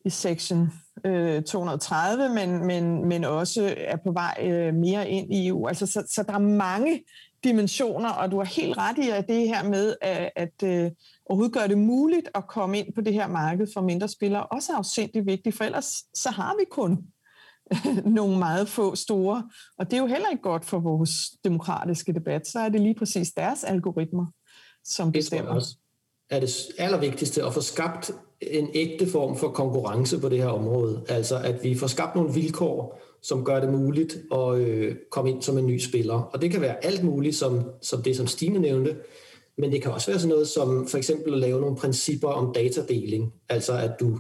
i 0.04 0.10
section 0.10 0.72
øh, 1.04 1.42
230, 1.42 2.34
men, 2.34 2.66
men, 2.66 3.08
men 3.08 3.24
også 3.24 3.74
er 3.76 3.96
på 3.96 4.12
vej 4.12 4.34
øh, 4.42 4.74
mere 4.74 5.10
ind 5.10 5.34
i 5.34 5.48
EU. 5.48 5.66
Altså, 5.66 5.86
så, 5.86 6.02
så 6.08 6.22
der 6.22 6.32
er 6.32 6.38
mange 6.38 7.04
dimensioner, 7.44 8.10
og 8.10 8.30
du 8.30 8.36
har 8.36 8.44
helt 8.44 8.78
ret 8.78 8.98
i 8.98 9.10
at 9.10 9.28
det 9.28 9.48
her 9.48 9.68
med 9.68 9.96
at, 10.00 10.30
at 10.36 10.62
øh, 10.64 10.90
overhovedet 11.26 11.54
gøre 11.54 11.68
det 11.68 11.78
muligt 11.78 12.28
at 12.34 12.46
komme 12.46 12.78
ind 12.78 12.94
på 12.94 13.00
det 13.00 13.14
her 13.14 13.28
marked 13.28 13.66
for 13.74 13.80
mindre 13.80 14.08
spillere, 14.08 14.46
også 14.46 14.72
er 14.72 14.76
afsindigt 14.76 15.26
vigtigt, 15.26 15.56
for 15.56 15.64
ellers 15.64 16.04
så 16.14 16.30
har 16.30 16.54
vi 16.58 16.64
kun 16.70 16.98
nogle 18.18 18.38
meget 18.38 18.68
få 18.68 18.94
store, 18.94 19.48
og 19.78 19.90
det 19.90 19.96
er 19.96 20.00
jo 20.00 20.06
heller 20.06 20.28
ikke 20.30 20.42
godt 20.42 20.64
for 20.64 20.78
vores 20.78 21.10
demokratiske 21.44 22.12
debat, 22.12 22.46
så 22.46 22.58
er 22.58 22.68
det 22.68 22.80
lige 22.80 22.94
præcis 22.94 23.30
deres 23.30 23.64
algoritmer, 23.64 24.26
som 24.84 25.12
bestemmer. 25.12 25.54
Det 25.54 25.76
er 26.30 26.40
det 26.40 26.50
allervigtigste 26.78 27.44
at 27.44 27.54
få 27.54 27.60
skabt 27.60 28.10
en 28.40 28.68
ægte 28.74 29.10
form 29.10 29.36
for 29.36 29.48
konkurrence 29.48 30.20
på 30.20 30.28
det 30.28 30.38
her 30.38 30.48
område. 30.48 31.04
Altså 31.08 31.38
at 31.38 31.64
vi 31.64 31.74
får 31.74 31.86
skabt 31.86 32.14
nogle 32.14 32.34
vilkår, 32.34 33.00
som 33.22 33.44
gør 33.44 33.60
det 33.60 33.72
muligt 33.72 34.18
at 34.32 34.54
øh, 34.54 34.96
komme 35.10 35.30
ind 35.30 35.42
som 35.42 35.58
en 35.58 35.66
ny 35.66 35.78
spiller. 35.78 36.14
Og 36.14 36.42
det 36.42 36.50
kan 36.50 36.60
være 36.60 36.84
alt 36.84 37.04
muligt, 37.04 37.36
som, 37.36 37.70
som 37.82 38.02
det, 38.02 38.16
som 38.16 38.26
Stine 38.26 38.58
nævnte, 38.58 38.96
men 39.58 39.72
det 39.72 39.82
kan 39.82 39.92
også 39.92 40.10
være 40.10 40.20
sådan 40.20 40.28
noget 40.28 40.48
som 40.48 40.86
for 40.88 40.98
eksempel 40.98 41.32
at 41.32 41.38
lave 41.38 41.60
nogle 41.60 41.76
principper 41.76 42.28
om 42.28 42.52
datadeling. 42.54 43.32
Altså 43.48 43.72
at 43.72 43.90
du 44.00 44.18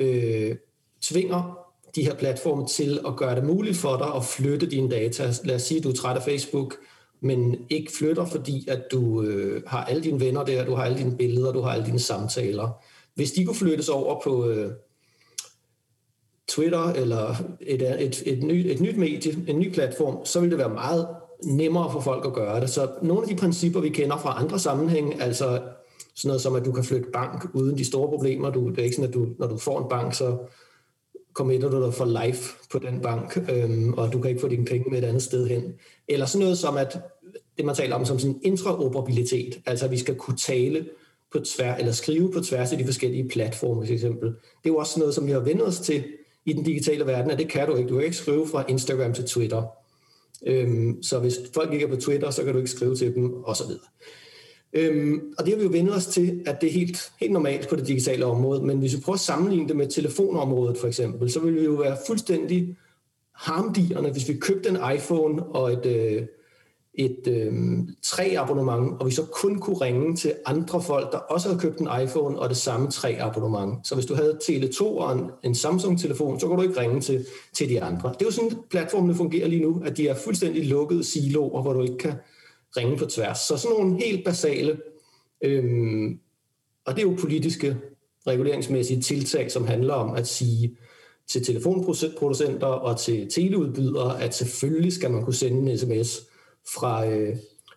øh, 0.00 0.56
tvinger 1.00 1.61
de 1.94 2.04
her 2.04 2.14
platforme 2.14 2.66
til 2.66 3.00
at 3.06 3.16
gøre 3.16 3.34
det 3.34 3.44
muligt 3.44 3.76
for 3.76 3.96
dig 3.96 4.14
at 4.14 4.24
flytte 4.24 4.66
dine 4.66 4.90
data. 4.90 5.32
Lad 5.44 5.54
os 5.54 5.62
sige, 5.62 5.78
at 5.78 5.84
du 5.84 5.88
er 5.90 5.94
træt 5.94 6.16
af 6.16 6.22
Facebook, 6.22 6.76
men 7.20 7.56
ikke 7.70 7.92
flytter, 7.92 8.24
fordi 8.24 8.68
at 8.68 8.82
du 8.92 9.22
øh, 9.22 9.62
har 9.66 9.84
alle 9.84 10.02
dine 10.02 10.20
venner 10.20 10.44
der, 10.44 10.64
du 10.64 10.74
har 10.74 10.84
alle 10.84 10.98
dine 10.98 11.16
billeder, 11.16 11.52
du 11.52 11.60
har 11.60 11.70
alle 11.70 11.86
dine 11.86 11.98
samtaler. 11.98 12.68
Hvis 13.14 13.32
de 13.32 13.44
kunne 13.44 13.56
flyttes 13.56 13.88
over 13.88 14.20
på 14.24 14.48
øh, 14.48 14.72
Twitter 16.48 16.92
eller 16.92 17.34
et, 17.60 17.82
et, 17.82 18.22
et, 18.26 18.42
ny, 18.42 18.66
et 18.66 18.80
nyt 18.80 18.96
medie, 18.96 19.44
en 19.48 19.58
ny 19.58 19.72
platform, 19.72 20.24
så 20.24 20.40
ville 20.40 20.50
det 20.50 20.58
være 20.58 20.74
meget 20.74 21.08
nemmere 21.44 21.92
for 21.92 22.00
folk 22.00 22.26
at 22.26 22.32
gøre 22.32 22.60
det. 22.60 22.70
Så 22.70 22.90
nogle 23.02 23.22
af 23.22 23.28
de 23.28 23.36
principper, 23.36 23.80
vi 23.80 23.88
kender 23.88 24.16
fra 24.16 24.42
andre 24.42 24.58
sammenhæng, 24.58 25.22
altså 25.22 25.60
sådan 26.14 26.28
noget 26.28 26.42
som, 26.42 26.54
at 26.54 26.64
du 26.64 26.72
kan 26.72 26.84
flytte 26.84 27.10
bank 27.12 27.46
uden 27.54 27.78
de 27.78 27.84
store 27.84 28.08
problemer. 28.08 28.50
Du, 28.50 28.70
det 28.70 28.78
er 28.78 28.82
ikke 28.82 28.96
sådan, 28.96 29.08
at 29.08 29.14
du, 29.14 29.26
når 29.38 29.46
du 29.46 29.58
får 29.58 29.82
en 29.82 29.88
bank, 29.90 30.14
så 30.14 30.38
committer 31.34 31.70
du 31.70 31.84
dig 31.84 31.94
for 31.94 32.24
life 32.24 32.56
på 32.70 32.78
den 32.78 33.00
bank, 33.00 33.50
øhm, 33.50 33.92
og 33.92 34.12
du 34.12 34.20
kan 34.20 34.28
ikke 34.28 34.40
få 34.40 34.48
dine 34.48 34.64
penge 34.64 34.90
med 34.90 34.98
et 34.98 35.04
andet 35.04 35.22
sted 35.22 35.46
hen. 35.46 35.74
Eller 36.08 36.26
sådan 36.26 36.42
noget 36.42 36.58
som, 36.58 36.76
at 36.76 36.98
det 37.56 37.64
man 37.64 37.74
taler 37.74 37.96
om 37.96 38.04
som 38.04 38.18
sådan 38.18 38.40
intraoperabilitet, 38.42 39.60
altså 39.66 39.84
at 39.84 39.90
vi 39.90 39.98
skal 39.98 40.14
kunne 40.14 40.36
tale 40.36 40.86
på 41.32 41.38
tværs, 41.38 41.80
eller 41.80 41.92
skrive 41.92 42.32
på 42.32 42.40
tværs 42.40 42.72
af 42.72 42.78
de 42.78 42.84
forskellige 42.84 43.28
platforme, 43.28 43.86
for 43.86 43.92
eksempel. 43.92 44.28
Det 44.28 44.34
er 44.64 44.68
jo 44.70 44.76
også 44.76 44.98
noget, 44.98 45.14
som 45.14 45.26
vi 45.26 45.32
har 45.32 45.40
vendt 45.40 45.62
os 45.62 45.80
til 45.80 46.04
i 46.44 46.52
den 46.52 46.64
digitale 46.64 47.06
verden, 47.06 47.30
at 47.30 47.38
det 47.38 47.48
kan 47.48 47.68
du 47.68 47.76
ikke. 47.76 47.88
Du 47.88 47.94
kan 47.94 48.04
ikke 48.04 48.16
skrive 48.16 48.48
fra 48.48 48.64
Instagram 48.68 49.14
til 49.14 49.24
Twitter. 49.24 49.62
Øhm, 50.46 51.02
så 51.02 51.18
hvis 51.18 51.34
folk 51.54 51.72
ikke 51.72 51.84
er 51.84 51.90
på 51.90 51.96
Twitter, 51.96 52.30
så 52.30 52.44
kan 52.44 52.52
du 52.52 52.58
ikke 52.58 52.70
skrive 52.70 52.96
til 52.96 53.14
dem, 53.14 53.44
osv. 53.44 53.70
Øhm, 54.72 55.34
og 55.38 55.44
det 55.44 55.52
har 55.52 55.58
vi 55.58 55.64
jo 55.64 55.70
vendt 55.70 55.94
os 55.94 56.06
til, 56.06 56.42
at 56.46 56.60
det 56.60 56.68
er 56.68 56.72
helt, 56.72 57.12
helt 57.20 57.32
normalt 57.32 57.68
på 57.68 57.76
det 57.76 57.86
digitale 57.86 58.26
område, 58.26 58.62
men 58.62 58.78
hvis 58.78 58.96
vi 58.96 59.00
prøver 59.00 59.14
at 59.14 59.20
sammenligne 59.20 59.68
det 59.68 59.76
med 59.76 59.86
telefonområdet 59.86 60.78
for 60.78 60.86
eksempel, 60.86 61.30
så 61.30 61.40
vil 61.40 61.54
vi 61.54 61.64
jo 61.64 61.72
være 61.72 61.96
fuldstændig 62.06 62.76
harmdierne, 63.34 64.10
hvis 64.10 64.28
vi 64.28 64.34
købte 64.34 64.68
en 64.68 64.78
iPhone 64.96 65.42
og 65.42 65.72
et, 65.72 65.86
øh, 65.86 66.22
et 66.94 67.28
øh, 67.28 67.52
tre 68.02 68.34
abonnement, 68.38 69.00
og 69.00 69.06
vi 69.06 69.10
så 69.10 69.24
kun 69.24 69.58
kunne 69.58 69.76
ringe 69.76 70.16
til 70.16 70.34
andre 70.46 70.82
folk, 70.82 71.12
der 71.12 71.18
også 71.18 71.48
havde 71.48 71.60
købt 71.60 71.78
en 71.78 71.88
iPhone 72.02 72.38
og 72.38 72.48
det 72.48 72.56
samme 72.56 72.90
tre 72.90 73.16
abonnement. 73.20 73.86
Så 73.86 73.94
hvis 73.94 74.06
du 74.06 74.14
havde 74.14 74.38
Tele2 74.42 74.82
og 74.82 75.18
en, 75.18 75.30
en 75.42 75.54
Samsung-telefon, 75.54 76.40
så 76.40 76.46
kunne 76.46 76.56
du 76.56 76.68
ikke 76.68 76.80
ringe 76.80 77.00
til, 77.00 77.26
til 77.52 77.68
de 77.68 77.82
andre. 77.82 78.08
Det 78.08 78.22
er 78.22 78.26
jo 78.26 78.30
sådan, 78.30 78.58
platformene 78.70 79.14
fungerer 79.14 79.48
lige 79.48 79.62
nu, 79.62 79.82
at 79.84 79.96
de 79.96 80.08
er 80.08 80.14
fuldstændig 80.14 80.66
lukkede 80.66 81.04
siloer, 81.04 81.62
hvor 81.62 81.72
du 81.72 81.82
ikke 81.82 81.98
kan 81.98 82.12
ringe 82.76 82.96
på 82.96 83.06
tværs. 83.06 83.38
Så 83.38 83.56
sådan 83.56 83.76
nogle 83.76 84.02
helt 84.04 84.24
basale, 84.24 84.80
øhm, 85.42 86.20
og 86.86 86.96
det 86.96 86.98
er 86.98 87.10
jo 87.10 87.16
politiske 87.20 87.76
reguleringsmæssige 88.26 89.00
tiltag, 89.00 89.52
som 89.52 89.66
handler 89.66 89.94
om 89.94 90.14
at 90.14 90.26
sige 90.26 90.76
til 91.28 91.44
telefonproducenter 91.44 92.66
og 92.66 93.00
til 93.00 93.30
teleudbydere, 93.30 94.22
at 94.22 94.34
selvfølgelig 94.34 94.92
skal 94.92 95.10
man 95.10 95.24
kunne 95.24 95.34
sende 95.34 95.72
en 95.72 95.78
sms 95.78 96.20
fra, 96.74 97.06
øh, 97.06 97.36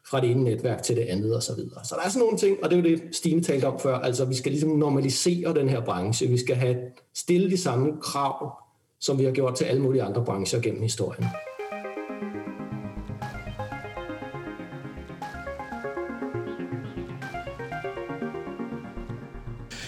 fra 0.09 0.21
det 0.21 0.31
ene 0.31 0.43
netværk 0.43 0.83
til 0.83 0.95
det 0.95 1.01
andet 1.01 1.37
osv. 1.37 1.41
Så, 1.41 1.55
videre. 1.55 1.85
så 1.85 1.95
der 1.95 2.01
er 2.05 2.09
sådan 2.09 2.19
nogle 2.19 2.37
ting, 2.37 2.63
og 2.63 2.69
det 2.69 2.77
er 2.77 2.89
jo 2.89 2.97
det, 2.97 3.15
Stine 3.15 3.41
talte 3.41 3.65
om 3.65 3.79
før, 3.79 3.97
altså 3.97 4.25
vi 4.25 4.35
skal 4.35 4.51
ligesom 4.51 4.69
normalisere 4.69 5.53
den 5.53 5.69
her 5.69 5.81
branche. 5.81 6.27
Vi 6.27 6.37
skal 6.37 6.55
have 6.55 6.77
stille 7.13 7.51
de 7.51 7.57
samme 7.57 7.91
krav, 8.01 8.51
som 8.99 9.19
vi 9.19 9.23
har 9.23 9.31
gjort 9.31 9.55
til 9.55 9.65
alle 9.65 9.81
mulige 9.81 10.03
andre 10.03 10.25
brancher 10.25 10.59
gennem 10.59 10.81
historien. 10.81 11.25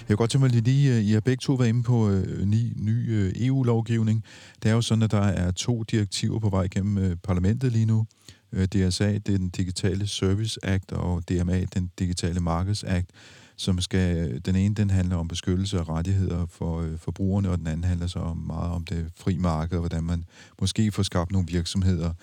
Jeg 0.08 0.17
kan 0.17 0.17
godt 0.17 0.32
tænke 0.32 0.48
mig 0.48 0.63
lige, 0.63 0.96
øh, 0.96 1.04
I 1.04 1.12
har 1.12 1.20
begge 1.20 1.41
to 1.41 1.54
været 1.54 1.70
inde 1.70 1.84
på 1.84 2.10
øh, 2.10 2.46
ny, 2.46 2.74
ny 2.76 3.12
øh, 3.12 3.34
EU-lovgivning. 3.36 4.24
Det 4.63 4.70
er 4.70 4.74
jo 4.74 4.82
sådan, 4.82 5.04
at 5.04 5.12
der 5.12 5.22
er 5.22 5.52
to 5.52 5.84
direktiver 5.84 6.39
på 6.39 6.50
vej 6.50 6.67
gennem 6.72 6.98
øh, 6.98 7.15
parlamentet 7.15 7.72
lige 7.72 7.86
nu. 7.86 8.06
Øh, 8.54 8.65
DSA, 8.65 9.13
det 9.13 9.34
er 9.34 9.38
den 9.38 9.50
digitale 9.50 10.08
Service 10.08 10.60
Act, 10.63 10.91
og 10.91 11.30
DMA, 11.30 11.65
den 11.74 11.91
digitale 12.00 12.39
Markets 12.39 12.84
Act, 12.84 13.10
som 13.56 13.82
skal, 13.82 14.17
øh, 14.17 14.41
den 14.46 14.56
ene 14.56 14.76
den 14.76 14.89
handler 14.89 15.15
om 15.15 15.28
beskyttelse 15.28 15.78
af 15.78 15.89
rettigheder 15.89 16.46
for 16.46 16.82
øh, 16.82 16.98
forbrugerne, 16.98 17.50
og 17.50 17.58
den 17.58 17.67
anden 17.67 17.84
handler 17.84 18.08
så 18.08 18.20
om, 18.20 18.38
meget 18.38 18.72
om 18.72 18.86
det 18.86 19.12
fri 19.15 19.38
marked, 19.38 19.74
og 19.74 19.80
hvordan 19.80 20.04
man 20.04 20.26
måske 20.62 20.91
får 20.91 21.04
skabt 21.04 21.32
nogle 21.32 21.48
virksomheder, 21.48 22.13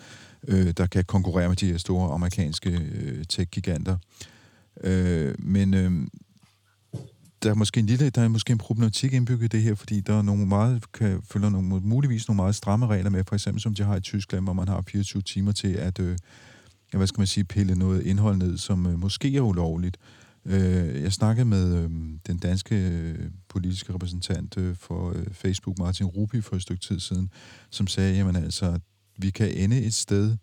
øh, 0.48 0.70
der 0.76 0.86
kan 0.86 1.04
konkurrere 1.04 1.48
med 1.48 1.56
de 1.56 1.70
her 1.70 1.78
store 1.78 2.14
amerikanske 2.14 2.70
øh, 2.70 3.24
tech-giganter. 3.28 3.96
Øh, 4.84 5.34
men 5.38 5.74
øh, 5.74 5.92
der 7.44 7.50
er 7.50 7.54
måske 7.54 7.80
en 7.80 7.86
lille, 7.86 8.10
der 8.10 8.22
er 8.22 8.28
måske 8.28 8.52
en 8.52 8.58
problematik 8.58 9.12
indbygget 9.12 9.44
i 9.44 9.56
det 9.56 9.62
her, 9.62 9.74
fordi 9.74 10.00
der 10.00 10.18
er 10.18 10.22
nogle 10.22 10.46
meget, 10.46 10.92
kan, 10.92 11.22
følger 11.22 11.50
nogle, 11.50 11.80
muligvis 11.80 12.28
nogle 12.28 12.36
meget 12.36 12.54
stramme 12.54 12.86
regler 12.86 13.10
med, 13.10 13.24
for 13.24 13.34
eksempel 13.34 13.60
som 13.60 13.74
de 13.74 13.82
har 13.82 13.96
i 13.96 14.00
Tyskland, 14.00 14.44
hvor 14.44 14.52
man 14.52 14.68
har 14.68 14.84
24 14.88 15.22
timer 15.22 15.52
til 15.52 15.72
at, 15.72 15.98
øh, 15.98 16.16
hvad 16.92 17.06
skal 17.06 17.20
man 17.20 17.26
sige, 17.26 17.44
pille 17.44 17.74
noget 17.74 18.02
indhold 18.02 18.36
ned, 18.36 18.58
som 18.58 18.86
øh, 18.86 18.98
måske 18.98 19.36
er 19.36 19.40
ulovligt. 19.40 19.96
Øh, 20.44 21.02
jeg 21.02 21.12
snakkede 21.12 21.44
med 21.44 21.76
øh, 21.76 21.90
den 22.26 22.38
danske 22.38 22.76
øh, 22.76 23.30
politiske 23.48 23.94
repræsentant 23.94 24.58
øh, 24.58 24.76
for 24.76 25.12
øh, 25.16 25.26
Facebook, 25.32 25.78
Martin 25.78 26.06
Rupi, 26.06 26.40
for 26.40 26.56
et 26.56 26.62
stykke 26.62 26.82
tid 26.82 27.00
siden, 27.00 27.30
som 27.70 27.86
sagde, 27.86 28.16
jamen 28.16 28.36
altså, 28.36 28.78
vi 29.18 29.30
kan 29.30 29.50
ende 29.50 29.82
et 29.82 29.94
sted, 29.94 30.36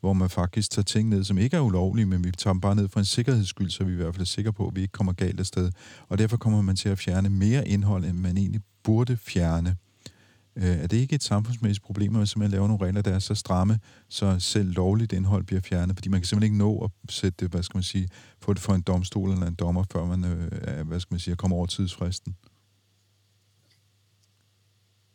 hvor 0.00 0.12
man 0.12 0.30
faktisk 0.30 0.70
tager 0.70 0.84
ting 0.84 1.08
ned, 1.08 1.24
som 1.24 1.38
ikke 1.38 1.56
er 1.56 1.60
ulovlige, 1.60 2.06
men 2.06 2.24
vi 2.24 2.30
tager 2.30 2.52
dem 2.52 2.60
bare 2.60 2.74
ned 2.74 2.88
for 2.88 2.98
en 3.00 3.06
sikkerheds 3.06 3.48
skyld, 3.48 3.70
så 3.70 3.84
vi 3.84 3.92
i 3.92 3.96
hvert 3.96 4.14
fald 4.14 4.20
er 4.20 4.26
sikre 4.26 4.52
på, 4.52 4.66
at 4.68 4.76
vi 4.76 4.80
ikke 4.80 4.92
kommer 4.92 5.12
galt 5.12 5.40
afsted. 5.40 5.70
Og 6.08 6.18
derfor 6.18 6.36
kommer 6.36 6.62
man 6.62 6.76
til 6.76 6.88
at 6.88 6.98
fjerne 6.98 7.28
mere 7.28 7.68
indhold, 7.68 8.04
end 8.04 8.18
man 8.18 8.36
egentlig 8.36 8.60
burde 8.82 9.16
fjerne. 9.16 9.76
Øh, 10.56 10.64
er 10.64 10.86
det 10.86 10.96
ikke 10.96 11.14
et 11.14 11.22
samfundsmæssigt 11.22 11.84
problem, 11.84 12.14
at 12.14 12.18
man 12.18 12.26
simpelthen 12.26 12.52
laver 12.52 12.68
nogle 12.68 12.86
regler, 12.86 13.02
der 13.02 13.14
er 13.14 13.18
så 13.18 13.34
stramme, 13.34 13.78
så 14.08 14.36
selv 14.38 14.72
lovligt 14.72 15.12
indhold 15.12 15.44
bliver 15.44 15.60
fjernet? 15.60 15.96
Fordi 15.96 16.08
man 16.08 16.20
kan 16.20 16.26
simpelthen 16.26 16.52
ikke 16.52 16.64
nå 16.64 16.78
at 16.78 16.90
sætte 17.10 17.36
det, 17.40 17.50
hvad 17.50 17.62
skal 17.62 17.76
man 17.76 17.82
sige, 17.82 18.08
få 18.40 18.52
det 18.52 18.62
for 18.62 18.74
en 18.74 18.82
domstol 18.82 19.30
eller 19.30 19.46
en 19.46 19.54
dommer, 19.54 19.84
før 19.92 20.04
man, 20.04 20.24
øh, 20.24 20.86
hvad 20.86 21.00
skal 21.00 21.14
man 21.14 21.20
sige, 21.20 21.36
kommer 21.36 21.56
over 21.56 21.66
tidsfristen. 21.66 22.36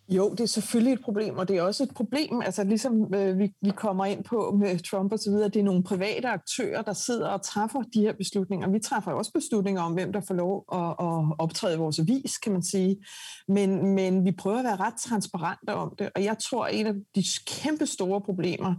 Jo, 0.09 0.31
det 0.31 0.39
er 0.39 0.45
selvfølgelig 0.45 0.93
et 0.93 1.01
problem, 1.01 1.37
og 1.37 1.47
det 1.47 1.57
er 1.57 1.61
også 1.61 1.83
et 1.83 1.93
problem, 1.95 2.41
altså 2.41 2.63
ligesom 2.63 3.13
øh, 3.13 3.39
vi, 3.39 3.53
vi 3.61 3.69
kommer 3.69 4.05
ind 4.05 4.23
på 4.23 4.57
med 4.59 4.79
Trump 4.79 5.11
og 5.11 5.19
så 5.19 5.31
videre, 5.31 5.49
det 5.49 5.59
er 5.59 5.63
nogle 5.63 5.83
private 5.83 6.27
aktører, 6.27 6.81
der 6.81 6.93
sidder 6.93 7.27
og 7.27 7.41
træffer 7.41 7.81
de 7.93 8.01
her 8.01 8.13
beslutninger. 8.13 8.69
Vi 8.69 8.79
træffer 8.79 9.11
også 9.11 9.31
beslutninger 9.33 9.81
om, 9.81 9.93
hvem 9.93 10.13
der 10.13 10.21
får 10.21 10.33
lov 10.33 10.65
at, 10.73 10.89
at 10.89 11.35
optræde 11.39 11.77
vores 11.77 11.99
avis, 11.99 12.37
kan 12.37 12.51
man 12.51 12.63
sige. 12.63 12.97
Men, 13.47 13.95
men 13.95 14.25
vi 14.25 14.31
prøver 14.31 14.57
at 14.57 14.63
være 14.63 14.75
ret 14.75 14.95
transparente 14.99 15.73
om 15.73 15.95
det, 15.99 16.09
og 16.15 16.23
jeg 16.23 16.37
tror, 16.37 16.65
at 16.65 16.79
en 16.79 16.87
af 16.87 16.93
de 17.15 17.23
kæmpe 17.47 17.85
store 17.85 18.21
problemer, 18.21 18.75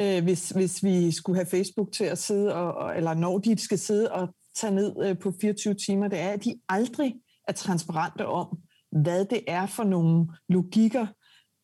øh, 0.00 0.22
hvis, 0.22 0.50
hvis 0.50 0.84
vi 0.84 1.10
skulle 1.10 1.36
have 1.36 1.46
Facebook 1.46 1.92
til 1.92 2.04
at 2.04 2.18
sidde, 2.18 2.54
og, 2.54 2.96
eller 2.96 3.14
når 3.14 3.38
de 3.38 3.58
skal 3.58 3.78
sidde 3.78 4.12
og 4.12 4.28
tage 4.56 4.74
ned 4.74 4.94
øh, 5.04 5.18
på 5.18 5.32
24 5.40 5.74
timer, 5.74 6.08
det 6.08 6.20
er, 6.20 6.28
at 6.28 6.44
de 6.44 6.54
aldrig 6.68 7.14
er 7.48 7.52
transparente 7.52 8.26
om, 8.26 8.58
hvad 8.92 9.24
det 9.24 9.40
er 9.46 9.66
for 9.66 9.84
nogle 9.84 10.26
logikker, 10.48 11.06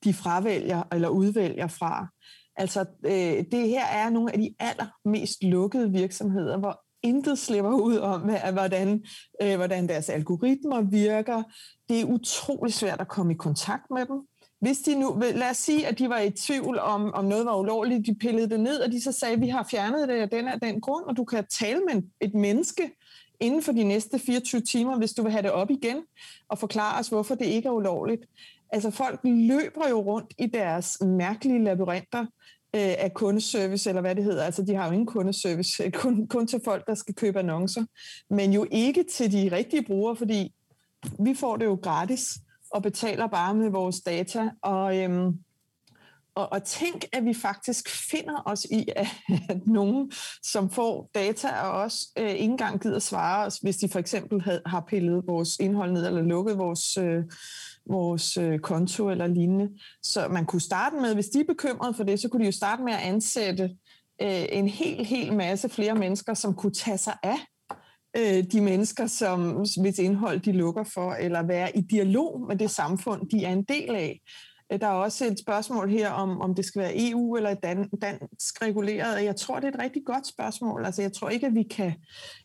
de 0.04 0.14
fravælger 0.14 0.82
eller 0.92 1.08
udvælger 1.08 1.66
fra. 1.66 2.06
Altså, 2.56 2.84
øh, 3.04 3.44
det 3.52 3.68
her 3.68 3.84
er 3.84 4.10
nogle 4.10 4.32
af 4.32 4.38
de 4.38 4.54
allermest 4.58 5.44
lukkede 5.44 5.92
virksomheder, 5.92 6.58
hvor 6.58 6.80
intet 7.02 7.38
slipper 7.38 7.70
ud 7.70 7.96
om, 7.96 8.20
hvordan, 8.52 9.04
øh, 9.42 9.56
hvordan 9.56 9.88
deres 9.88 10.08
algoritmer 10.08 10.80
virker. 10.80 11.42
Det 11.88 12.00
er 12.00 12.04
utrolig 12.04 12.74
svært 12.74 13.00
at 13.00 13.08
komme 13.08 13.32
i 13.32 13.36
kontakt 13.36 13.90
med 13.90 14.06
dem. 14.06 14.16
Hvis 14.60 14.78
de 14.78 15.00
nu, 15.00 15.20
lad 15.20 15.50
os 15.50 15.56
sige, 15.56 15.86
at 15.86 15.98
de 15.98 16.08
var 16.08 16.18
i 16.18 16.30
tvivl 16.30 16.78
om, 16.78 17.14
om 17.14 17.24
noget 17.24 17.46
var 17.46 17.56
ulovligt, 17.56 18.06
de 18.06 18.14
pillede 18.14 18.50
det 18.50 18.60
ned, 18.60 18.80
og 18.80 18.92
de 18.92 19.02
så 19.02 19.12
sagde, 19.12 19.40
vi 19.40 19.48
har 19.48 19.66
fjernet 19.70 20.08
det 20.08 20.14
af 20.14 20.30
den 20.30 20.48
af 20.48 20.60
den 20.60 20.80
grund, 20.80 21.04
og 21.04 21.16
du 21.16 21.24
kan 21.24 21.46
tale 21.46 21.80
med 21.80 22.02
et 22.20 22.34
menneske, 22.34 22.90
inden 23.40 23.62
for 23.62 23.72
de 23.72 23.84
næste 23.84 24.18
24 24.18 24.60
timer, 24.60 24.98
hvis 24.98 25.12
du 25.12 25.22
vil 25.22 25.32
have 25.32 25.42
det 25.42 25.50
op 25.50 25.70
igen, 25.70 25.96
og 26.48 26.58
forklare 26.58 27.00
os, 27.00 27.08
hvorfor 27.08 27.34
det 27.34 27.46
ikke 27.46 27.68
er 27.68 27.72
ulovligt. 27.72 28.26
Altså 28.72 28.90
folk 28.90 29.20
løber 29.24 29.88
jo 29.88 30.00
rundt 30.00 30.34
i 30.38 30.46
deres 30.46 30.98
mærkelige 31.00 31.64
labyrinter 31.64 32.20
øh, 32.74 32.94
af 32.98 33.14
kundeservice, 33.14 33.88
eller 33.88 34.00
hvad 34.00 34.14
det 34.14 34.24
hedder. 34.24 34.44
Altså 34.44 34.62
de 34.62 34.74
har 34.74 34.86
jo 34.86 34.92
ingen 34.92 35.06
kundeservice, 35.06 35.84
øh, 35.84 35.92
kun, 35.92 36.26
kun 36.26 36.46
til 36.46 36.60
folk, 36.64 36.86
der 36.86 36.94
skal 36.94 37.14
købe 37.14 37.38
annoncer, 37.38 37.84
men 38.30 38.52
jo 38.52 38.66
ikke 38.70 39.02
til 39.02 39.32
de 39.32 39.56
rigtige 39.56 39.84
brugere, 39.84 40.16
fordi 40.16 40.54
vi 41.18 41.34
får 41.34 41.56
det 41.56 41.64
jo 41.64 41.74
gratis 41.74 42.38
og 42.70 42.82
betaler 42.82 43.26
bare 43.26 43.54
med 43.54 43.70
vores 43.70 44.00
data, 44.00 44.50
og 44.62 44.98
øhm, 44.98 45.38
og, 46.38 46.52
og 46.52 46.64
tænk, 46.64 47.04
at 47.12 47.24
vi 47.24 47.34
faktisk 47.34 47.88
finder 47.88 48.42
os 48.46 48.64
i, 48.64 48.88
at, 48.96 49.06
at 49.48 49.66
nogen, 49.66 50.12
som 50.42 50.70
får 50.70 51.10
data 51.14 51.48
af 51.48 51.84
os, 51.84 52.06
øh, 52.18 52.30
ikke 52.30 52.44
engang 52.44 52.80
gider 52.80 52.98
svare 52.98 53.46
os, 53.46 53.56
hvis 53.56 53.76
de 53.76 53.88
for 53.88 53.98
eksempel 53.98 54.42
havde, 54.42 54.62
har 54.66 54.84
pillet 54.88 55.24
vores 55.26 55.56
indhold 55.60 55.92
ned 55.92 56.06
eller 56.06 56.22
lukket 56.22 56.58
vores, 56.58 56.96
øh, 56.96 57.24
vores 57.90 58.36
øh, 58.36 58.58
konto 58.58 59.10
eller 59.10 59.26
lignende. 59.26 59.68
Så 60.02 60.28
man 60.28 60.46
kunne 60.46 60.60
starte 60.60 60.96
med, 60.96 61.14
hvis 61.14 61.28
de 61.28 61.40
er 61.40 61.44
bekymrede 61.44 61.94
for 61.94 62.04
det, 62.04 62.20
så 62.20 62.28
kunne 62.28 62.40
de 62.40 62.48
jo 62.48 62.52
starte 62.52 62.82
med 62.82 62.92
at 62.92 63.00
ansætte 63.00 63.64
øh, 64.22 64.44
en 64.52 64.68
hel, 64.68 65.04
hel 65.04 65.32
masse 65.32 65.68
flere 65.68 65.94
mennesker, 65.94 66.34
som 66.34 66.54
kunne 66.54 66.74
tage 66.74 66.98
sig 66.98 67.16
af 67.22 67.38
øh, 68.16 68.44
de 68.52 68.60
mennesker, 68.60 69.06
som 69.06 69.64
hvis 69.82 69.98
indhold 69.98 70.40
de 70.40 70.52
lukker 70.52 70.84
for, 70.84 71.12
eller 71.12 71.42
være 71.42 71.76
i 71.76 71.80
dialog 71.80 72.40
med 72.48 72.56
det 72.56 72.70
samfund, 72.70 73.30
de 73.30 73.44
er 73.44 73.52
en 73.52 73.64
del 73.64 73.94
af. 73.94 74.20
Der 74.70 74.86
er 74.86 74.92
også 74.92 75.26
et 75.26 75.38
spørgsmål 75.38 75.90
her 75.90 76.10
om, 76.10 76.40
om 76.40 76.54
det 76.54 76.64
skal 76.64 76.82
være 76.82 77.10
EU 77.10 77.36
eller 77.36 77.54
dan, 77.54 77.88
dansk 77.88 78.62
reguleret. 78.62 79.24
Jeg 79.24 79.36
tror, 79.36 79.60
det 79.60 79.64
er 79.64 79.72
et 79.72 79.78
rigtig 79.78 80.02
godt 80.06 80.26
spørgsmål. 80.26 80.84
Altså, 80.84 81.02
jeg 81.02 81.12
tror 81.12 81.28
ikke, 81.28 81.46
at 81.46 81.54
vi 81.54 81.62
kan... 81.62 81.92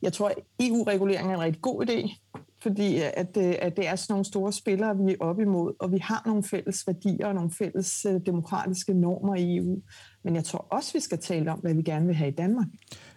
Jeg 0.02 0.14
tror, 0.14 0.30
at 0.30 0.36
EU-regulering 0.60 1.32
er 1.32 1.36
en 1.36 1.42
rigtig 1.42 1.62
god 1.62 1.90
idé, 1.90 2.20
fordi 2.62 2.98
at, 2.98 3.38
at 3.38 3.78
det 3.78 3.88
er 3.88 3.96
sådan 3.96 4.14
nogle 4.14 4.26
store 4.26 4.54
spillere, 4.54 4.98
vi 4.98 5.12
er 5.12 5.16
op 5.20 5.40
imod, 5.40 5.74
og 5.80 5.92
vi 5.92 5.98
har 5.98 6.24
nogle 6.26 6.44
fælles 6.44 6.88
værdier 6.88 7.28
og 7.28 7.36
nogle 7.36 7.52
fælles 7.52 8.06
øh, 8.10 8.22
demokratiske 8.26 8.94
normer 8.94 9.36
i 9.36 9.58
EU. 9.58 9.82
Men 10.24 10.36
jeg 10.36 10.44
tror 10.44 10.68
også, 10.72 10.94
vi 10.94 11.00
skal 11.00 11.18
tale 11.18 11.52
om, 11.52 11.60
hvad 11.60 11.74
vi 11.74 11.82
gerne 11.82 12.06
vil 12.06 12.16
have 12.16 12.32
i 12.32 12.36
Danmark. 12.36 12.68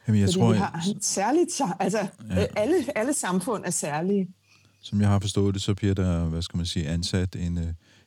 Jamen, 0.06 0.20
jeg 0.20 0.28
fordi 0.28 0.38
tror, 0.38 0.52
vi 0.52 0.58
har 0.58 0.86
særligt... 1.00 1.60
Altså, 1.80 1.98
ja. 2.30 2.42
Øh, 2.42 2.48
alle, 2.56 2.74
alle 2.94 3.12
samfund 3.12 3.64
er 3.64 3.70
særlige. 3.70 4.28
Som 4.80 5.00
jeg 5.00 5.08
har 5.08 5.18
forstået 5.18 5.54
det, 5.54 5.62
så 5.62 5.74
bliver 5.74 5.94
der, 5.94 6.24
hvad 6.24 6.42
skal 6.42 6.56
man 6.56 6.66
sige, 6.66 6.88
ansat 6.88 7.36
en, 7.36 7.58
øh, 7.58 7.64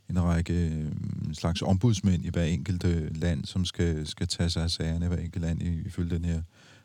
en 0.09 0.23
række 0.23 0.53
øh, 0.53 0.85
slags 1.33 1.61
ombudsmænd 1.61 2.25
i 2.25 2.29
hver 2.29 2.43
enkelt 2.43 2.83
land, 3.21 3.45
som 3.45 3.65
skal, 3.65 4.07
skal 4.07 4.27
tage 4.27 4.49
sig 4.49 4.63
af 4.63 4.69
sagerne 4.69 5.05
i 5.05 5.07
hver 5.07 5.17
enkelt 5.17 5.43
land 5.43 5.61
ifølge 5.61 6.15
den 6.15 6.25
her 6.25 6.41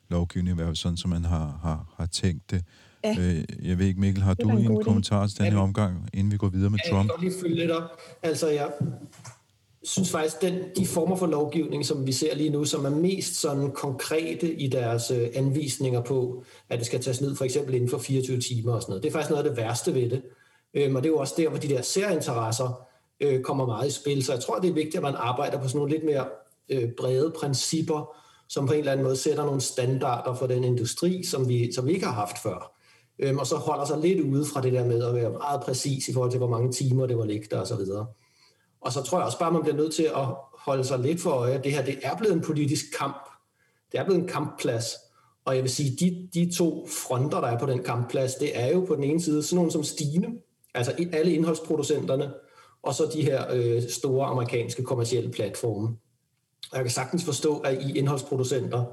lovgivning, 0.09 0.77
sådan 0.77 0.97
som 0.97 1.11
man 1.11 1.25
har, 1.25 1.59
har, 1.63 1.95
har 1.97 2.07
tænkt 2.07 2.51
det. 2.51 2.65
Ja. 3.05 3.17
Øh, 3.19 3.69
jeg 3.69 3.79
ved 3.79 3.87
ikke, 3.87 4.01
Mikkel, 4.01 4.23
har 4.23 4.35
du 4.35 4.49
en, 4.49 4.73
en 4.73 4.85
kommentar 4.85 5.27
til 5.27 5.39
den 5.39 5.53
her 5.53 5.59
omgang, 5.59 6.09
inden 6.15 6.33
vi 6.33 6.37
går 6.37 6.49
videre 6.49 6.71
med 6.71 6.79
Trump? 6.91 7.11
Jeg 7.11 7.19
kan 7.19 7.29
lige 7.29 7.41
følge 7.41 7.55
lidt 7.55 7.71
op. 7.71 7.91
Altså, 8.23 8.49
jeg 8.49 8.71
synes 9.85 10.11
faktisk, 10.11 10.43
den, 10.43 10.59
de 10.77 10.87
former 10.87 11.17
for 11.17 11.27
lovgivning, 11.27 11.87
som 11.87 12.07
vi 12.07 12.13
ser 12.13 12.35
lige 12.35 12.51
nu, 12.51 12.65
som 12.65 12.85
er 12.85 12.91
mest 12.91 13.41
sådan 13.41 13.71
konkrete 13.71 14.55
i 14.55 14.69
deres 14.69 15.11
øh, 15.11 15.29
anvisninger 15.35 16.01
på, 16.01 16.45
at 16.69 16.79
det 16.79 16.87
skal 16.87 17.01
tages 17.01 17.21
ned 17.21 17.37
for 17.37 17.45
eksempel 17.45 17.75
inden 17.75 17.91
for 17.91 17.99
24 17.99 18.41
timer 18.41 18.73
og 18.73 18.83
sådan 18.83 18.91
noget. 18.91 19.03
Det 19.03 19.09
er 19.09 19.13
faktisk 19.13 19.31
noget 19.31 19.45
af 19.45 19.51
det 19.51 19.57
værste 19.57 19.95
ved 19.95 20.11
det. 20.11 20.23
Øhm, 20.75 20.97
og 20.97 21.03
det 21.03 21.09
er 21.09 21.13
jo 21.13 21.19
også 21.19 21.35
der, 21.37 21.49
hvor 21.49 21.59
de 21.59 21.69
der 21.69 21.83
særinteresser 21.83 22.87
øh, 23.21 23.43
kommer 23.43 23.67
meget 23.67 23.89
i 23.89 23.91
spil. 23.91 24.25
Så 24.25 24.33
jeg 24.33 24.43
tror, 24.43 24.59
det 24.59 24.71
er 24.71 24.75
vigtigt, 24.75 24.97
at 24.97 25.03
man 25.03 25.15
arbejder 25.15 25.61
på 25.61 25.69
sådan 25.69 25.79
nogle 25.79 25.93
lidt 25.93 26.05
mere 26.05 26.27
øh, 26.69 26.91
brede 26.99 27.33
principper, 27.41 28.17
som 28.49 28.67
på 28.67 28.73
en 28.73 28.79
eller 28.79 28.93
anden 28.93 29.05
måde 29.05 29.17
sætter 29.17 29.45
nogle 29.45 29.61
standarder 29.61 30.35
for 30.35 30.47
den 30.47 30.65
industri, 30.65 31.25
som 31.25 31.49
vi, 31.49 31.73
som 31.73 31.87
vi 31.87 31.93
ikke 31.93 32.07
har 32.07 32.13
haft 32.13 32.43
før. 32.43 32.75
Øhm, 33.19 33.39
og 33.39 33.47
så 33.47 33.57
holder 33.57 33.85
sig 33.85 33.99
lidt 33.99 34.21
ude 34.21 34.45
fra 34.45 34.61
det 34.61 34.73
der 34.73 34.85
med 34.85 35.05
at 35.05 35.15
være 35.15 35.31
meget 35.31 35.61
præcis 35.61 36.09
i 36.09 36.13
forhold 36.13 36.31
til, 36.31 36.39
hvor 36.39 36.49
mange 36.49 36.73
timer 36.73 37.07
det 37.07 37.19
var 37.19 37.25
ligge 37.25 37.47
der 37.51 37.61
osv. 37.61 37.73
Og, 37.73 38.07
og 38.81 38.93
så 38.93 39.03
tror 39.03 39.19
jeg 39.19 39.27
også 39.27 39.39
bare, 39.39 39.53
man 39.53 39.63
bliver 39.63 39.77
nødt 39.77 39.95
til 39.95 40.03
at 40.03 40.27
holde 40.59 40.85
sig 40.85 40.99
lidt 40.99 41.21
for 41.21 41.31
øje, 41.31 41.53
at 41.53 41.65
det 41.65 41.73
her 41.73 41.85
det 41.85 41.99
er 42.03 42.17
blevet 42.17 42.35
en 42.35 42.41
politisk 42.41 42.85
kamp. 42.99 43.31
Det 43.93 44.01
er 44.01 44.05
blevet 44.05 44.21
en 44.21 44.29
kampplads. 44.29 44.85
Og 45.45 45.55
jeg 45.55 45.63
vil 45.63 45.71
sige, 45.71 45.97
de, 46.01 46.29
de 46.35 46.53
to 46.57 46.89
fronter, 47.07 47.41
der 47.41 47.49
er 47.49 47.59
på 47.59 47.67
den 47.67 47.83
kampplads, 47.83 48.35
det 48.35 48.59
er 48.61 48.73
jo 48.73 48.81
på 48.81 48.95
den 48.95 49.05
ene 49.05 49.23
side 49.23 49.43
sådan 49.43 49.57
nogle 49.57 49.73
som 49.73 49.85
Stine, 49.85 50.27
altså 50.75 50.93
alle 51.13 51.33
indholdsproducenterne, 51.33 52.33
og 52.85 52.95
så 52.95 53.11
de 53.13 53.23
her 53.23 53.45
øh, 53.53 53.83
store 53.89 54.27
amerikanske 54.27 54.83
kommercielle 54.83 55.31
platforme. 55.31 55.89
Og 56.71 56.77
jeg 56.77 56.85
kan 56.85 56.91
sagtens 56.91 57.25
forstå, 57.25 57.59
at 57.59 57.83
I 57.83 57.99
indholdsproducenter 57.99 58.85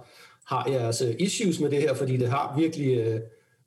har 0.47 0.69
jeres 0.69 1.01
øh, 1.01 1.15
issues 1.19 1.59
med 1.59 1.69
det 1.69 1.81
her, 1.81 1.93
fordi 1.93 2.17
det 2.17 2.29
har 2.29 2.55
virkelig 2.57 2.97
øh, 2.97 3.19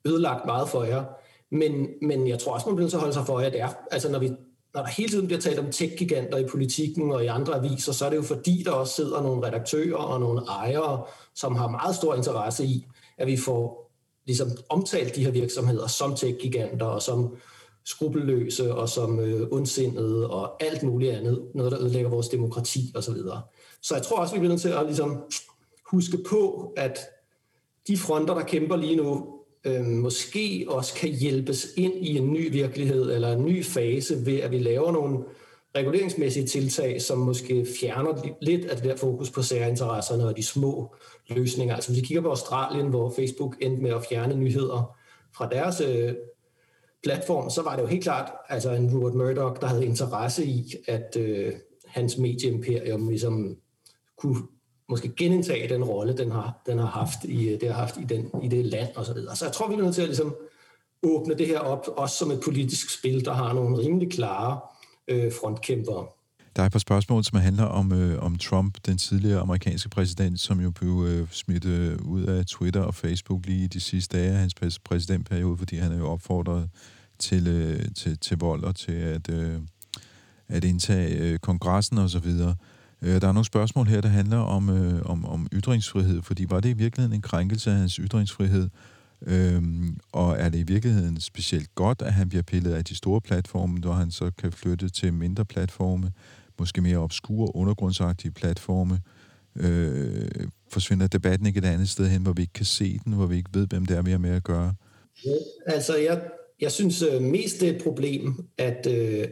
ødelagt 0.05 0.45
meget 0.45 0.69
for 0.69 0.83
jer. 0.83 1.03
Men, 1.51 1.87
men 2.01 2.27
jeg 2.27 2.39
tror 2.39 2.53
også, 2.53 2.67
man 2.67 2.75
bliver 2.75 2.89
så 2.89 2.97
holde 2.97 3.13
sig 3.13 3.25
for 3.25 3.39
jer, 3.39 3.47
at 3.47 3.53
det 3.53 3.61
er, 3.61 3.69
altså 3.91 4.11
når, 4.11 4.19
vi, 4.19 4.27
når 4.73 4.81
der 4.81 4.87
hele 4.87 5.09
tiden 5.09 5.27
bliver 5.27 5.41
talt 5.41 5.59
om 5.59 5.71
tech-giganter 5.71 6.37
i 6.37 6.47
politikken 6.47 7.11
og 7.11 7.23
i 7.23 7.27
andre 7.27 7.55
aviser, 7.55 7.93
så 7.93 8.05
er 8.05 8.09
det 8.09 8.17
jo 8.17 8.21
fordi, 8.21 8.63
der 8.65 8.71
også 8.71 8.93
sidder 8.93 9.21
nogle 9.21 9.47
redaktører 9.47 9.97
og 9.97 10.19
nogle 10.19 10.41
ejere, 10.41 11.03
som 11.35 11.55
har 11.55 11.67
meget 11.67 11.95
stor 11.95 12.15
interesse 12.15 12.65
i, 12.65 12.85
at 13.17 13.27
vi 13.27 13.37
får 13.37 13.91
ligesom 14.25 14.49
omtalt 14.69 15.15
de 15.15 15.23
her 15.23 15.31
virksomheder 15.31 15.87
som 15.87 16.15
tech-giganter 16.15 16.85
og 16.85 17.01
som 17.01 17.37
skrupelløse 17.85 18.75
og 18.75 18.89
som 18.89 19.19
øh, 19.19 19.47
ondsindede 19.51 20.29
og 20.29 20.63
alt 20.63 20.83
muligt 20.83 21.11
andet, 21.11 21.43
noget 21.55 21.71
der 21.71 21.81
ødelægger 21.81 22.09
vores 22.09 22.29
demokrati 22.29 22.91
osv. 22.95 23.13
Så, 23.15 23.39
så 23.81 23.95
jeg 23.95 24.03
tror 24.03 24.17
også, 24.17 24.33
vi 24.33 24.39
bliver 24.39 24.51
nødt 24.51 24.61
til 24.61 24.69
at 24.69 24.85
ligesom, 24.85 25.23
huske 25.91 26.17
på, 26.29 26.73
at 26.77 26.99
de 27.87 27.97
fronter, 27.97 28.33
der 28.33 28.43
kæmper 28.43 28.75
lige 28.75 28.95
nu, 28.95 29.27
øh, 29.65 29.85
måske 29.85 30.65
også 30.67 30.95
kan 30.95 31.09
hjælpes 31.09 31.67
ind 31.77 31.93
i 31.93 32.17
en 32.17 32.33
ny 32.33 32.51
virkelighed 32.51 33.11
eller 33.11 33.31
en 33.31 33.45
ny 33.45 33.65
fase 33.65 34.25
ved, 34.25 34.39
at 34.39 34.51
vi 34.51 34.59
laver 34.59 34.91
nogle 34.91 35.19
reguleringsmæssige 35.75 36.47
tiltag, 36.47 37.01
som 37.01 37.17
måske 37.17 37.67
fjerner 37.79 38.35
lidt 38.41 38.65
af 38.65 38.75
det 38.75 38.85
der 38.85 38.95
fokus 38.95 39.31
på 39.31 39.41
særinteresserne 39.41 40.27
og 40.27 40.37
de 40.37 40.43
små 40.43 40.95
løsninger. 41.27 41.75
Altså 41.75 41.89
hvis 41.89 42.01
vi 42.01 42.05
kigger 42.05 42.21
på 42.21 42.29
Australien, 42.29 42.87
hvor 42.87 43.13
Facebook 43.15 43.55
endte 43.61 43.81
med 43.81 43.91
at 43.91 44.05
fjerne 44.09 44.35
nyheder 44.35 44.97
fra 45.37 45.49
deres 45.49 45.81
øh, 45.81 46.13
platform, 47.05 47.49
så 47.49 47.61
var 47.61 47.75
det 47.75 47.83
jo 47.83 47.87
helt 47.87 48.03
klart 48.03 48.31
altså 48.49 48.71
en 48.71 48.95
Rupert 48.95 49.13
Murdoch, 49.13 49.61
der 49.61 49.67
havde 49.67 49.85
interesse 49.85 50.45
i, 50.45 50.73
at 50.87 51.17
øh, 51.19 51.53
hans 51.87 52.17
medieimperium 52.17 53.09
ligesom 53.09 53.55
kunne 54.17 54.37
måske 54.89 55.15
genindtage 55.17 55.69
den 55.69 55.83
rolle, 55.83 56.17
den 56.17 56.31
har, 56.31 56.61
den 56.65 56.77
har 56.79 56.85
haft 56.85 57.23
i, 57.23 57.49
øh, 57.49 57.61
det 57.61 57.69
har 57.69 57.79
haft 57.79 57.97
i, 57.97 58.03
den, 58.03 58.31
i 58.43 58.47
det 58.47 58.65
land 58.65 58.95
og 58.95 59.05
så 59.05 59.13
videre. 59.13 59.35
Så 59.35 59.45
jeg 59.45 59.53
tror, 59.53 59.67
vi 59.67 59.73
er 59.73 59.77
nødt 59.77 59.95
til 59.95 60.01
at 60.01 60.07
ligesom 60.07 60.35
åbne 61.03 61.33
det 61.33 61.47
her 61.47 61.59
op, 61.59 61.87
også 61.87 62.15
som 62.15 62.31
et 62.31 62.41
politisk 62.43 62.99
spil, 62.99 63.25
der 63.25 63.33
har 63.33 63.53
nogle 63.53 63.77
rimelig 63.77 64.11
klare 64.11 64.59
øh, 65.07 65.31
frontkæmpere. 65.33 66.07
Der 66.55 66.61
er 66.61 66.65
et 66.65 66.71
par 66.71 66.79
spørgsmål, 66.79 67.23
som 67.23 67.39
handler 67.39 67.63
om, 67.63 67.91
øh, 67.91 68.23
om 68.23 68.37
Trump, 68.37 68.77
den 68.85 68.97
tidligere 68.97 69.39
amerikanske 69.39 69.89
præsident, 69.89 70.39
som 70.39 70.59
jo 70.59 70.71
blev 70.71 71.05
øh, 71.07 71.27
smidt 71.31 71.65
øh, 71.65 71.97
ud 72.01 72.23
af 72.23 72.45
Twitter 72.45 72.81
og 72.81 72.95
Facebook 72.95 73.45
lige 73.45 73.63
i 73.63 73.67
de 73.67 73.79
sidste 73.79 74.17
dage 74.17 74.31
af 74.31 74.39
hans 74.39 74.79
præsidentperiode, 74.85 75.57
fordi 75.57 75.75
han 75.75 75.91
er 75.91 75.97
jo 75.97 76.07
opfordret 76.07 76.69
til, 77.19 77.47
øh, 77.47 77.85
til, 77.95 78.17
til 78.17 78.37
vold 78.37 78.63
og 78.63 78.75
til 78.75 78.91
at, 78.91 79.29
øh, 79.29 79.61
at 80.47 80.63
indtage 80.63 81.17
øh, 81.17 81.39
kongressen 81.39 81.97
osv. 81.97 82.27
Øh, 83.01 83.21
der 83.21 83.27
er 83.27 83.31
nogle 83.31 83.45
spørgsmål 83.45 83.87
her, 83.87 84.01
der 84.01 84.09
handler 84.09 84.37
om, 84.37 84.69
øh, 84.69 85.01
om, 85.05 85.25
om 85.25 85.47
ytringsfrihed, 85.53 86.21
fordi 86.21 86.45
var 86.49 86.59
det 86.59 86.69
i 86.69 86.73
virkeligheden 86.73 87.15
en 87.15 87.21
krænkelse 87.21 87.71
af 87.71 87.77
hans 87.77 87.95
ytringsfrihed, 87.95 88.69
Øhm, 89.21 89.97
og 90.11 90.37
er 90.39 90.49
det 90.49 90.59
i 90.59 90.63
virkeligheden 90.63 91.19
specielt 91.19 91.75
godt, 91.75 92.01
at 92.01 92.13
han 92.13 92.29
bliver 92.29 92.43
pillet 92.43 92.73
af 92.73 92.85
de 92.85 92.95
store 92.95 93.21
platforme, 93.21 93.79
når 93.79 93.93
han 93.93 94.11
så 94.11 94.31
kan 94.37 94.51
flytte 94.51 94.89
til 94.89 95.13
mindre 95.13 95.45
platforme, 95.45 96.11
måske 96.59 96.81
mere 96.81 96.97
obskure, 96.97 97.55
undergrundsagtige 97.55 98.31
platforme? 98.31 98.99
Øh, 99.55 100.47
forsvinder 100.71 101.07
debatten 101.07 101.47
ikke 101.47 101.57
et 101.57 101.65
andet 101.65 101.89
sted 101.89 102.07
hen, 102.07 102.21
hvor 102.21 102.33
vi 102.33 102.41
ikke 102.41 102.53
kan 102.53 102.65
se 102.65 102.99
den, 103.05 103.13
hvor 103.13 103.25
vi 103.25 103.37
ikke 103.37 103.49
ved, 103.53 103.67
hvem 103.67 103.85
det 103.85 103.97
er, 103.97 104.01
vi 104.01 104.11
har 104.11 104.17
med 104.17 104.29
at 104.29 104.43
gøre? 104.43 104.73
Altså, 105.65 105.97
jeg, 105.97 106.21
jeg 106.61 106.71
synes 106.71 107.01
øh, 107.01 107.21
mest 107.21 107.59
det 107.59 107.69
er 107.69 107.75
et 107.75 107.83
problem, 107.83 108.49
at, 108.57 108.87
øh, 108.89 109.27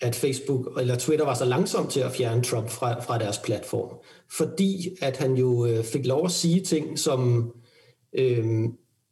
at 0.00 0.14
Facebook 0.14 0.80
eller 0.80 0.96
Twitter 0.96 1.24
var 1.24 1.34
så 1.34 1.44
langsom 1.44 1.88
til 1.88 2.00
at 2.00 2.12
fjerne 2.12 2.42
Trump 2.42 2.68
fra, 2.68 3.00
fra 3.00 3.18
deres 3.18 3.38
platform. 3.38 3.96
Fordi 4.36 4.96
at 5.02 5.16
han 5.16 5.34
jo 5.34 5.66
øh, 5.66 5.84
fik 5.84 6.06
lov 6.06 6.24
at 6.24 6.30
sige 6.30 6.60
ting, 6.60 6.98
som 6.98 7.52
øh, 8.18 8.44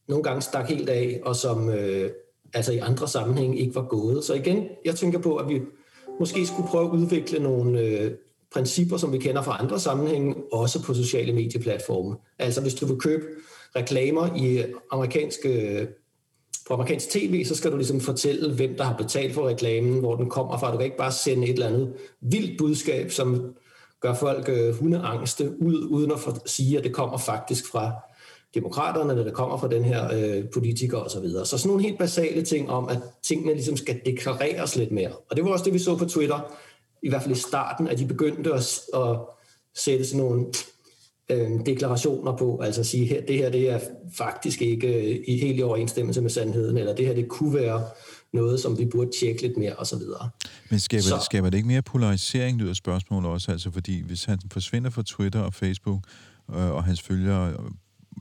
nogle 0.08 0.24
gange 0.24 0.42
stak 0.42 0.68
helt 0.68 0.88
af, 0.88 1.20
og 1.24 1.36
som 1.36 1.70
øh, 1.70 2.10
altså 2.54 2.72
i 2.72 2.78
andre 2.78 3.08
sammenhænge 3.08 3.58
ikke 3.58 3.74
var 3.74 3.88
gået. 3.88 4.24
Så 4.24 4.34
igen, 4.34 4.68
jeg 4.84 4.94
tænker 4.94 5.18
på, 5.18 5.36
at 5.36 5.48
vi 5.48 5.60
måske 6.20 6.46
skulle 6.46 6.68
prøve 6.68 6.84
at 6.84 6.90
udvikle 6.90 7.38
nogle 7.38 7.80
øh, 7.80 8.10
principper, 8.52 8.96
som 8.96 9.12
vi 9.12 9.18
kender 9.18 9.42
fra 9.42 9.56
andre 9.60 9.80
sammenhænge, 9.80 10.34
også 10.52 10.82
på 10.82 10.94
sociale 10.94 11.32
medieplatforme. 11.32 12.16
Altså 12.38 12.60
hvis 12.60 12.74
du 12.74 12.86
vil 12.86 12.96
købe 12.96 13.24
reklamer 13.76 14.36
i 14.36 14.64
amerikanske 14.90 15.78
øh, 15.78 15.86
på 16.66 16.74
amerikansk 16.74 17.10
tv, 17.10 17.44
så 17.44 17.54
skal 17.54 17.70
du 17.70 17.76
ligesom 17.76 18.00
fortælle, 18.00 18.54
hvem 18.54 18.76
der 18.76 18.84
har 18.84 18.96
betalt 18.96 19.34
for 19.34 19.48
reklamen, 19.48 19.98
hvor 19.98 20.16
den 20.16 20.30
kommer 20.30 20.58
fra. 20.58 20.70
Du 20.70 20.76
kan 20.76 20.84
ikke 20.84 20.96
bare 20.96 21.12
sende 21.12 21.44
et 21.46 21.52
eller 21.52 21.66
andet 21.66 21.92
vildt 22.20 22.58
budskab, 22.58 23.10
som 23.10 23.54
gør 24.00 24.14
folk 24.14 24.48
øh, 24.48 24.74
hundeangste 24.74 25.60
ud, 25.60 25.86
uden 25.90 26.12
at 26.12 26.18
sige, 26.46 26.78
at 26.78 26.84
det 26.84 26.94
kommer 26.94 27.18
faktisk 27.18 27.66
fra 27.72 27.92
demokraterne, 28.54 29.10
eller 29.10 29.24
det 29.24 29.34
kommer 29.34 29.58
fra 29.58 29.68
den 29.68 29.84
her 29.84 30.08
øh, 30.14 30.44
politiker 30.54 30.98
osv. 30.98 31.10
Så, 31.10 31.20
videre. 31.20 31.46
så 31.46 31.58
sådan 31.58 31.68
nogle 31.68 31.82
helt 31.82 31.98
basale 31.98 32.42
ting 32.42 32.70
om, 32.70 32.88
at 32.88 32.98
tingene 33.22 33.54
ligesom 33.54 33.76
skal 33.76 34.00
deklareres 34.06 34.76
lidt 34.76 34.92
mere. 34.92 35.10
Og 35.30 35.36
det 35.36 35.44
var 35.44 35.50
også 35.50 35.64
det, 35.64 35.74
vi 35.74 35.78
så 35.78 35.96
på 35.96 36.04
Twitter, 36.04 36.54
i 37.02 37.08
hvert 37.08 37.22
fald 37.22 37.36
i 37.36 37.38
starten, 37.38 37.88
at 37.88 37.98
de 37.98 38.06
begyndte 38.06 38.52
at, 38.52 38.80
at 38.94 39.16
sætte 39.74 40.04
sådan 40.04 40.20
nogle 40.20 40.46
øh, 41.28 41.66
deklarationer 41.66 42.36
på, 42.36 42.58
altså 42.58 42.80
at 42.80 42.86
sige, 42.86 43.18
at 43.18 43.28
det 43.28 43.36
her 43.36 43.50
det 43.50 43.70
er 43.70 43.80
faktisk 44.14 44.62
ikke 44.62 44.86
øh, 44.86 45.24
i 45.28 45.38
helt 45.40 45.58
i 45.58 45.62
overensstemmelse 45.62 46.20
med 46.20 46.30
sandheden, 46.30 46.78
eller 46.78 46.94
det 46.94 47.06
her 47.06 47.14
det 47.14 47.28
kunne 47.28 47.54
være 47.54 47.84
noget, 48.32 48.60
som 48.60 48.78
vi 48.78 48.84
burde 48.84 49.10
tjekke 49.20 49.42
lidt 49.42 49.56
mere, 49.56 49.76
osv. 49.76 49.98
Men 50.70 50.80
skaber, 50.80 51.02
så, 51.02 51.18
skaber 51.24 51.50
det 51.50 51.56
ikke 51.56 51.68
mere 51.68 51.82
polarisering, 51.82 52.58
lyder 52.58 52.74
spørgsmålet 52.74 53.30
også, 53.30 53.52
altså 53.52 53.70
fordi 53.70 54.02
hvis 54.02 54.24
han 54.24 54.38
forsvinder 54.52 54.90
fra 54.90 55.02
Twitter 55.06 55.40
og 55.40 55.54
Facebook, 55.54 56.00
øh, 56.50 56.70
og 56.70 56.84
hans 56.84 57.02
følgere 57.02 57.54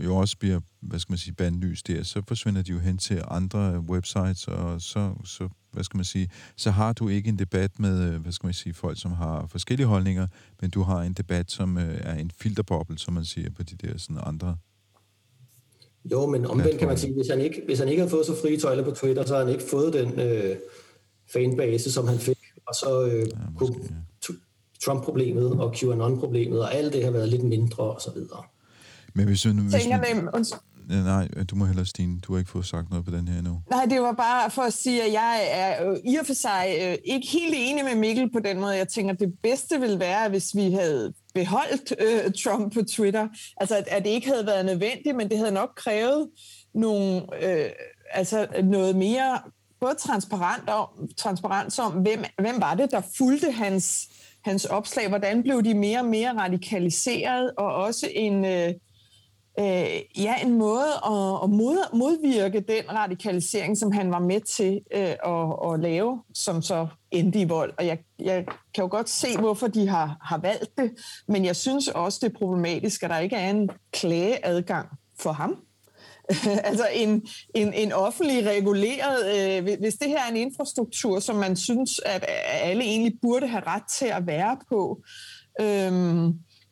jo 0.03 0.15
også 0.15 0.37
bliver, 0.37 0.59
hvad 0.79 0.99
skal 0.99 1.11
man 1.11 1.17
sige, 1.17 1.33
bandlyst 1.33 1.87
der, 1.87 2.03
så 2.03 2.21
forsvinder 2.27 2.61
de 2.61 2.71
jo 2.71 2.79
hen 2.79 2.97
til 2.97 3.21
andre 3.27 3.79
websites, 3.79 4.47
og 4.47 4.81
så, 4.81 5.13
så 5.25 5.49
hvad 5.71 5.83
skal 5.83 5.97
man 5.97 6.05
sige, 6.05 6.29
så 6.55 6.71
har 6.71 6.93
du 6.93 7.07
ikke 7.09 7.29
en 7.29 7.39
debat 7.39 7.79
med, 7.79 8.19
hvad 8.19 8.31
skal 8.31 8.47
man 8.47 8.53
sige, 8.53 8.73
folk, 8.73 9.01
som 9.01 9.11
har 9.11 9.47
forskellige 9.47 9.87
holdninger, 9.87 10.27
men 10.61 10.69
du 10.69 10.81
har 10.81 11.01
en 11.01 11.13
debat, 11.13 11.51
som 11.51 11.77
øh, 11.77 11.99
er 12.01 12.15
en 12.15 12.31
filterboble, 12.41 12.99
som 12.99 13.13
man 13.13 13.25
siger 13.25 13.49
på 13.49 13.63
de 13.63 13.75
der 13.75 13.97
sådan 13.97 14.21
andre 14.25 14.57
jo, 16.11 16.25
men 16.25 16.45
omvendt 16.45 16.79
kan 16.79 16.87
man 16.87 16.97
sige, 16.97 17.13
hvis 17.13 17.27
han 17.29 17.41
ikke, 17.41 17.61
hvis 17.65 17.79
han 17.79 17.87
ikke 17.87 17.99
havde 17.99 18.09
fået 18.09 18.25
så 18.25 18.41
frie 18.41 18.57
tøjler 18.57 18.83
på 18.83 18.91
Twitter, 18.91 19.25
så 19.25 19.33
har 19.33 19.43
han 19.43 19.53
ikke 19.53 19.63
fået 19.63 19.93
den 19.93 20.19
øh, 20.19 20.55
fanbase, 21.33 21.91
som 21.91 22.07
han 22.07 22.19
fik. 22.19 22.37
Og 22.67 22.75
så 22.75 23.05
øh, 23.05 23.19
ja, 23.19 23.25
kunne. 23.57 23.75
Trump-problemet 24.85 25.51
og 25.51 25.75
QAnon-problemet 25.75 26.61
og 26.61 26.75
alt 26.75 26.93
det 26.93 27.03
har 27.03 27.11
været 27.11 27.29
lidt 27.29 27.43
mindre 27.43 27.83
og 27.83 28.01
så 28.01 28.11
videre. 28.11 28.43
Men 29.15 29.25
hvis, 29.25 29.43
hvis, 29.43 29.73
hvis, 29.73 30.53
Ja, 30.91 31.01
nej, 31.01 31.27
du 31.51 31.55
må 31.55 31.65
hellere, 31.65 31.85
Stine. 31.85 32.19
Du 32.19 32.33
har 32.33 32.39
ikke 32.39 32.51
fået 32.51 32.65
sagt 32.65 32.89
noget 32.89 33.05
på 33.05 33.11
den 33.11 33.27
her 33.27 33.39
endnu. 33.39 33.61
Nej, 33.69 33.85
det 33.85 34.01
var 34.01 34.11
bare 34.11 34.51
for 34.51 34.61
at 34.61 34.73
sige, 34.73 35.03
at 35.03 35.13
jeg 35.13 35.47
er 35.51 35.97
i 36.05 36.15
og 36.15 36.25
for 36.25 36.33
sig 36.33 36.75
øh, 36.81 36.97
ikke 37.05 37.27
helt 37.27 37.53
enig 37.57 37.83
med 37.83 37.95
Mikkel 37.95 38.31
på 38.31 38.39
den 38.39 38.59
måde. 38.59 38.77
Jeg 38.77 38.87
tænker, 38.87 39.13
at 39.13 39.19
det 39.19 39.33
bedste 39.43 39.79
ville 39.79 39.99
være, 39.99 40.29
hvis 40.29 40.55
vi 40.55 40.71
havde 40.71 41.13
beholdt 41.33 41.93
øh, 41.99 42.33
Trump 42.43 42.73
på 42.73 42.81
Twitter. 42.83 43.27
Altså, 43.57 43.77
at, 43.77 43.87
at 43.87 44.03
det 44.03 44.09
ikke 44.09 44.27
havde 44.27 44.45
været 44.45 44.65
nødvendigt, 44.65 45.15
men 45.15 45.29
det 45.29 45.37
havde 45.37 45.51
nok 45.51 45.69
krævet 45.75 46.29
nogle, 46.73 47.21
øh, 47.41 47.69
altså 48.11 48.47
noget 48.63 48.95
mere 48.95 49.39
både 49.81 49.95
transparent 49.95 50.69
om, 50.69 50.87
transparens 51.17 51.79
om, 51.79 51.91
hvem, 51.91 52.23
hvem 52.39 52.61
var 52.61 52.75
det, 52.75 52.91
der 52.91 53.01
fulgte 53.17 53.51
hans, 53.51 54.07
hans 54.41 54.65
opslag, 54.65 55.09
hvordan 55.09 55.43
blev 55.43 55.63
de 55.63 55.73
mere 55.73 55.99
og 55.99 56.05
mere 56.05 56.37
radikaliseret, 56.37 57.51
og 57.57 57.75
også 57.75 58.07
en... 58.15 58.45
Øh, 58.45 58.73
øh, 59.59 60.23
ja, 60.23 60.35
en 60.43 60.53
måde 60.53 60.87
at, 61.05 61.43
at 61.43 61.49
mod, 61.49 61.95
modvirke 61.97 62.59
den 62.59 62.83
radikalisering, 62.89 63.77
som 63.77 63.91
han 63.91 64.11
var 64.11 64.19
med 64.19 64.41
til 64.41 64.81
øh, 64.93 65.15
at, 65.25 65.73
at 65.73 65.79
lave, 65.79 66.23
som 66.33 66.61
så 66.61 66.87
endte 67.11 67.39
i 67.39 67.43
vold. 67.43 67.73
Og 67.77 67.85
jeg, 67.85 67.99
jeg 68.19 68.45
kan 68.73 68.83
jo 68.83 68.87
godt 68.91 69.09
se, 69.09 69.37
hvorfor 69.37 69.67
de 69.67 69.87
har, 69.87 70.17
har 70.21 70.37
valgt 70.37 70.77
det, 70.77 70.91
men 71.27 71.45
jeg 71.45 71.55
synes 71.55 71.87
også, 71.87 72.19
det 72.21 72.33
er 72.33 72.39
problematisk, 72.39 73.03
at 73.03 73.09
der 73.09 73.17
ikke 73.17 73.35
er 73.35 73.49
en 73.49 73.69
klageadgang 73.93 74.87
for 75.19 75.31
ham. 75.31 75.55
altså 76.69 76.87
en, 76.93 77.27
en, 77.55 77.73
en 77.73 77.91
offentlig 77.91 78.45
reguleret, 78.45 79.57
øh, 79.57 79.79
hvis 79.79 79.93
det 79.93 80.07
her 80.07 80.19
er 80.19 80.31
en 80.31 80.37
infrastruktur, 80.37 81.19
som 81.19 81.35
man 81.35 81.55
synes, 81.55 81.99
at 82.05 82.25
alle 82.47 82.83
egentlig 82.83 83.13
burde 83.21 83.47
have 83.47 83.63
ret 83.67 83.83
til 83.99 84.05
at 84.05 84.27
være 84.27 84.57
på, 84.69 85.01
øh, 85.61 85.91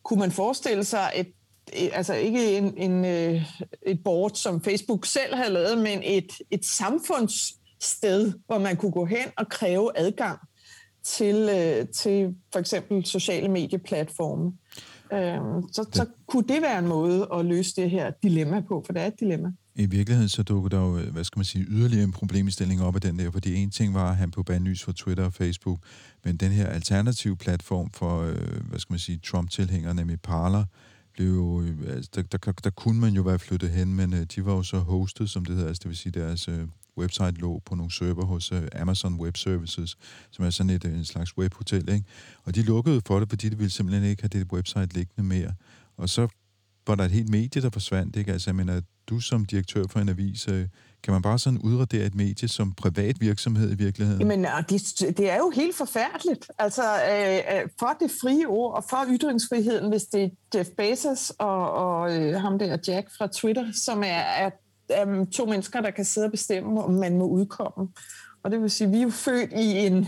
kunne 0.03 0.19
man 0.19 0.31
forestille 0.31 0.83
sig 0.83 1.11
et 1.15 1.27
altså 1.73 2.13
ikke 2.13 2.57
en, 2.57 2.77
en, 2.77 3.05
øh, 3.05 3.45
et 3.85 4.03
board, 4.03 4.31
som 4.35 4.61
Facebook 4.61 5.05
selv 5.05 5.35
havde 5.35 5.53
lavet, 5.53 5.77
men 5.77 6.01
et, 6.03 6.31
et 6.51 6.65
samfundssted, 6.65 8.33
hvor 8.47 8.57
man 8.57 8.77
kunne 8.77 8.91
gå 8.91 9.05
hen 9.05 9.27
og 9.37 9.49
kræve 9.49 9.91
adgang 9.95 10.39
til, 11.03 11.35
øh, 11.35 11.87
til 11.87 12.35
for 12.53 12.59
eksempel 12.59 13.05
sociale 13.05 13.47
medieplatforme. 13.47 14.51
Øhm, 15.13 15.63
så, 15.71 15.85
så 15.93 16.05
kunne 16.27 16.47
det 16.47 16.61
være 16.61 16.79
en 16.79 16.87
måde 16.87 17.27
at 17.33 17.45
løse 17.45 17.75
det 17.75 17.89
her 17.89 18.11
dilemma 18.23 18.61
på, 18.61 18.83
for 18.85 18.93
det 18.93 19.01
er 19.01 19.07
et 19.07 19.19
dilemma. 19.19 19.51
I 19.75 19.85
virkeligheden 19.85 20.29
så 20.29 20.43
dukker 20.43 20.69
der 20.69 20.79
jo, 20.79 21.11
hvad 21.11 21.23
skal 21.23 21.39
man 21.39 21.45
sige, 21.45 21.65
yderligere 21.69 22.03
en 22.03 22.11
problemstilling 22.11 22.81
op 22.81 22.95
af 22.95 23.01
den 23.01 23.19
der, 23.19 23.31
fordi 23.31 23.55
en 23.55 23.71
ting 23.71 23.93
var, 23.93 24.09
at 24.09 24.17
han 24.17 24.31
på 24.31 24.43
bandlys 24.43 24.83
for 24.83 24.91
Twitter 24.91 25.25
og 25.25 25.33
Facebook, 25.33 25.79
men 26.25 26.37
den 26.37 26.51
her 26.51 26.67
alternative 26.67 27.37
platform 27.37 27.91
for, 27.91 28.21
øh, 28.21 28.35
hvad 28.69 28.79
skal 28.79 28.93
man 28.93 28.99
sige, 28.99 29.19
Trump-tilhængere, 29.23 29.95
nemlig 29.95 30.21
Parler, 30.21 30.65
blev 31.19 31.33
jo, 31.33 31.61
øh, 31.61 31.95
altså, 31.95 32.11
der, 32.15 32.37
der, 32.37 32.51
der 32.51 32.69
kunne 32.69 32.99
man 32.99 33.13
jo 33.13 33.21
være 33.21 33.39
flyttet 33.39 33.69
hen, 33.69 33.93
men 33.93 34.13
øh, 34.13 34.23
de 34.35 34.45
var 34.45 34.53
jo 34.53 34.63
så 34.63 34.79
hosted, 34.79 35.27
som 35.27 35.45
det 35.45 35.55
hedder, 35.55 35.67
altså 35.67 35.79
det 35.83 35.89
vil 35.89 35.97
sige, 35.97 36.11
deres 36.11 36.47
øh, 36.47 36.67
website 36.97 37.31
lå 37.31 37.61
på 37.65 37.75
nogle 37.75 37.91
server 37.91 38.25
hos 38.25 38.51
øh, 38.51 38.67
Amazon 38.75 39.19
Web 39.19 39.37
Services, 39.37 39.97
som 40.31 40.45
er 40.45 40.49
sådan 40.49 40.69
et 40.69 40.85
øh, 40.85 40.93
en 40.93 41.05
slags 41.05 41.37
webhotel, 41.37 41.89
ikke? 41.89 42.05
Og 42.43 42.55
de 42.55 42.61
lukkede 42.63 43.01
for 43.05 43.19
det, 43.19 43.29
fordi 43.29 43.49
de 43.49 43.57
ville 43.57 43.69
simpelthen 43.69 44.09
ikke 44.09 44.21
have 44.21 44.39
det 44.39 44.51
website 44.51 44.93
liggende 44.93 45.23
mere. 45.23 45.53
Og 45.97 46.09
så 46.09 46.27
var 46.87 46.95
der 46.95 47.03
et 47.03 47.11
helt 47.11 47.29
medie, 47.29 47.61
der 47.61 47.69
forsvandt, 47.69 48.15
ikke? 48.15 48.31
Altså, 48.33 48.49
jeg 48.49 48.55
mener, 48.55 48.81
du 49.07 49.19
som 49.19 49.45
direktør 49.45 49.87
for 49.89 49.99
en 49.99 50.09
avis, 50.09 50.47
øh, 50.47 50.67
kan 51.03 51.13
man 51.13 51.21
bare 51.21 51.39
sådan 51.39 51.59
udradere 51.59 52.05
et 52.05 52.15
medie 52.15 52.47
som 52.47 52.73
privat 52.73 53.15
virksomhed 53.21 53.71
i 53.71 53.75
virkeligheden? 53.75 54.21
Jamen, 54.21 54.45
det, 54.69 55.17
det 55.17 55.29
er 55.29 55.37
jo 55.37 55.49
helt 55.49 55.75
forfærdeligt. 55.75 56.51
Altså, 56.57 56.83
øh, 56.83 57.57
øh, 57.57 57.69
for 57.79 57.97
det 57.99 58.11
frie 58.21 58.47
ord 58.47 58.75
og 58.75 58.83
for 58.89 59.05
ytringsfriheden, 59.09 59.89
hvis 59.89 60.03
det 60.03 60.23
er 60.23 60.29
Jeff 60.55 60.69
Bezos 60.77 61.29
og, 61.29 61.71
og 61.71 62.17
øh, 62.17 62.41
ham 62.41 62.59
der 62.59 62.77
Jack 62.87 63.09
fra 63.17 63.27
Twitter, 63.27 63.71
som 63.73 64.03
er, 64.03 64.05
er, 64.05 64.49
er 64.89 65.25
to 65.25 65.45
mennesker, 65.45 65.81
der 65.81 65.91
kan 65.91 66.05
sidde 66.05 66.25
og 66.25 66.31
bestemme, 66.31 66.83
om 66.83 66.93
man 66.93 67.17
må 67.17 67.25
udkomme. 67.25 67.87
Og 68.43 68.51
det 68.51 68.61
vil 68.61 68.69
sige, 68.71 68.87
at 68.87 68.93
vi 68.93 68.97
er 68.97 69.03
jo 69.03 69.09
født 69.09 69.53
i 69.53 69.77
en... 69.77 70.07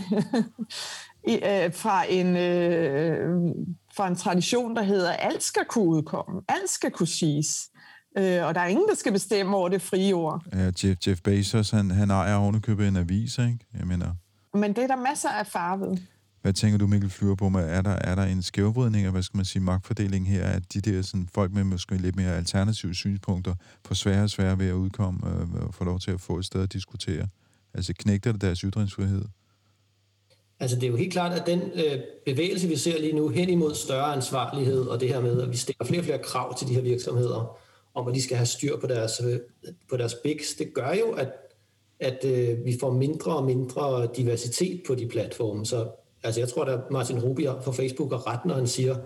i, 1.28 1.34
øh, 1.34 1.74
fra 1.74 2.04
en 2.08 2.36
øh, 2.36 3.54
fra 3.96 4.08
en 4.08 4.16
tradition, 4.16 4.76
der 4.76 4.82
hedder, 4.82 5.12
at 5.12 5.18
alt 5.20 5.42
skal 5.42 5.64
kunne 5.64 5.84
udkomme, 5.84 6.40
alt 6.48 6.70
skal 6.70 6.90
kunne 6.90 7.06
siges. 7.06 7.70
Øh, 8.18 8.46
og 8.46 8.54
der 8.54 8.60
er 8.60 8.66
ingen, 8.66 8.88
der 8.88 8.94
skal 8.94 9.12
bestemme 9.12 9.56
over 9.56 9.68
det 9.68 9.82
frie 9.82 10.12
ord. 10.12 10.42
Ja, 10.52 10.70
Jeff, 10.84 11.06
Jeff 11.06 11.20
Bezos, 11.22 11.70
han, 11.70 11.90
han 11.90 12.10
ejer 12.10 12.34
ovenikøbet 12.34 12.88
en 12.88 12.96
avis, 12.96 13.38
ikke? 13.38 13.58
Jeg 13.78 13.86
mener... 13.86 14.14
Men 14.54 14.72
det 14.72 14.78
er 14.78 14.86
der 14.86 14.96
masser 14.96 15.28
af 15.28 15.46
far 15.46 15.76
ved. 15.76 15.96
Hvad 16.42 16.52
tænker 16.52 16.78
du, 16.78 16.86
Mikkel 16.86 17.10
Flyver, 17.10 17.34
på? 17.34 17.48
Med? 17.48 17.68
Er 17.68 17.82
der, 17.82 17.90
er 17.90 18.14
der 18.14 18.22
en 18.22 18.42
skævvridning 18.42 19.06
af, 19.06 19.12
hvad 19.12 19.22
skal 19.22 19.36
man 19.36 19.44
sige, 19.44 19.62
magtfordeling 19.62 20.28
her, 20.28 20.44
at 20.44 20.62
de 20.74 20.80
der 20.80 21.02
sådan, 21.02 21.28
folk 21.34 21.52
med 21.52 21.64
måske 21.64 21.96
lidt 21.96 22.16
mere 22.16 22.36
alternative 22.36 22.94
synspunkter 22.94 23.54
får 23.86 23.94
sværere 23.94 24.22
og 24.22 24.30
sværere 24.30 24.58
ved 24.58 24.68
at 24.68 24.72
udkomme 24.72 25.20
øh, 25.28 25.66
og 25.66 25.74
få 25.74 25.84
lov 25.84 26.00
til 26.00 26.10
at 26.10 26.20
få 26.20 26.38
et 26.38 26.44
sted 26.44 26.62
at 26.62 26.72
diskutere? 26.72 27.28
Altså 27.74 27.92
knægter 27.98 28.32
det 28.32 28.40
deres 28.40 28.60
ytringsfrihed? 28.60 29.24
Altså 30.60 30.76
det 30.76 30.84
er 30.84 30.88
jo 30.90 30.96
helt 30.96 31.12
klart, 31.12 31.32
at 31.32 31.46
den 31.46 31.60
øh, 31.60 31.98
bevægelse, 32.26 32.68
vi 32.68 32.76
ser 32.76 33.00
lige 33.00 33.16
nu 33.16 33.28
hen 33.28 33.48
imod 33.48 33.74
større 33.74 34.14
ansvarlighed, 34.14 34.80
og 34.80 35.00
det 35.00 35.08
her 35.08 35.20
med, 35.20 35.42
at 35.42 35.50
vi 35.50 35.56
stiller 35.56 35.84
flere 35.84 36.00
og 36.00 36.04
flere 36.04 36.18
krav 36.18 36.58
til 36.58 36.68
de 36.68 36.74
her 36.74 36.82
virksomheder, 36.82 37.56
om 37.94 38.08
at 38.08 38.14
de 38.14 38.22
skal 38.22 38.36
have 38.36 38.46
styr 38.46 38.76
på 38.76 38.86
deres, 38.86 39.20
øh, 39.26 39.38
på 39.90 39.96
deres 39.96 40.14
bigs, 40.14 40.54
det 40.54 40.74
gør 40.74 40.92
jo, 41.00 41.10
at, 41.12 41.28
at 42.00 42.24
øh, 42.24 42.64
vi 42.64 42.76
får 42.80 42.92
mindre 42.92 43.36
og 43.36 43.44
mindre 43.44 44.08
diversitet 44.16 44.82
på 44.86 44.94
de 44.94 45.08
platforme. 45.08 45.66
Så 45.66 45.88
altså, 46.22 46.40
jeg 46.40 46.48
tror, 46.48 46.64
at 46.64 46.80
Martin 46.90 47.18
Rubier 47.18 47.60
fra 47.60 47.72
Facebook 47.72 48.10
har 48.10 48.26
ret, 48.26 48.44
når 48.44 48.54
han 48.54 48.66
siger, 48.66 48.96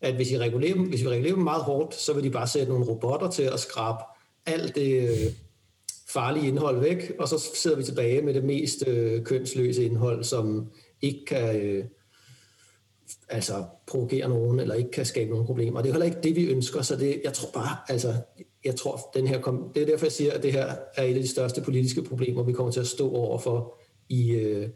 at 0.00 0.14
hvis, 0.14 0.30
I 0.30 0.38
regulerer 0.38 0.74
dem, 0.74 0.88
hvis 0.88 1.02
vi 1.02 1.08
regulerer 1.08 1.34
dem 1.34 1.44
meget 1.44 1.62
hårdt, 1.62 1.94
så 1.94 2.12
vil 2.12 2.24
de 2.24 2.30
bare 2.30 2.46
sætte 2.46 2.72
nogle 2.72 2.86
robotter 2.86 3.30
til 3.30 3.42
at 3.42 3.60
skrabe 3.60 3.98
alt 4.46 4.74
det 4.74 5.08
øh, 5.08 5.32
farlige 6.08 6.48
indhold 6.48 6.80
væk, 6.80 7.12
og 7.18 7.28
så 7.28 7.38
sidder 7.54 7.76
vi 7.76 7.82
tilbage 7.82 8.22
med 8.22 8.34
det 8.34 8.44
mest 8.44 8.88
øh, 8.88 9.24
kønsløse 9.24 9.84
indhold, 9.84 10.24
som 10.24 10.70
ikke 11.02 11.24
kan 11.24 11.60
øh, 11.60 11.84
altså 13.28 13.64
provokere 13.86 14.28
nogen, 14.28 14.60
eller 14.60 14.74
ikke 14.74 14.90
kan 14.90 15.06
skabe 15.06 15.30
nogen 15.30 15.46
problemer. 15.46 15.82
Det 15.82 15.88
er 15.88 15.92
heller 15.92 16.06
ikke 16.06 16.20
det, 16.22 16.36
vi 16.36 16.44
ønsker, 16.44 16.82
så 16.82 16.96
det, 16.96 17.20
jeg 17.24 17.32
tror 17.32 17.50
bare, 17.54 17.76
altså, 17.88 18.14
jeg 18.64 18.76
tror, 18.76 19.10
den 19.14 19.26
her, 19.26 19.40
kom, 19.40 19.70
det 19.74 19.82
er 19.82 19.86
derfor, 19.86 20.06
jeg 20.06 20.12
siger, 20.12 20.32
at 20.32 20.42
det 20.42 20.52
her 20.52 20.74
er 20.96 21.02
et 21.02 21.14
af 21.14 21.22
de 21.22 21.28
største 21.28 21.60
politiske 21.60 22.02
problemer, 22.02 22.42
vi 22.42 22.52
kommer 22.52 22.72
til 22.72 22.80
at 22.80 22.86
stå 22.86 23.10
over 23.10 23.38
for 23.38 23.78
i 24.08 24.30
øh, 24.30 24.68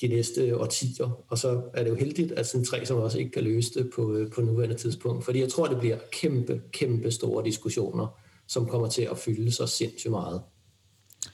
de 0.00 0.08
næste 0.08 0.56
årtier. 0.56 1.24
Og 1.28 1.38
så 1.38 1.62
er 1.74 1.82
det 1.82 1.90
jo 1.90 1.94
heldigt, 1.94 2.32
at 2.32 2.46
sådan 2.46 2.64
tre 2.64 2.86
som 2.86 2.96
også 2.96 3.18
ikke 3.18 3.30
kan 3.30 3.44
løse 3.44 3.74
det 3.74 3.90
på, 3.94 4.14
øh, 4.14 4.30
på 4.30 4.40
nuværende 4.40 4.76
tidspunkt. 4.76 5.24
Fordi 5.24 5.40
jeg 5.40 5.48
tror, 5.48 5.66
det 5.66 5.78
bliver 5.78 5.96
kæmpe, 6.12 6.62
kæmpe 6.72 7.10
store 7.10 7.44
diskussioner, 7.44 8.18
som 8.46 8.66
kommer 8.66 8.88
til 8.88 9.08
at 9.10 9.18
fylde 9.18 9.52
så 9.52 9.66
sindssygt 9.66 10.10
meget. 10.10 10.42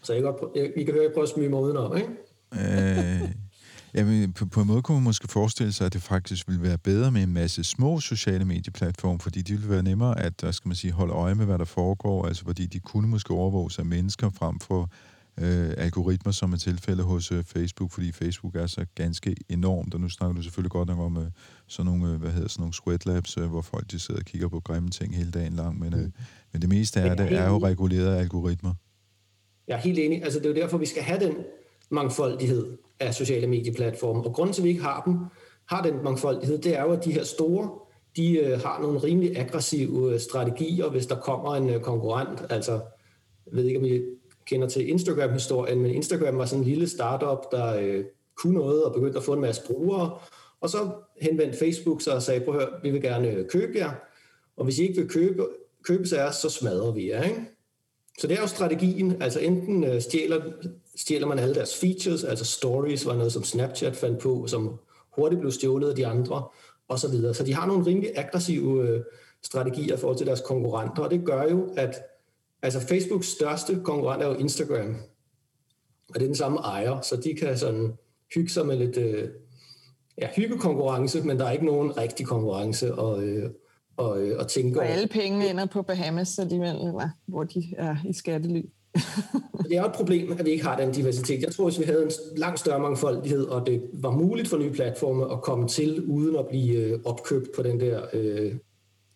Så 0.03 0.13
jeg 0.13 0.23
kan 0.23 0.33
godt, 0.33 0.57
jeg, 0.57 0.73
I 0.77 0.85
kan 0.85 0.95
høre, 0.95 1.03
at 1.03 1.09
jeg 1.09 1.15
prøver 1.15 1.27
at 1.27 1.33
smyge 1.33 1.49
mig 1.49 1.61
udenom, 1.61 1.97
ikke? 1.97 2.09
Øh, 2.53 3.31
Jamen, 3.95 4.33
på, 4.33 4.47
på 4.47 4.61
en 4.61 4.67
måde 4.67 4.83
kunne 4.83 4.97
man 4.97 5.05
måske 5.05 5.29
forestille 5.29 5.73
sig, 5.73 5.87
at 5.87 5.93
det 5.93 6.03
faktisk 6.03 6.49
ville 6.49 6.63
være 6.63 6.79
bedre 6.79 7.11
med 7.11 7.23
en 7.23 7.33
masse 7.33 7.65
små 7.65 8.01
sociale 8.01 8.45
medieplatforme, 8.45 9.21
fordi 9.21 9.43
det 9.43 9.51
ville 9.51 9.71
være 9.71 9.83
nemmere 9.83 10.21
at 10.21 10.45
skal 10.51 10.69
man 10.69 10.77
sige, 10.77 10.93
holde 10.93 11.13
øje 11.13 11.35
med, 11.35 11.47
hvad 11.47 11.59
der 11.59 11.65
foregår, 11.65 12.27
altså 12.27 12.45
fordi 12.45 12.67
de 12.67 12.81
kunne 12.81 13.09
måske 13.09 13.35
overvåges 13.35 13.79
af 13.79 13.85
mennesker 13.85 14.31
frem 14.31 14.61
for 14.61 14.91
øh, 15.41 15.75
algoritmer, 15.77 16.33
som 16.33 16.53
er 16.53 16.57
tilfælde 16.57 17.03
hos 17.03 17.33
øh, 17.33 17.45
Facebook, 17.45 17.91
fordi 17.91 18.13
Facebook 18.13 18.57
er 18.57 18.67
så 18.67 18.87
ganske 18.95 19.37
enormt, 19.49 19.95
og 19.95 20.01
nu 20.01 20.09
snakker 20.09 20.37
du 20.37 20.43
selvfølgelig 20.43 20.71
godt 20.71 20.89
nok 20.89 20.99
om 20.99 21.17
øh, 21.17 21.31
sådan 21.67 21.93
nogle, 21.93 22.13
øh, 22.13 22.21
hvad 22.21 22.31
hedder 22.31 22.49
sådan 22.49 22.61
nogle 22.61 22.75
sweat 22.75 23.07
labs, 23.07 23.37
øh, 23.37 23.47
hvor 23.47 23.63
folk 23.63 23.91
de 23.91 23.99
sidder 23.99 24.21
og 24.21 24.25
kigger 24.25 24.49
på 24.49 24.61
grimme 24.61 24.91
ting 24.91 25.17
hele 25.17 25.31
dagen 25.31 25.53
lang, 25.53 25.79
men, 25.79 25.95
øh, 25.95 26.09
men 26.53 26.63
det 26.63 26.69
meste 26.69 27.01
af 27.01 27.17
det 27.17 27.33
er 27.33 27.49
jo 27.49 27.59
reguleret 27.59 28.15
af 28.15 28.21
algoritmer. 28.21 28.75
Jeg 29.69 29.75
er 29.75 29.81
helt 29.81 29.99
enig. 29.99 30.25
Altså, 30.25 30.39
det 30.39 30.47
er 30.47 30.51
jo 30.51 30.57
derfor, 30.57 30.79
vi 30.79 30.87
skal 30.87 31.03
have 31.03 31.21
den 31.21 31.35
mangfoldighed 31.91 32.77
af 33.01 33.15
sociale 33.15 33.47
medieplatforme. 33.47 34.25
Og 34.25 34.33
grunden 34.33 34.53
til, 34.55 34.63
at 34.63 34.65
vi 34.65 34.69
ikke 34.69 34.83
har 34.83 35.03
dem, 35.07 35.19
har 35.67 35.83
den 35.83 36.05
mangfoldighed, 36.05 36.59
det 36.59 36.79
er 36.79 36.83
jo, 36.83 36.93
at 36.93 37.05
de 37.05 37.13
her 37.13 37.25
store, 37.25 37.71
de 38.17 38.39
øh, 38.39 38.61
har 38.61 38.81
nogle 38.83 38.99
rimelig 38.99 39.39
aggressive 39.39 40.13
øh, 40.13 40.21
strategier, 40.21 40.89
hvis 40.89 41.07
der 41.07 41.21
kommer 41.21 41.55
en 41.55 41.71
øh, 41.71 41.81
konkurrent. 41.81 42.43
Altså, 42.51 42.73
jeg 43.47 43.57
ved 43.57 43.65
ikke, 43.65 43.79
om 43.79 43.85
I 43.85 44.01
kender 44.47 44.69
til 44.69 44.89
Instagram-historien, 44.89 45.81
men 45.81 45.91
Instagram 45.91 46.39
var 46.39 46.45
sådan 46.45 46.63
en 46.63 46.69
lille 46.69 46.89
startup, 46.89 47.53
der 47.53 47.77
øh, 47.77 48.05
kunne 48.37 48.55
noget 48.55 48.85
og 48.85 48.95
begyndte 48.95 49.19
at 49.19 49.25
få 49.25 49.33
en 49.33 49.41
masse 49.41 49.63
brugere. 49.67 50.19
Og 50.61 50.71
så 50.71 50.91
henvendte 51.21 51.59
Facebook 51.59 52.03
sig 52.03 52.15
og 52.15 52.23
sagde, 52.23 52.41
prøv 52.41 52.55
at 52.55 52.61
høre, 52.61 52.81
vi 52.83 52.91
vil 52.91 53.03
gerne 53.03 53.31
øh, 53.31 53.49
købe 53.49 53.73
jer, 53.79 53.91
og 54.57 54.65
hvis 54.65 54.79
I 54.79 54.83
ikke 54.83 55.01
vil 55.01 55.11
købe, 55.11 55.47
købe 55.83 56.05
os, 56.29 56.37
så 56.37 56.49
smadrer 56.51 56.93
vi 56.93 57.11
jer. 57.11 57.23
Ikke? 57.23 57.41
Så 58.19 58.27
det 58.27 58.37
er 58.37 58.41
jo 58.41 58.47
strategien, 58.47 59.23
altså 59.23 59.41
enten 59.41 59.85
øh, 59.85 60.01
stjæler, 60.01 60.41
stjæler 60.97 61.27
man 61.27 61.39
alle 61.39 61.55
deres 61.55 61.81
features, 61.81 62.25
altså 62.25 62.45
stories 62.45 63.07
var 63.07 63.17
noget, 63.17 63.33
som 63.33 63.45
Snapchat 63.45 63.97
fandt 63.97 64.19
på, 64.19 64.47
som 64.47 64.79
hurtigt 65.11 65.41
blev 65.41 65.53
stjålet 65.53 65.89
af 65.89 65.97
de 65.97 66.07
andre, 66.07 66.45
og 66.89 66.99
så 66.99 67.11
videre. 67.11 67.35
Så 67.35 67.45
de 67.45 67.55
har 67.55 67.67
nogle 67.67 67.87
rimelig 67.87 68.11
aggressive 68.15 68.89
øh, 68.89 69.01
strategier 69.43 69.95
i 69.95 69.99
forhold 69.99 70.19
til 70.19 70.27
deres 70.27 70.41
konkurrenter, 70.41 71.03
og 71.03 71.11
det 71.11 71.25
gør 71.25 71.43
jo, 71.43 71.75
at 71.77 71.95
altså 72.63 72.81
Facebooks 72.81 73.27
største 73.27 73.81
konkurrent 73.85 74.23
er 74.23 74.27
jo 74.27 74.35
Instagram, 74.35 74.97
og 76.09 76.15
det 76.15 76.23
er 76.23 76.27
den 76.27 76.35
samme 76.35 76.59
ejer, 76.59 77.01
så 77.01 77.17
de 77.17 77.35
kan 77.35 77.59
sådan 77.59 77.93
hygge 78.35 78.51
sig 78.51 78.67
med 78.67 78.77
lidt 78.77 78.97
øh, 78.97 79.29
ja, 80.19 80.29
hyggekonkurrence, 80.37 81.23
men 81.23 81.39
der 81.39 81.45
er 81.45 81.51
ikke 81.51 81.67
nogen 81.67 81.97
rigtig 81.97 82.27
konkurrence, 82.27 82.95
og, 82.95 83.23
øh, 83.23 83.51
og, 83.97 84.23
øh, 84.23 84.39
og 84.39 84.49
tænke 84.49 84.81
Og 84.81 84.87
alle 84.87 85.07
penge 85.07 85.51
ender 85.51 85.67
på 85.67 85.83
Bahamas 85.83 86.39
alligevel, 86.39 86.77
eller 86.77 87.09
hvor 87.27 87.45
de 87.45 87.65
er 87.77 87.97
i 88.09 88.13
skattely. 88.13 88.63
det 89.69 89.77
er 89.77 89.81
jo 89.81 89.87
et 89.87 89.93
problem, 89.93 90.33
at 90.33 90.45
vi 90.45 90.51
ikke 90.51 90.65
har 90.65 90.77
den 90.77 90.93
diversitet. 90.93 91.43
Jeg 91.43 91.53
tror, 91.53 91.65
hvis 91.65 91.79
vi 91.79 91.85
havde 91.85 92.03
en 92.03 92.11
langt 92.37 92.61
større 92.61 92.81
mangfoldighed, 92.81 93.45
og 93.45 93.67
det 93.67 93.83
var 93.93 94.11
muligt 94.11 94.49
for 94.49 94.59
nye 94.59 94.73
platforme 94.73 95.33
at 95.33 95.43
komme 95.43 95.69
til, 95.69 96.05
uden 96.05 96.37
at 96.37 96.47
blive 96.49 96.77
øh, 96.77 97.01
opkøbt 97.05 97.49
på 97.57 97.63
den 97.63 97.81
der 97.81 98.03
øh, 98.13 98.55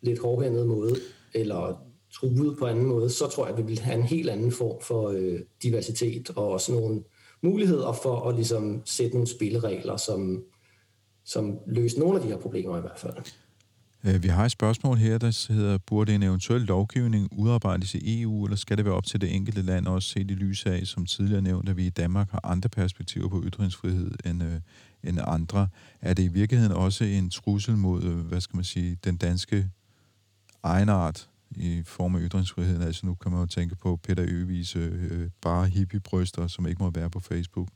lidt 0.03 0.19
hårdhændede 0.19 0.67
måde, 0.67 0.95
eller 1.35 1.81
truet 2.15 2.59
på 2.59 2.67
anden 2.67 2.87
måde, 2.87 3.11
så 3.11 3.27
tror 3.27 3.47
jeg, 3.47 3.53
at 3.53 3.63
vi 3.63 3.67
vil 3.67 3.79
have 3.79 3.99
en 3.99 4.03
helt 4.03 4.31
anden 4.31 4.53
form 4.53 4.81
for 4.83 5.09
øh, 5.09 5.41
diversitet, 5.63 6.31
og 6.37 6.49
også 6.49 6.73
nogle 6.73 7.03
muligheder 7.43 7.93
for 7.93 8.29
at 8.29 8.35
ligesom, 8.35 8.83
sætte 8.85 9.13
nogle 9.13 9.29
spilleregler, 9.29 9.97
som, 9.97 10.43
som 11.25 11.59
løser 11.67 12.01
nogle 12.01 12.17
af 12.17 12.23
de 12.23 12.29
her 12.29 12.39
problemer 12.39 12.79
i 12.79 12.81
hvert 12.81 12.99
fald. 12.99 13.15
Øh, 14.05 14.23
vi 14.23 14.29
har 14.29 14.45
et 14.45 14.51
spørgsmål 14.51 14.97
her, 14.97 15.19
der 15.19 15.53
hedder, 15.53 15.79
burde 15.79 16.15
en 16.15 16.23
eventuel 16.23 16.61
lovgivning 16.61 17.29
udarbejdes 17.33 17.95
i 17.95 18.23
EU, 18.23 18.45
eller 18.45 18.57
skal 18.57 18.77
det 18.77 18.85
være 18.85 18.95
op 18.95 19.05
til 19.05 19.21
det 19.21 19.35
enkelte 19.35 19.63
land, 19.63 19.87
også 19.87 20.09
set 20.09 20.31
i 20.31 20.35
lys 20.35 20.67
af, 20.67 20.87
som 20.87 21.07
tidligere 21.07 21.43
nævnt, 21.43 21.69
at 21.69 21.77
vi 21.77 21.87
i 21.87 21.91
Danmark 21.91 22.31
har 22.31 22.41
andre 22.45 22.69
perspektiver 22.69 23.29
på 23.29 23.43
ytringsfrihed 23.47 24.11
end, 24.25 24.43
øh, 24.43 24.61
end 25.05 25.19
andre? 25.27 25.69
Er 26.01 26.15
det 26.15 26.23
i 26.23 26.29
virkeligheden 26.29 26.77
også 26.77 27.05
en 27.05 27.31
trussel 27.31 27.77
mod, 27.77 28.03
øh, 28.03 28.19
hvad 28.19 28.41
skal 28.41 28.57
man 28.57 28.65
sige, 28.65 28.99
den 29.05 29.17
danske 29.17 29.71
egenart 30.63 31.29
i 31.51 31.83
form 31.87 32.15
af 32.15 32.21
ytringsfriheden? 32.23 32.83
Altså 32.83 33.07
nu 33.07 33.15
kan 33.15 33.33
man 33.33 33.41
jo 33.41 33.47
tænke 33.47 33.77
på 33.77 33.97
Peter 33.97 34.25
Øvis 34.29 34.77
øh, 34.77 34.93
øh, 35.11 35.31
bare 35.43 35.67
hippiebryster, 35.67 36.47
som 36.47 36.67
ikke 36.67 36.83
må 36.83 36.91
være 36.91 37.11
på 37.11 37.21
Facebook 37.21 37.69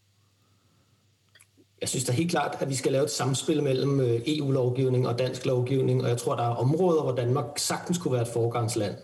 jeg 1.83 1.89
synes 1.89 2.05
da 2.05 2.13
helt 2.13 2.31
klart, 2.31 2.57
at 2.61 2.69
vi 2.69 2.75
skal 2.75 2.93
lave 2.93 3.05
et 3.05 3.11
samspil 3.11 3.63
mellem 3.63 4.01
øh, 4.01 4.21
EU-lovgivning 4.27 5.09
og 5.09 5.19
dansk 5.19 5.47
lovgivning, 5.47 6.03
og 6.03 6.09
jeg 6.09 6.19
tror, 6.19 6.37
der 6.37 6.43
er 6.43 6.55
områder, 6.55 7.03
hvor 7.03 7.13
Danmark 7.13 7.45
sagtens 7.57 7.99
kunne 7.99 8.13
være 8.13 8.23
et 8.23 8.29
forgangsland. 8.29 8.95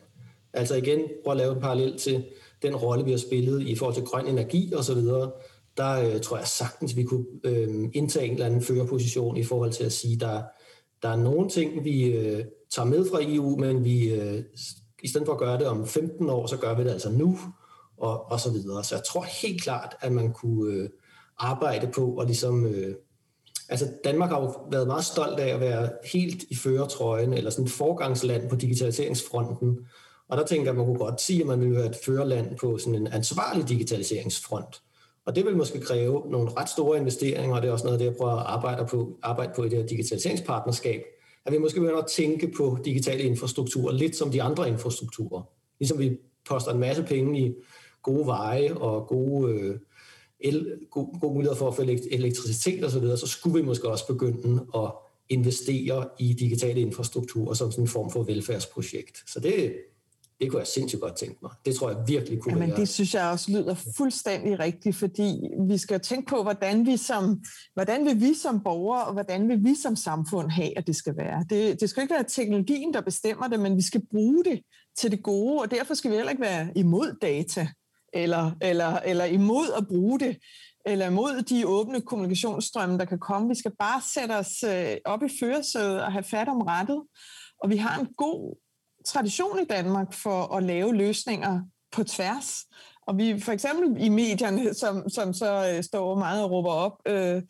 Altså 0.53 0.75
igen, 0.75 1.01
prøv 1.25 1.31
at 1.31 1.37
lave 1.37 1.53
et 1.53 1.61
parallel 1.61 1.99
til 1.99 2.25
den 2.63 2.77
rolle, 2.77 3.05
vi 3.05 3.11
har 3.11 3.19
spillet 3.19 3.63
i 3.63 3.75
forhold 3.75 3.95
til 3.95 4.05
grøn 4.05 4.27
energi 4.27 4.75
osv., 4.75 4.97
der 5.77 6.15
øh, 6.15 6.21
tror 6.21 6.37
jeg 6.37 6.47
sagtens, 6.47 6.97
vi 6.97 7.03
kunne 7.03 7.25
øh, 7.45 7.69
indtage 7.95 8.27
en 8.27 8.33
eller 8.33 8.47
anden 8.47 8.63
førerposition 8.63 9.37
i 9.37 9.45
forhold 9.45 9.73
til 9.73 9.85
at 9.85 9.93
sige, 9.93 10.21
der, 10.21 10.43
der 11.03 11.09
er 11.09 11.17
nogle 11.17 11.49
ting, 11.49 11.85
vi 11.85 12.05
øh, 12.05 12.45
tager 12.71 12.87
med 12.87 13.11
fra 13.11 13.19
EU, 13.23 13.57
men 13.57 13.85
vi 13.85 14.15
øh, 14.15 14.43
i 15.03 15.09
stedet 15.09 15.27
for 15.27 15.33
at 15.33 15.39
gøre 15.39 15.59
det 15.59 15.67
om 15.67 15.87
15 15.87 16.31
år, 16.31 16.47
så 16.47 16.57
gør 16.57 16.75
vi 16.75 16.85
det 16.85 16.91
altså 16.91 17.11
nu, 17.11 17.39
og, 17.97 18.31
og 18.33 18.41
så 18.41 18.51
videre. 18.51 18.85
Så 18.85 18.95
jeg 18.95 19.05
tror 19.05 19.27
helt 19.43 19.63
klart, 19.63 19.97
at 20.01 20.13
man 20.13 20.33
kunne... 20.33 20.73
Øh, 20.73 20.89
arbejde 21.39 21.87
på 21.95 22.07
og 22.07 22.27
ligesom... 22.27 22.67
Øh, 22.67 22.95
altså 23.69 23.89
Danmark 24.05 24.31
har 24.31 24.41
jo 24.41 24.55
været 24.71 24.87
meget 24.87 25.05
stolt 25.05 25.41
af 25.41 25.55
at 25.55 25.61
være 25.61 25.91
helt 26.13 26.43
i 26.43 26.57
førertrøjen, 26.57 27.33
eller 27.33 27.51
sådan 27.51 27.65
et 27.65 27.71
forgangsland 27.71 28.51
på 28.51 28.57
digitaliseringsfronten. 28.57 29.79
Og 30.29 30.37
der 30.37 30.45
tænker 30.45 30.65
jeg, 30.65 30.71
at 30.71 30.77
man 30.77 30.87
kunne 30.87 30.99
godt 30.99 31.21
sige, 31.21 31.41
at 31.41 31.47
man 31.47 31.61
ville 31.61 31.77
være 31.77 31.87
et 31.87 31.99
førerland 32.05 32.59
på 32.59 32.79
sådan 32.79 32.95
en 32.95 33.07
ansvarlig 33.07 33.69
digitaliseringsfront. 33.69 34.83
Og 35.27 35.37
det 35.37 35.45
vil 35.45 35.57
måske 35.57 35.81
kræve 35.81 36.31
nogle 36.31 36.51
ret 36.57 36.69
store 36.69 36.99
investeringer, 36.99 37.57
og 37.57 37.63
det 37.63 37.69
er 37.69 37.73
også 37.73 37.85
noget, 37.85 38.01
det 38.01 38.07
jeg 38.07 38.17
prøver 38.17 38.33
at 38.33 38.47
arbejde 38.47 38.87
på, 38.91 39.19
arbejde 39.23 39.53
på 39.57 39.65
i 39.65 39.69
det 39.69 39.79
her 39.79 39.87
digitaliseringspartnerskab, 39.87 41.03
at 41.47 41.53
vi 41.53 41.59
måske 41.59 41.81
begynder 41.81 42.03
at 42.03 42.07
tænke 42.07 42.53
på 42.57 42.79
digitale 42.85 43.23
infrastrukturer 43.23 43.93
lidt 43.93 44.17
som 44.17 44.31
de 44.31 44.43
andre 44.43 44.69
infrastrukturer. 44.69 45.43
Ligesom 45.79 45.99
vi 45.99 46.19
poster 46.49 46.73
en 46.73 46.81
masse 46.81 47.03
penge 47.03 47.41
i 47.41 47.55
gode 48.03 48.27
veje 48.27 48.75
og 48.75 49.07
gode 49.07 49.53
øh, 49.53 49.79
el, 50.41 50.79
god, 50.91 51.21
god 51.21 51.35
mulighed 51.35 51.57
for 51.57 51.69
at 51.69 51.77
få 51.77 51.83
elektricitet 52.11 52.85
osv., 52.85 52.91
så, 52.91 53.01
videre, 53.01 53.19
så 53.19 53.27
skulle 53.27 53.61
vi 53.61 53.67
måske 53.67 53.89
også 53.89 54.07
begynde 54.07 54.67
at 54.75 54.93
investere 55.29 56.09
i 56.19 56.33
digitale 56.33 56.81
infrastrukturer 56.81 57.55
som 57.55 57.71
sådan 57.71 57.85
en 57.85 57.89
form 57.89 58.11
for 58.11 58.23
velfærdsprojekt. 58.23 59.23
Så 59.27 59.41
det, 59.41 59.75
det 60.41 60.51
kunne 60.51 60.59
jeg 60.59 60.67
sindssygt 60.67 61.03
godt 61.03 61.17
tænke 61.17 61.39
mig. 61.43 61.51
Det 61.65 61.75
tror 61.75 61.91
jeg 61.91 61.99
virkelig 62.07 62.41
kunne 62.41 62.55
Jamen, 62.55 62.69
være. 62.69 62.81
det 62.81 62.89
synes 62.89 63.15
jeg 63.15 63.31
også 63.31 63.51
lyder 63.53 63.75
fuldstændig 63.97 64.59
rigtigt, 64.59 64.97
fordi 64.97 65.41
vi 65.69 65.79
skal 65.79 66.01
tænke 66.01 66.29
på, 66.29 66.43
hvordan 66.43 66.87
vi 66.87 66.97
som, 66.97 67.43
hvordan 67.75 68.05
vil 68.05 68.21
vi 68.21 68.35
som 68.35 68.61
borgere, 68.61 69.05
og 69.05 69.13
hvordan 69.13 69.49
vil 69.49 69.65
vi 69.65 69.75
som 69.83 69.97
samfund 69.97 70.51
have, 70.51 70.79
at 70.79 70.87
det 70.87 70.97
skal 70.97 71.17
være. 71.17 71.45
Det, 71.51 71.81
det 71.81 71.91
skal 71.91 72.03
ikke 72.03 72.15
være 72.15 72.25
teknologien, 72.29 72.95
der 72.95 73.01
bestemmer 73.01 73.49
det, 73.49 73.61
men 73.61 73.77
vi 73.77 73.83
skal 73.83 74.03
bruge 74.11 74.45
det 74.45 74.61
til 74.97 75.11
det 75.11 75.23
gode, 75.23 75.61
og 75.61 75.71
derfor 75.71 75.95
skal 75.95 76.11
vi 76.11 76.17
heller 76.17 76.31
ikke 76.31 76.43
være 76.43 76.69
imod 76.77 77.17
data 77.23 77.69
eller, 78.13 78.51
eller, 78.61 78.99
eller 78.99 79.25
imod 79.25 79.73
at 79.77 79.89
bruge 79.89 80.21
det, 80.21 80.37
eller 80.87 81.07
imod 81.07 81.43
de 81.43 81.67
åbne 81.67 82.01
kommunikationsstrømme, 82.01 82.99
der 82.99 83.05
kan 83.05 83.19
komme. 83.19 83.49
Vi 83.49 83.55
skal 83.55 83.73
bare 83.79 84.01
sætte 84.15 84.33
os 84.33 84.63
øh, 84.63 84.97
op 85.05 85.23
i 85.23 85.29
førersædet 85.41 86.03
og 86.03 86.13
have 86.13 86.25
fat 86.25 86.49
om 86.49 86.61
rettet. 86.61 87.03
Og 87.63 87.71
vi 87.71 87.77
har 87.77 88.01
en 88.01 88.09
god 88.17 88.57
tradition 89.07 89.59
i 89.59 89.65
Danmark 89.65 90.13
for 90.15 90.57
at 90.57 90.63
lave 90.63 90.95
løsninger 90.95 91.61
på 91.93 92.05
tværs. 92.05 92.65
Og 93.07 93.19
vi 93.19 93.41
for 93.41 93.53
eksempel 93.53 94.05
i 94.05 94.09
medierne, 94.09 94.75
som, 94.75 95.09
som 95.09 95.33
så 95.33 95.75
øh, 95.75 95.85
står 95.85 96.19
meget 96.19 96.45
og 96.45 96.51
råber 96.51 96.71
op, 96.71 96.93
øh, 97.07 97.43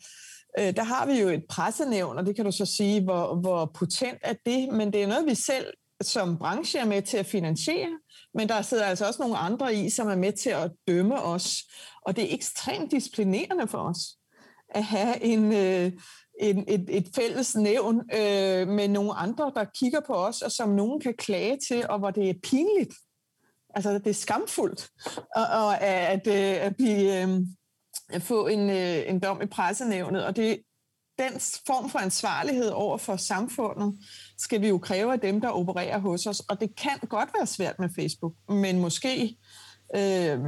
øh, 0.59 0.75
der 0.75 0.83
har 0.83 1.05
vi 1.05 1.21
jo 1.21 1.27
et 1.27 1.43
pressenævn, 1.49 2.17
og 2.17 2.25
det 2.25 2.35
kan 2.35 2.45
du 2.45 2.51
så 2.51 2.65
sige, 2.65 3.03
hvor, 3.03 3.35
hvor 3.35 3.65
potent 3.65 4.17
er 4.21 4.33
det, 4.45 4.69
men 4.73 4.93
det 4.93 5.03
er 5.03 5.07
noget, 5.07 5.25
vi 5.25 5.35
selv 5.35 5.73
som 6.01 6.37
branche 6.37 6.79
er 6.79 6.85
med 6.85 7.01
til 7.01 7.17
at 7.17 7.25
finansiere. 7.25 7.99
Men 8.33 8.49
der 8.49 8.61
sidder 8.61 8.85
altså 8.85 9.07
også 9.07 9.21
nogle 9.21 9.37
andre 9.37 9.75
i, 9.75 9.89
som 9.89 10.07
er 10.07 10.15
med 10.15 10.33
til 10.33 10.49
at 10.49 10.71
dømme 10.87 11.21
os. 11.21 11.63
Og 12.01 12.15
det 12.15 12.23
er 12.23 12.35
ekstremt 12.35 12.91
disciplinerende 12.91 13.67
for 13.67 13.77
os 13.77 13.99
at 14.69 14.83
have 14.83 15.23
en, 15.23 15.53
øh, 15.53 15.91
en, 16.39 16.65
et, 16.67 16.85
et 16.89 17.09
fælles 17.15 17.55
nævn 17.55 17.95
øh, 17.95 18.67
med 18.67 18.87
nogle 18.87 19.13
andre, 19.13 19.51
der 19.55 19.65
kigger 19.79 19.99
på 19.99 20.13
os, 20.13 20.41
og 20.41 20.51
som 20.51 20.69
nogen 20.69 21.01
kan 21.01 21.13
klage 21.17 21.57
til, 21.67 21.89
og 21.89 21.99
hvor 21.99 22.11
det 22.11 22.29
er 22.29 22.33
pinligt, 22.43 22.93
Altså, 23.75 23.93
det 23.93 24.07
er 24.07 24.13
skamfuldt 24.13 24.89
og, 25.35 25.43
og 25.43 25.81
at, 25.81 26.27
øh, 26.27 26.65
at, 26.65 26.75
blive, 26.75 27.21
øh, 27.21 27.29
at 28.09 28.21
få 28.21 28.47
en, 28.47 28.69
øh, 28.69 29.09
en 29.09 29.19
dom 29.19 29.41
i 29.41 29.45
pressenævnet. 29.45 30.25
Og 30.25 30.35
det, 30.35 30.59
den 31.19 31.39
form 31.67 31.89
for 31.89 31.99
ansvarlighed 31.99 32.69
over 32.69 32.97
for 32.97 33.15
samfundet 33.15 33.99
skal 34.37 34.61
vi 34.61 34.67
jo 34.67 34.77
kræve 34.77 35.13
af 35.13 35.19
dem, 35.19 35.41
der 35.41 35.49
opererer 35.49 35.99
hos 35.99 36.27
os. 36.27 36.39
Og 36.39 36.59
det 36.61 36.75
kan 36.75 36.99
godt 37.09 37.29
være 37.37 37.47
svært 37.47 37.79
med 37.79 37.89
Facebook, 37.95 38.33
men 38.49 38.79
måske 38.79 39.37
øh, 39.95 40.39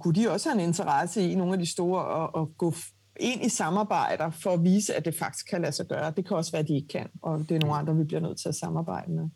kunne 0.00 0.14
de 0.14 0.30
også 0.30 0.48
have 0.48 0.62
en 0.62 0.68
interesse 0.68 1.30
i 1.30 1.34
nogle 1.34 1.52
af 1.52 1.58
de 1.58 1.66
store 1.66 2.24
at, 2.24 2.42
at 2.42 2.48
gå 2.58 2.74
ind 3.20 3.44
i 3.44 3.48
samarbejder 3.48 4.30
for 4.30 4.50
at 4.50 4.64
vise, 4.64 4.94
at 4.94 5.04
det 5.04 5.14
faktisk 5.14 5.50
kan 5.50 5.60
lade 5.60 5.72
sig 5.72 5.86
gøre. 5.86 6.10
Det 6.10 6.26
kan 6.26 6.36
også 6.36 6.52
være, 6.52 6.62
at 6.62 6.68
de 6.68 6.74
ikke 6.74 6.88
kan, 6.88 7.08
og 7.22 7.38
det 7.38 7.50
er 7.50 7.60
nogle 7.60 7.76
andre, 7.76 7.96
vi 7.96 8.04
bliver 8.04 8.20
nødt 8.20 8.40
til 8.40 8.48
at 8.48 8.54
samarbejde 8.54 9.12
med. 9.12 9.28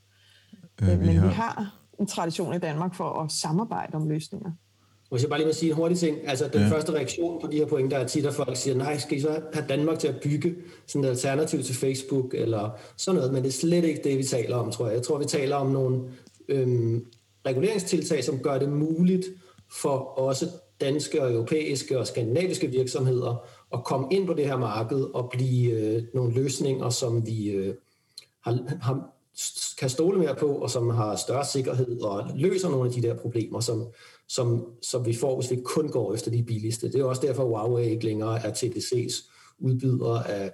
Øh, 0.83 0.89
Men 0.89 1.01
vi 1.01 1.07
har... 1.07 1.29
vi 1.29 1.35
har 1.35 1.79
en 2.01 2.07
tradition 2.07 2.55
i 2.55 2.59
Danmark 2.59 2.95
for 2.95 3.23
at 3.23 3.33
samarbejde 3.33 3.95
om 3.95 4.09
løsninger. 4.09 4.53
Hvis 5.13 5.23
jeg 5.23 5.29
bare 5.31 5.39
lige 5.39 5.47
må 5.47 5.53
sige 5.53 5.71
en 5.71 5.77
hurtig 5.77 5.99
ting, 5.99 6.19
altså 6.29 6.49
den 6.53 6.61
ja. 6.61 6.69
første 6.69 6.93
reaktion 6.93 7.41
på 7.41 7.47
de 7.47 7.57
her 7.57 7.67
pointer 7.67 7.99
er 7.99 8.07
tit, 8.07 8.27
at 8.27 8.35
folk 8.35 8.57
siger, 8.57 8.77
nej, 8.77 8.99
skal 8.99 9.19
I 9.19 9.21
så 9.21 9.41
have 9.53 9.67
Danmark 9.69 9.99
til 9.99 10.09
at 10.09 10.21
bygge 10.23 10.55
sådan 10.87 11.05
et 11.05 11.09
alternativ 11.09 11.63
til 11.63 11.75
Facebook, 11.75 12.35
eller 12.35 12.71
sådan 12.97 13.17
noget, 13.17 13.33
men 13.33 13.43
det 13.43 13.49
er 13.49 13.53
slet 13.53 13.85
ikke 13.85 14.01
det, 14.05 14.19
vi 14.19 14.25
taler 14.25 14.57
om, 14.57 14.71
tror 14.71 14.87
jeg. 14.87 14.95
Jeg 14.95 15.03
tror, 15.03 15.19
vi 15.19 15.25
taler 15.25 15.57
om 15.57 15.71
nogle 15.71 16.01
øhm, 16.49 17.07
reguleringstiltag, 17.47 18.25
som 18.25 18.39
gør 18.39 18.59
det 18.59 18.69
muligt 18.69 19.27
for 19.81 19.97
også 20.19 20.49
danske 20.81 21.23
og 21.23 21.33
europæiske 21.33 21.99
og 21.99 22.07
skandinaviske 22.07 22.67
virksomheder 22.67 23.45
at 23.73 23.85
komme 23.85 24.07
ind 24.11 24.27
på 24.27 24.35
det 24.35 24.47
her 24.47 24.57
marked 24.57 25.01
og 25.15 25.31
blive 25.31 25.73
øh, 25.73 26.03
nogle 26.15 26.35
løsninger, 26.35 26.91
som 26.91 27.27
vi 27.27 27.51
øh, 27.51 27.75
har, 28.41 28.59
har, 28.81 29.09
kan 29.79 29.91
stole 29.91 30.19
mere 30.19 30.35
på, 30.35 30.47
og 30.47 30.71
som 30.71 30.91
har 30.91 31.17
større 31.17 31.45
sikkerhed 31.45 32.01
og 32.01 32.25
løser 32.35 32.69
nogle 32.69 32.89
af 32.89 32.95
de 32.95 33.03
der 33.03 33.15
problemer, 33.15 33.61
som, 33.61 33.87
som, 34.35 34.67
som 34.83 35.07
vi 35.07 35.15
får, 35.15 35.41
hvis 35.41 35.51
vi 35.51 35.61
kun 35.65 35.89
går 35.89 36.15
efter 36.15 36.31
de 36.31 36.43
billigste. 36.43 36.93
Det 36.93 37.01
er 37.01 37.05
også 37.05 37.23
derfor, 37.23 37.45
Huawei 37.45 37.91
ikke 37.91 38.05
længere 38.05 38.47
er 38.47 38.53
TDC's 38.53 39.31
udbyder 39.59 40.23
af 40.23 40.53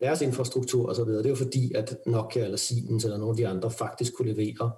deres 0.00 0.20
infrastruktur 0.20 0.90
osv. 0.90 1.04
Det 1.04 1.26
er 1.26 1.30
jo 1.30 1.36
fordi, 1.36 1.72
at 1.74 1.96
Nokia 2.06 2.44
eller 2.44 2.56
Siemens 2.56 3.04
eller 3.04 3.18
nogle 3.18 3.32
af 3.32 3.36
de 3.36 3.48
andre 3.48 3.70
faktisk 3.70 4.14
kunne 4.14 4.32
levere 4.32 4.70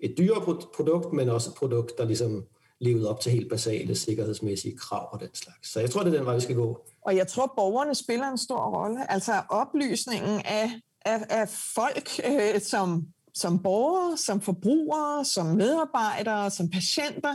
et 0.00 0.14
dyrere 0.18 0.58
produkt, 0.74 1.12
men 1.12 1.28
også 1.28 1.50
et 1.50 1.56
produkt, 1.56 1.98
der 1.98 2.04
ligesom 2.04 2.44
levede 2.80 3.10
op 3.10 3.20
til 3.20 3.32
helt 3.32 3.50
basale 3.50 3.94
sikkerhedsmæssige 3.94 4.76
krav 4.76 5.08
og 5.12 5.20
den 5.20 5.34
slags. 5.34 5.72
Så 5.72 5.80
jeg 5.80 5.90
tror, 5.90 6.02
det 6.02 6.12
er 6.12 6.16
den 6.16 6.26
vej, 6.26 6.34
vi 6.34 6.40
skal 6.40 6.56
gå. 6.56 6.86
Og 7.06 7.16
jeg 7.16 7.28
tror, 7.28 7.52
borgerne 7.56 7.94
spiller 7.94 8.28
en 8.28 8.38
stor 8.38 8.80
rolle. 8.80 9.12
Altså 9.12 9.32
oplysningen 9.48 10.40
af, 10.44 10.70
af, 11.04 11.26
af 11.30 11.48
folk, 11.74 12.08
øh, 12.26 12.60
som 12.60 13.06
som 13.36 13.62
borgere, 13.62 14.16
som 14.16 14.40
forbrugere, 14.40 15.24
som 15.24 15.46
medarbejdere, 15.46 16.50
som 16.50 16.70
patienter. 16.70 17.34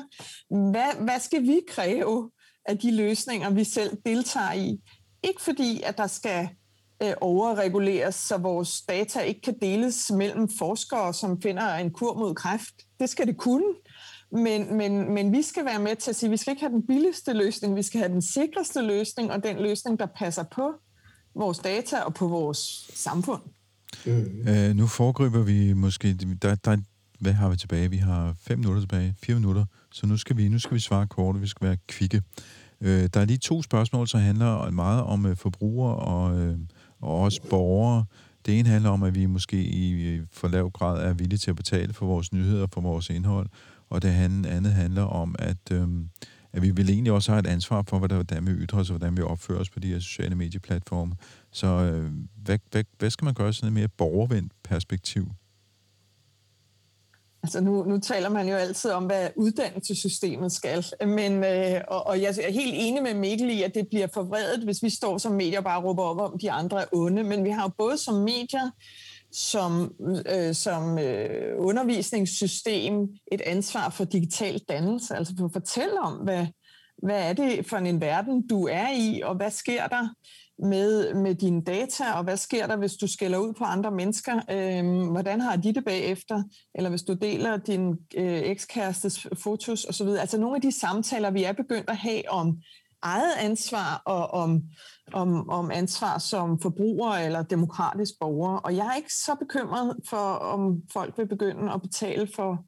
Hvad, 0.72 1.04
hvad 1.04 1.20
skal 1.20 1.42
vi 1.42 1.60
kræve 1.68 2.32
af 2.66 2.78
de 2.78 2.96
løsninger, 2.96 3.50
vi 3.50 3.64
selv 3.64 3.98
deltager 4.06 4.54
i? 4.54 4.82
Ikke 5.24 5.42
fordi, 5.42 5.82
at 5.82 5.98
der 5.98 6.08
skal 6.08 6.50
øh, 7.04 7.14
overreguleres, 7.22 8.16
så 8.16 8.38
vores 8.38 8.82
data 8.82 9.20
ikke 9.20 9.42
kan 9.42 9.60
deles 9.62 10.12
mellem 10.12 10.50
forskere, 10.50 11.14
som 11.14 11.42
finder 11.42 11.76
en 11.76 11.92
kur 11.92 12.14
mod 12.14 12.36
kræft. 12.36 12.74
Det 13.00 13.10
skal 13.10 13.28
det 13.28 13.38
kunne. 13.38 13.74
Men, 14.32 14.78
men, 14.78 15.14
men 15.14 15.32
vi 15.32 15.42
skal 15.42 15.66
være 15.66 15.80
med 15.80 15.96
til 15.96 16.10
at 16.10 16.16
sige, 16.16 16.28
at 16.28 16.32
vi 16.32 16.38
skal 16.38 16.52
ikke 16.52 16.62
have 16.62 16.74
den 16.74 16.88
billigste 16.88 17.34
løsning, 17.34 17.76
vi 17.76 17.84
skal 17.84 18.00
have 18.00 18.14
den 18.14 18.22
sikreste 18.22 18.82
løsning, 18.82 19.32
og 19.32 19.44
den 19.44 19.58
løsning, 19.58 20.00
der 20.00 20.06
passer 20.06 20.44
på 20.44 20.74
vores 21.36 21.60
data 21.60 22.00
og 22.00 22.14
på 22.14 22.28
vores 22.28 22.90
samfund. 22.94 23.42
Mm. 24.06 24.48
Øh, 24.48 24.76
nu 24.76 24.88
foregriber 24.88 25.42
vi 25.42 25.74
måske, 25.74 26.14
der, 26.14 26.56
der, 26.56 26.78
hvad 27.20 27.34
har 27.34 27.50
vi 27.50 27.56
tilbage? 27.56 27.90
Vi 27.90 27.98
har 27.98 28.36
fem 28.42 28.60
minutter 28.60 28.82
tilbage, 28.82 29.16
fire 29.24 29.36
minutter, 29.36 29.66
så 29.92 30.08
nu 30.08 30.18
skal 30.18 30.38
vi, 30.38 30.50
nu 30.50 30.60
skal 30.60 30.76
vi 30.76 30.80
svare 30.80 31.08
kort, 31.08 31.42
vi 31.42 31.48
skal 31.48 31.68
være 31.68 31.78
kvikke. 31.88 32.22
Øh, 32.82 33.10
der 33.14 33.20
er 33.20 33.26
lige 33.26 33.38
to 33.38 33.62
spørgsmål, 33.62 34.08
som 34.08 34.20
handler 34.20 34.70
meget 34.70 35.04
om 35.04 35.26
øh, 35.26 35.36
forbrugere 35.36 35.96
og, 35.96 36.40
øh, 36.40 36.58
og 37.02 37.20
også 37.20 37.42
borgere. 37.50 38.06
Det 38.46 38.60
ene 38.60 38.70
handler 38.70 38.90
om, 38.90 39.04
at 39.04 39.16
vi 39.16 39.26
måske 39.26 39.64
i 39.64 39.92
øh, 40.02 40.26
for 40.32 40.48
lav 40.48 40.72
grad 40.72 41.04
er 41.04 41.14
villige 41.14 41.38
til 41.38 41.50
at 41.50 41.56
betale 41.56 41.94
for 41.94 42.06
vores 42.06 42.34
nyheder, 42.34 42.68
for 42.74 42.82
vores 42.82 43.10
indhold, 43.10 43.48
og 43.90 44.02
det 44.02 44.10
andet 44.46 44.74
handler 44.74 45.04
om, 45.04 45.36
at, 45.40 45.72
øh, 45.72 45.88
at 46.54 46.62
vi 46.62 46.72
vil 46.72 46.90
egentlig 46.90 47.14
også 47.14 47.32
have 47.32 47.40
et 47.40 47.48
ansvar 47.48 47.84
for, 47.88 47.98
hvordan 47.98 48.48
vi 48.48 48.52
ytrer 48.52 48.80
os, 48.80 48.90
og 48.90 48.98
hvordan 48.98 49.18
vi 49.18 49.22
opfører 49.22 49.60
os 49.60 49.70
på 49.70 49.80
de 49.80 49.88
her 49.88 50.00
sociale 50.00 50.36
medieplatforme. 50.36 51.16
Så 51.52 51.68
øh, 51.68 52.12
hvad, 52.44 52.60
hvad, 52.72 52.84
hvad 53.00 53.10
skal 53.10 53.26
man 53.26 53.34
gøre 53.34 53.54
sådan 53.54 53.68
et 53.68 53.74
mere 53.74 53.88
borgervendt 53.88 54.54
perspektiv? 54.64 55.28
Altså 57.44 57.62
nu, 57.62 57.84
nu 57.84 58.00
taler 58.00 58.30
man 58.30 58.50
jo 58.50 58.56
altid 58.56 58.92
om, 58.92 59.06
hvad 59.06 59.30
uddannelsessystemet 59.36 60.52
skal, 60.52 60.86
men, 61.06 61.44
øh, 61.44 61.82
og, 61.88 62.08
og 62.08 62.22
jeg 62.22 62.30
er 62.30 62.52
helt 62.52 62.74
enig 62.76 63.04
med 63.04 63.14
Mikkel 63.14 63.50
i, 63.50 63.64
at 63.64 63.76
det 63.76 63.88
bliver 63.88 64.08
forvredet, 64.14 64.64
hvis 64.64 64.84
vi 64.84 64.90
står 64.90 65.18
som 65.18 65.32
medier 65.32 65.58
og 65.58 65.64
bare 65.64 65.82
råber 65.82 66.04
op 66.04 66.18
om, 66.18 66.40
de 66.40 66.52
andre 66.52 66.82
er 66.82 66.86
onde, 66.92 67.24
men 67.24 67.44
vi 67.44 67.50
har 67.50 67.64
jo 67.64 67.72
både 67.78 67.98
som 67.98 68.16
medier 68.16 68.70
som, 69.32 69.94
øh, 70.36 70.56
som 70.56 71.00
øh, 71.00 71.54
undervisningssystem 71.58 73.10
et 73.32 73.42
ansvar 73.42 73.90
for 73.90 74.04
digital 74.04 74.60
dannelse, 74.70 75.16
altså 75.16 75.34
for 75.38 75.46
at 75.46 75.54
fortælle 75.54 76.00
om, 76.00 76.14
hvad, 76.14 76.48
hvad 77.04 77.30
er 77.30 77.34
det 77.34 77.66
for 77.66 77.78
en 77.78 78.02
verden, 78.02 78.48
du 78.48 78.68
er 78.68 78.88
i, 78.94 79.22
og 79.24 79.36
hvad 79.36 79.52
sker 79.52 79.88
der 79.88 80.08
med, 80.68 81.14
med 81.14 81.36
dine 81.36 81.64
data, 81.64 82.12
og 82.12 82.24
hvad 82.24 82.38
sker 82.38 82.68
der, 82.68 82.76
hvis 82.76 82.94
du 82.94 83.08
skælder 83.08 83.38
ud 83.38 83.54
på 83.54 83.64
andre 83.64 83.92
mennesker? 83.92 84.42
Øh, 84.52 85.12
hvordan 85.12 85.42
har 85.42 85.56
de 85.56 85.74
det 85.74 85.86
bagefter? 85.86 86.44
Eller 86.76 86.90
hvis 86.90 87.04
du 87.04 87.14
deler 87.14 87.58
din 87.58 87.90
øh, 88.18 88.42
ekskærestes 88.42 89.28
fotos 89.44 89.86
osv. 89.86 90.08
Altså 90.08 90.38
nogle 90.38 90.56
af 90.56 90.62
de 90.62 90.72
samtaler, 90.72 91.32
vi 91.32 91.44
er 91.44 91.54
begyndt 91.54 91.90
at 91.90 91.98
have 91.98 92.30
om 92.30 92.62
eget 93.02 93.34
ansvar 93.40 94.02
og 94.06 94.32
om, 94.32 94.64
om, 95.14 95.50
om 95.50 95.72
ansvar 95.72 96.18
som 96.18 96.60
forbruger 96.60 97.12
eller 97.12 97.44
demokratisk 97.44 98.14
borger. 98.20 98.58
Og 98.58 98.76
jeg 98.76 98.88
er 98.88 98.96
ikke 98.96 99.14
så 99.14 99.36
bekymret 99.36 99.96
for, 100.10 100.34
om 100.36 100.82
folk 100.94 101.18
vil 101.18 101.28
begynde 101.28 101.72
at 101.74 101.82
betale 101.82 102.28
for 102.36 102.66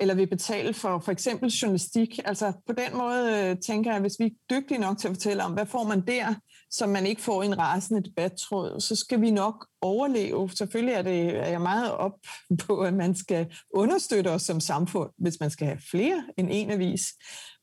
eller 0.00 0.14
vil 0.14 0.26
betale 0.26 0.74
for 0.74 0.98
for 0.98 1.12
eksempel 1.12 1.50
journalistik. 1.50 2.18
Altså 2.24 2.52
på 2.66 2.72
den 2.72 2.98
måde 2.98 3.50
øh, 3.50 3.56
tænker 3.58 3.90
jeg, 3.90 3.96
at 3.96 4.02
hvis 4.02 4.16
vi 4.18 4.24
er 4.24 4.30
dygtige 4.50 4.80
nok 4.80 4.98
til 4.98 5.08
at 5.08 5.14
fortælle 5.14 5.44
om, 5.44 5.52
hvad 5.52 5.66
får 5.66 5.84
man 5.84 6.00
der, 6.00 6.34
så 6.70 6.86
man 6.86 7.06
ikke 7.06 7.22
får 7.22 7.42
en 7.42 7.58
rasende 7.58 8.02
debattråd, 8.02 8.80
så 8.80 8.96
skal 8.96 9.20
vi 9.20 9.30
nok 9.30 9.66
overleve. 9.80 10.50
Selvfølgelig 10.50 10.94
er, 10.94 11.02
det, 11.02 11.36
er 11.36 11.48
jeg 11.48 11.60
meget 11.60 11.92
op 11.92 12.12
på, 12.58 12.80
at 12.80 12.94
man 12.94 13.14
skal 13.14 13.46
understøtte 13.74 14.28
os 14.28 14.42
som 14.42 14.60
samfund, 14.60 15.10
hvis 15.18 15.40
man 15.40 15.50
skal 15.50 15.66
have 15.66 15.80
flere 15.90 16.24
end 16.36 16.48
en 16.50 16.70
avis. 16.70 17.04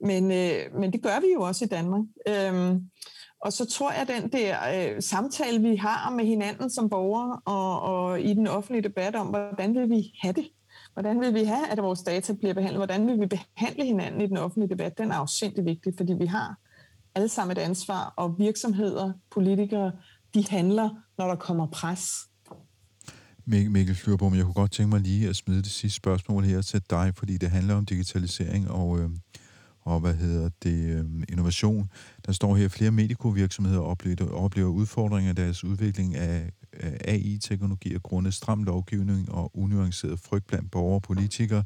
Men, 0.02 0.32
øh, 0.32 0.80
men 0.80 0.94
det 0.94 1.04
gør 1.04 1.20
vi 1.20 1.28
jo 1.34 1.42
også 1.42 1.66
i 1.66 1.68
Danmark. 1.68 2.04
Øhm, 2.28 2.90
og 3.42 3.54
så 3.54 3.66
tror 3.66 3.92
jeg, 3.92 4.02
at 4.02 4.08
den 4.08 4.32
der 4.32 4.58
øh, 4.74 5.02
samtale, 5.02 5.70
vi 5.70 5.76
har 5.76 6.10
med 6.10 6.26
hinanden 6.26 6.70
som 6.70 6.90
borgere 6.90 7.40
og, 7.46 7.82
og 7.82 8.22
i 8.22 8.34
den 8.34 8.48
offentlige 8.48 8.84
debat 8.84 9.16
om, 9.16 9.28
hvordan 9.28 9.76
vil 9.76 9.90
vi 9.90 10.14
have 10.22 10.34
det? 10.34 10.48
Hvordan 10.94 11.22
vil 11.22 11.34
vi 11.34 11.44
have, 11.44 11.68
at 11.68 11.82
vores 11.82 12.02
data 12.02 12.34
bliver 12.34 12.54
behandlet? 12.54 12.80
Hvordan 12.80 13.08
vil 13.08 13.20
vi 13.20 13.26
behandle 13.26 13.86
hinanden 13.86 14.22
i 14.22 14.28
den 14.28 14.38
offentlige 14.38 14.70
debat? 14.70 14.98
Den 14.98 15.12
er 15.12 15.18
jo 15.18 15.64
vigtig, 15.64 15.94
fordi 15.98 16.14
vi 16.14 16.26
har 16.26 16.56
alle 17.16 17.30
sammen 17.30 17.58
et 17.58 17.62
ansvar, 17.62 18.14
og 18.18 18.36
virksomheder, 18.40 19.14
politikere, 19.32 19.92
de 20.34 20.46
handler, 20.50 20.90
når 21.18 21.28
der 21.28 21.36
kommer 21.36 21.68
pres. 21.68 22.10
Mikkel 23.46 23.96
Flyrbom, 23.96 24.36
jeg 24.36 24.44
kunne 24.44 24.54
godt 24.54 24.72
tænke 24.72 24.90
mig 24.90 25.02
lige 25.02 25.30
at 25.30 25.36
smide 25.36 25.62
det 25.62 25.72
sidste 25.72 25.96
spørgsmål 25.96 26.44
her 26.44 26.62
til 26.62 26.82
dig, 26.90 27.14
fordi 27.16 27.38
det 27.38 27.50
handler 27.50 27.76
om 27.76 27.86
digitalisering 27.86 28.72
og, 28.72 29.00
øh, 29.00 29.10
og 29.82 30.00
hvad 30.00 30.14
hedder 30.14 30.50
det, 30.64 30.90
øh, 30.90 31.06
innovation. 31.30 31.90
Der 32.26 32.32
står 32.32 32.56
her, 32.56 32.66
at 32.66 32.72
flere 32.72 32.92
medicovirksomheder 32.92 33.80
oplever, 33.80 34.32
oplever 34.32 34.70
udfordringer 34.70 35.32
i 35.32 35.36
deres 35.36 35.64
udvikling 35.64 36.16
af, 36.16 36.52
af 36.74 37.00
AI-teknologier 37.04 38.00
grundet 38.00 38.34
stram 38.34 38.64
lovgivning 38.64 39.32
og 39.32 39.58
unuanceret 39.58 40.20
frygt 40.20 40.48
blandt 40.48 40.72
borgere 40.72 40.96
og 40.96 41.02
politikere, 41.02 41.64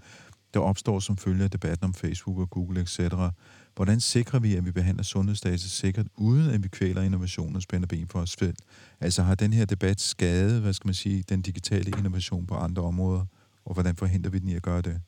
der 0.54 0.60
opstår 0.60 1.00
som 1.00 1.18
følge 1.18 1.44
af 1.44 1.52
debatten 1.52 1.86
om 1.86 1.94
Facebook 1.94 2.38
og 2.38 2.50
Google 2.50 2.82
etc. 2.82 3.00
Hvordan 3.76 4.00
sikrer 4.00 4.40
vi, 4.40 4.56
at 4.56 4.66
vi 4.66 4.72
behandler 4.72 5.04
sundhedsdata 5.04 5.58
sikkert, 5.58 6.08
uden 6.18 6.50
at 6.50 6.64
vi 6.64 6.68
kvæler 6.68 7.02
innovation 7.02 7.56
og 7.56 7.62
spænder 7.62 7.88
ben 7.88 8.08
for 8.08 8.20
os 8.20 8.36
selv? 8.40 8.56
Altså 9.00 9.24
har 9.24 9.36
den 9.36 9.54
her 9.54 9.66
debat 9.66 10.02
skadet, 10.02 10.62
hvad 10.62 10.74
skal 10.74 10.88
man 10.88 10.94
sige, 10.94 11.24
den 11.30 11.42
digitale 11.42 11.92
innovation 11.98 12.48
på 12.48 12.56
andre 12.56 12.82
områder, 12.84 13.26
og 13.66 13.74
hvordan 13.74 13.96
forhindrer 13.96 14.32
vi 14.32 14.40
den 14.40 14.50
i 14.50 14.56
at 14.56 14.62
gøre 14.62 14.82
det? 14.82 15.02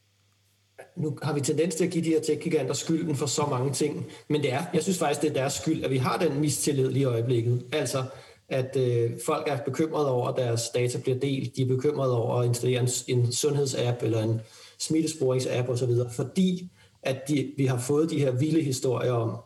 Nu 0.97 1.17
har 1.21 1.33
vi 1.33 1.41
tendens 1.41 1.75
til 1.75 1.83
at 1.85 1.91
give 1.91 2.03
de 2.03 2.09
her 2.09 2.21
tech-giganter 2.21 2.73
skylden 2.73 3.15
for 3.15 3.25
så 3.25 3.45
mange 3.49 3.73
ting, 3.73 4.05
men 4.29 4.41
det 4.41 4.53
er, 4.53 4.63
jeg 4.73 4.83
synes 4.83 4.97
faktisk, 4.97 5.21
det 5.21 5.29
er 5.29 5.33
deres 5.33 5.53
skyld, 5.53 5.83
at 5.83 5.91
vi 5.91 5.97
har 5.97 6.17
den 6.17 6.39
mistillid 6.39 6.89
lige 6.89 7.01
i 7.01 7.05
øjeblikket. 7.05 7.65
Altså, 7.71 8.03
at 8.49 8.77
øh, 8.77 9.11
folk 9.25 9.47
er 9.47 9.57
bekymrede 9.65 10.11
over, 10.11 10.27
at 10.27 10.35
deres 10.37 10.69
data 10.69 10.99
bliver 10.99 11.19
delt, 11.19 11.55
de 11.55 11.61
er 11.61 11.67
bekymrede 11.67 12.17
over 12.17 12.35
at 12.35 12.45
installere 12.45 12.81
en, 12.81 12.89
en 13.07 13.31
sundhedsapp 13.31 14.03
eller 14.03 14.23
en 14.23 14.41
smittesporingsapp 14.79 15.69
osv., 15.69 15.91
fordi 16.15 16.71
at 17.03 17.21
de, 17.27 17.53
vi 17.57 17.65
har 17.65 17.79
fået 17.79 18.09
de 18.09 18.19
her 18.19 18.31
vilde 18.31 18.61
historier 18.61 19.11
om, 19.11 19.37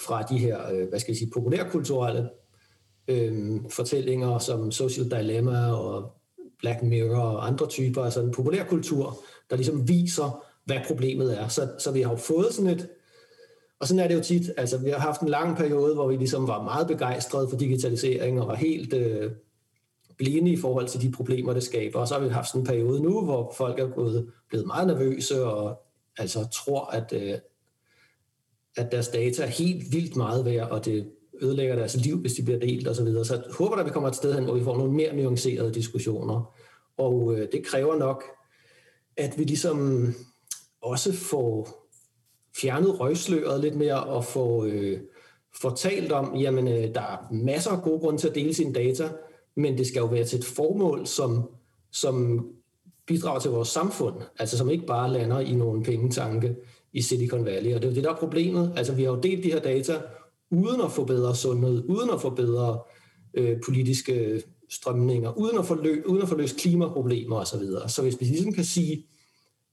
fra 0.00 0.22
de 0.22 0.38
her, 0.38 0.72
øh, 0.72 0.88
hvad 0.88 1.00
skal 1.00 1.12
jeg 1.12 1.16
sige, 1.16 1.30
populærkulturelle 1.34 2.28
øh, 3.08 3.60
fortællinger 3.70 4.38
som 4.38 4.72
Social 4.72 5.10
Dilemma 5.10 5.72
og 5.72 6.12
Black 6.58 6.82
Mirror 6.82 7.22
og 7.22 7.46
andre 7.46 7.66
typer, 7.66 8.04
altså 8.04 8.20
sådan 8.20 8.32
populærkultur, 8.32 9.18
der 9.50 9.56
ligesom 9.56 9.88
viser, 9.88 10.44
hvad 10.64 10.80
problemet 10.86 11.40
er. 11.40 11.48
Så, 11.48 11.68
så 11.78 11.92
vi 11.92 12.02
har 12.02 12.10
jo 12.10 12.16
fået 12.16 12.54
sådan 12.54 12.70
et, 12.70 12.88
og 13.80 13.88
sådan 13.88 14.04
er 14.04 14.08
det 14.08 14.14
jo 14.14 14.20
tit, 14.20 14.50
altså 14.56 14.78
vi 14.78 14.90
har 14.90 14.98
haft 14.98 15.20
en 15.20 15.28
lang 15.28 15.56
periode, 15.56 15.94
hvor 15.94 16.08
vi 16.08 16.16
ligesom 16.16 16.48
var 16.48 16.62
meget 16.62 16.86
begejstrede 16.86 17.48
for 17.48 17.56
digitalisering 17.56 18.40
og 18.40 18.48
var 18.48 18.54
helt 18.54 18.94
øh, 18.94 19.30
blinde 20.18 20.50
i 20.50 20.56
forhold 20.56 20.88
til 20.88 21.02
de 21.02 21.10
problemer, 21.10 21.52
det 21.52 21.62
skaber. 21.62 22.00
Og 22.00 22.08
så 22.08 22.14
har 22.14 22.20
vi 22.20 22.28
haft 22.28 22.48
sådan 22.48 22.60
en 22.60 22.66
periode 22.66 23.02
nu, 23.02 23.24
hvor 23.24 23.54
folk 23.56 23.78
er 23.78 23.86
gået, 23.86 24.32
blevet 24.48 24.66
meget 24.66 24.86
nervøse 24.86 25.44
og 25.44 25.82
altså 26.18 26.48
tror, 26.52 26.84
at, 26.84 27.12
øh, 27.12 27.38
at 28.76 28.92
deres 28.92 29.08
data 29.08 29.42
er 29.42 29.46
helt 29.46 29.92
vildt 29.92 30.16
meget 30.16 30.44
værd, 30.44 30.70
og 30.70 30.84
det 30.84 31.10
ødelægger 31.42 31.76
deres 31.76 31.96
liv, 31.96 32.18
hvis 32.18 32.32
de 32.32 32.42
bliver 32.42 32.58
delt 32.58 32.88
osv. 32.88 32.94
Så, 32.94 33.04
videre. 33.04 33.24
så 33.24 33.34
jeg 33.34 33.42
håber, 33.58 33.76
at 33.76 33.86
vi 33.86 33.90
kommer 33.90 34.08
et 34.08 34.16
sted 34.16 34.34
hen, 34.34 34.44
hvor 34.44 34.54
vi 34.54 34.64
får 34.64 34.76
nogle 34.76 34.92
mere 34.92 35.16
nuancerede 35.16 35.74
diskussioner. 35.74 36.54
Og 36.96 37.34
øh, 37.34 37.48
det 37.52 37.66
kræver 37.66 37.96
nok, 37.96 38.24
at 39.16 39.38
vi 39.38 39.44
ligesom 39.44 40.08
også 40.84 41.12
få 41.12 41.68
fjernet 42.60 43.00
røgsløret 43.00 43.60
lidt 43.60 43.76
mere 43.76 44.04
og 44.04 44.24
få 44.24 44.64
øh, 44.64 45.00
fortalt 45.60 46.12
om, 46.12 46.36
jamen 46.36 46.68
øh, 46.68 46.94
der 46.94 47.00
er 47.00 47.32
masser 47.32 47.70
af 47.70 47.82
gode 47.82 48.00
grunde 48.00 48.20
til 48.20 48.28
at 48.28 48.34
dele 48.34 48.54
sine 48.54 48.72
data, 48.72 49.08
men 49.56 49.78
det 49.78 49.86
skal 49.86 50.00
jo 50.00 50.06
være 50.06 50.24
til 50.24 50.38
et 50.38 50.44
formål, 50.44 51.06
som, 51.06 51.50
som 51.92 52.46
bidrager 53.06 53.40
til 53.40 53.50
vores 53.50 53.68
samfund, 53.68 54.14
altså 54.38 54.58
som 54.58 54.70
ikke 54.70 54.86
bare 54.86 55.12
lander 55.12 55.40
i 55.40 55.54
nogle 55.54 55.82
pengetanke 55.82 56.56
i 56.92 57.02
Silicon 57.02 57.44
Valley. 57.44 57.74
Og 57.74 57.82
det 57.82 57.88
er 57.88 57.90
jo 57.90 57.94
det, 57.94 58.04
der 58.04 58.10
er 58.10 58.16
problemet. 58.16 58.72
Altså 58.76 58.94
vi 58.94 59.02
har 59.02 59.10
jo 59.10 59.20
delt 59.20 59.44
de 59.44 59.52
her 59.52 59.60
data 59.60 60.00
uden 60.50 60.80
at 60.80 60.92
få 60.92 61.04
bedre 61.04 61.36
sundhed, 61.36 61.84
uden 61.88 62.10
at 62.10 62.20
få 62.20 62.30
bedre 62.30 62.78
øh, 63.34 63.56
politiske 63.64 64.42
strømninger, 64.70 65.38
uden 65.38 65.58
at 65.58 65.66
få, 65.66 65.74
lø- 65.74 66.04
uden 66.06 66.22
at 66.22 66.28
få 66.28 66.36
løst 66.36 66.56
klimaproblemer 66.56 67.36
osv. 67.36 67.46
Så, 67.46 67.58
videre. 67.58 67.88
så 67.88 68.02
hvis 68.02 68.20
vi 68.20 68.24
ligesom 68.24 68.52
kan 68.52 68.64
sige, 68.64 69.06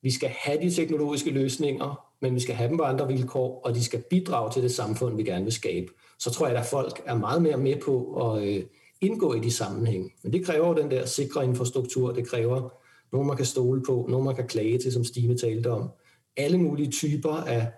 vi 0.01 0.11
skal 0.11 0.29
have 0.29 0.61
de 0.61 0.71
teknologiske 0.71 1.31
løsninger, 1.31 2.07
men 2.21 2.35
vi 2.35 2.39
skal 2.39 2.55
have 2.55 2.69
dem 2.69 2.77
på 2.77 2.83
andre 2.83 3.07
vilkår, 3.07 3.61
og 3.65 3.75
de 3.75 3.83
skal 3.83 4.03
bidrage 4.09 4.51
til 4.51 4.63
det 4.63 4.71
samfund, 4.71 5.15
vi 5.15 5.23
gerne 5.23 5.43
vil 5.43 5.53
skabe, 5.53 5.87
så 6.19 6.31
tror 6.31 6.47
jeg, 6.47 6.57
at 6.57 6.65
folk 6.65 7.01
er 7.05 7.15
meget 7.15 7.41
mere 7.41 7.57
med 7.57 7.75
på 7.75 8.13
at 8.13 8.43
øh, 8.43 8.63
indgå 9.01 9.33
i 9.33 9.39
de 9.39 9.51
sammenhæng. 9.51 10.11
Men 10.23 10.33
det 10.33 10.45
kræver 10.45 10.73
den 10.73 10.91
der 10.91 11.05
sikre 11.05 11.43
infrastruktur, 11.43 12.13
det 12.13 12.27
kræver 12.27 12.69
nogen, 13.11 13.27
man 13.27 13.37
kan 13.37 13.45
stole 13.45 13.83
på, 13.87 14.05
nogen, 14.09 14.25
man 14.25 14.35
kan 14.35 14.47
klage 14.47 14.77
til, 14.77 14.91
som 14.91 15.03
Stine 15.03 15.37
talte 15.37 15.71
om. 15.71 15.89
Alle 16.37 16.57
mulige 16.57 16.91
typer 16.91 17.33
af 17.33 17.71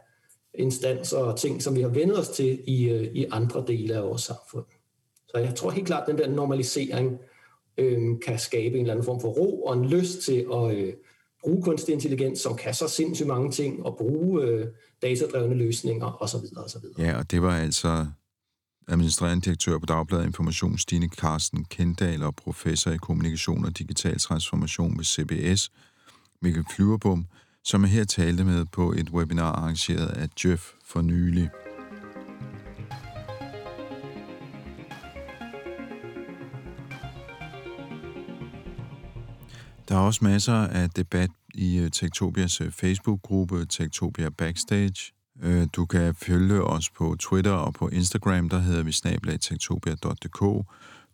instanser 0.54 1.18
og 1.18 1.40
ting, 1.40 1.64
som 1.64 1.76
vi 1.76 1.82
har 1.82 1.90
vendt 1.90 2.20
os 2.20 2.30
til 2.30 2.62
i, 2.68 2.90
øh, 2.90 3.04
i 3.14 3.26
andre 3.32 3.64
dele 3.68 3.96
af 3.96 4.04
vores 4.04 4.22
samfund. 4.22 4.66
Så 5.28 5.38
jeg 5.38 5.56
tror 5.56 5.70
helt 5.70 5.88
klart, 5.88 6.02
at 6.02 6.08
den 6.08 6.18
der 6.18 6.36
normalisering 6.36 7.20
øh, 7.78 8.20
kan 8.26 8.40
skabe 8.40 8.76
en 8.76 8.82
eller 8.82 8.94
anden 8.94 9.06
form 9.06 9.22
for 9.22 9.30
ro 9.30 9.64
og 9.64 9.78
en 9.78 9.86
lyst 9.86 10.22
til 10.22 10.46
at 10.54 10.76
øh, 10.76 10.94
bruge 11.44 11.64
kunstig 11.64 11.94
intelligens, 11.94 12.40
som 12.40 12.58
kan 12.58 12.74
så 12.74 12.88
sindssygt 12.88 13.28
mange 13.28 13.52
ting, 13.52 13.86
og 13.86 13.98
bruge 13.98 14.44
øh, 14.44 14.68
datadrevne 15.02 15.56
løsninger 15.56 16.24
osv. 16.24 16.40
osv. 16.58 16.86
Ja, 16.98 17.18
og 17.18 17.32
det 17.32 17.42
var 17.42 17.58
altså 17.58 18.06
administrerende 18.88 19.46
direktør 19.46 19.78
på 19.78 19.86
Dagbladet 19.86 20.26
Information, 20.26 20.78
Stine 20.78 21.08
Carsten 21.08 21.66
Kendal 21.66 22.24
og 22.24 22.36
professor 22.36 22.92
i 22.92 22.98
kommunikation 22.98 23.66
og 23.66 23.78
digital 23.78 24.20
transformation 24.20 24.98
ved 24.98 25.06
CBS, 25.06 25.72
Mikkel 26.42 26.66
Flyverbom, 26.76 27.26
som 27.64 27.84
er 27.84 27.88
her 27.88 28.04
talte 28.04 28.44
med 28.44 28.66
på 28.66 28.92
et 28.92 29.10
webinar 29.10 29.52
arrangeret 29.52 30.08
af 30.08 30.28
Jeff 30.46 30.72
for 30.86 31.02
nylig. 31.02 31.50
Der 39.90 39.96
er 39.96 40.00
også 40.00 40.20
masser 40.24 40.54
af 40.54 40.90
debat 40.90 41.30
i 41.54 41.78
øh, 41.78 41.92
Tektopias 41.92 42.62
øh, 42.62 42.72
Facebook-gruppe, 42.72 43.66
Tektopia 43.66 44.30
Backstage. 44.30 45.14
Øh, 45.42 45.68
du 45.76 45.86
kan 45.86 46.16
følge 46.16 46.64
os 46.64 46.90
på 46.90 47.16
Twitter 47.20 47.52
og 47.52 47.74
på 47.74 47.90
Instagram, 47.90 48.50
der 48.50 48.60
hedder 48.60 48.84
vi 48.84 48.92
snablag.tektopia.dk. 48.92 50.66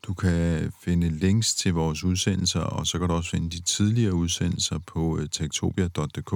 Du 0.03 0.13
kan 0.13 0.72
finde 0.84 1.09
links 1.09 1.55
til 1.55 1.74
vores 1.74 2.03
udsendelser, 2.03 2.59
og 2.59 2.88
så 2.88 2.99
kan 2.99 3.07
du 3.07 3.13
også 3.13 3.30
finde 3.30 3.49
de 3.49 3.61
tidligere 3.61 4.13
udsendelser 4.13 4.80
på 4.88 5.20
tektopia.dk, 5.32 6.34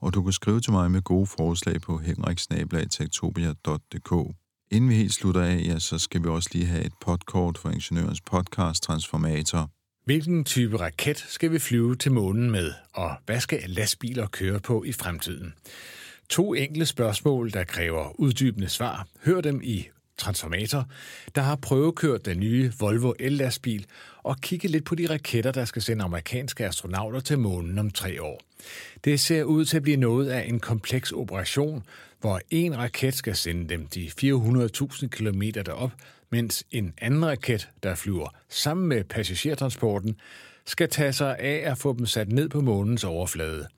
og 0.00 0.14
du 0.14 0.22
kan 0.22 0.32
skrive 0.32 0.60
til 0.60 0.72
mig 0.72 0.90
med 0.90 1.02
gode 1.02 1.26
forslag 1.26 1.80
på 1.80 1.98
henriksnablag.tektopia.dk. 1.98 4.34
Inden 4.70 4.90
vi 4.90 4.94
helt 4.94 5.12
slutter 5.12 5.42
af, 5.42 5.62
ja, 5.64 5.78
så 5.78 5.98
skal 5.98 6.22
vi 6.22 6.28
også 6.28 6.50
lige 6.52 6.66
have 6.66 6.84
et 6.84 6.94
podkort 7.00 7.58
for 7.58 7.70
Ingeniørens 7.70 8.20
podcast 8.20 8.82
Transformator. 8.82 9.73
Hvilken 10.04 10.44
type 10.44 10.76
raket 10.76 11.24
skal 11.28 11.52
vi 11.52 11.58
flyve 11.58 11.96
til 11.96 12.12
månen 12.12 12.50
med, 12.50 12.72
og 12.92 13.14
hvad 13.26 13.40
skal 13.40 13.62
lastbiler 13.66 14.26
køre 14.26 14.60
på 14.60 14.84
i 14.84 14.92
fremtiden? 14.92 15.54
To 16.28 16.54
enkle 16.54 16.86
spørgsmål, 16.86 17.52
der 17.52 17.64
kræver 17.64 18.20
uddybende 18.20 18.68
svar. 18.68 19.06
Hør 19.24 19.40
dem 19.40 19.60
i 19.62 19.88
Transformator, 20.18 20.88
der 21.34 21.42
har 21.42 21.56
prøvekørt 21.56 22.26
den 22.26 22.40
nye 22.40 22.72
Volvo 22.80 23.12
el-lastbil 23.18 23.86
og 24.22 24.40
kigget 24.40 24.70
lidt 24.70 24.84
på 24.84 24.94
de 24.94 25.10
raketter, 25.10 25.52
der 25.52 25.64
skal 25.64 25.82
sende 25.82 26.04
amerikanske 26.04 26.66
astronauter 26.66 27.20
til 27.20 27.38
månen 27.38 27.78
om 27.78 27.90
tre 27.90 28.22
år. 28.22 28.40
Det 29.04 29.20
ser 29.20 29.44
ud 29.44 29.64
til 29.64 29.76
at 29.76 29.82
blive 29.82 29.96
noget 29.96 30.28
af 30.28 30.48
en 30.48 30.60
kompleks 30.60 31.12
operation, 31.12 31.82
hvor 32.20 32.40
en 32.50 32.78
raket 32.78 33.14
skal 33.14 33.36
sende 33.36 33.68
dem 33.68 33.86
de 33.86 34.10
400.000 34.22 35.06
km 35.06 35.42
derop, 35.42 35.92
mens 36.30 36.64
en 36.70 36.94
anden 36.98 37.26
raket, 37.26 37.68
der 37.82 37.94
flyver 37.94 38.28
sammen 38.48 38.88
med 38.88 39.04
passagertransporten, 39.04 40.16
skal 40.66 40.88
tage 40.88 41.12
sig 41.12 41.38
af 41.38 41.70
at 41.70 41.78
få 41.78 41.96
dem 41.98 42.06
sat 42.06 42.32
ned 42.32 42.48
på 42.48 42.60
månens 42.60 43.04
overflade. 43.04 43.68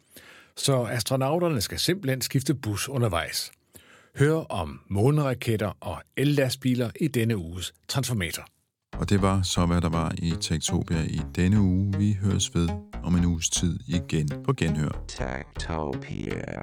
Så 0.57 0.85
astronauterne 0.85 1.61
skal 1.61 1.79
simpelthen 1.79 2.21
skifte 2.21 2.55
bus 2.55 2.89
undervejs. 2.89 3.53
Hør 4.19 4.35
om 4.35 4.81
måneraketter 4.89 5.73
og 5.81 6.03
el-lastbiler 6.17 6.91
i 7.01 7.09
denne 7.09 7.37
uges 7.37 7.75
Transformator. 7.89 8.47
Og 8.93 9.11
det 9.11 9.23
var 9.23 9.43
så, 9.43 9.67
hvad 9.67 9.81
der 9.81 9.89
var 9.89 10.15
i 10.19 10.35
Tektopia 10.41 11.03
i 11.03 11.21
denne 11.35 11.61
uge. 11.61 11.95
Vi 11.99 12.13
høres 12.23 12.55
ved 12.55 12.69
om 13.03 13.15
en 13.15 13.25
uges 13.25 13.51
tid 13.51 13.79
igen 13.89 14.29
på 14.45 14.53
Genhør. 14.53 15.05
Tektopia. 15.09 16.63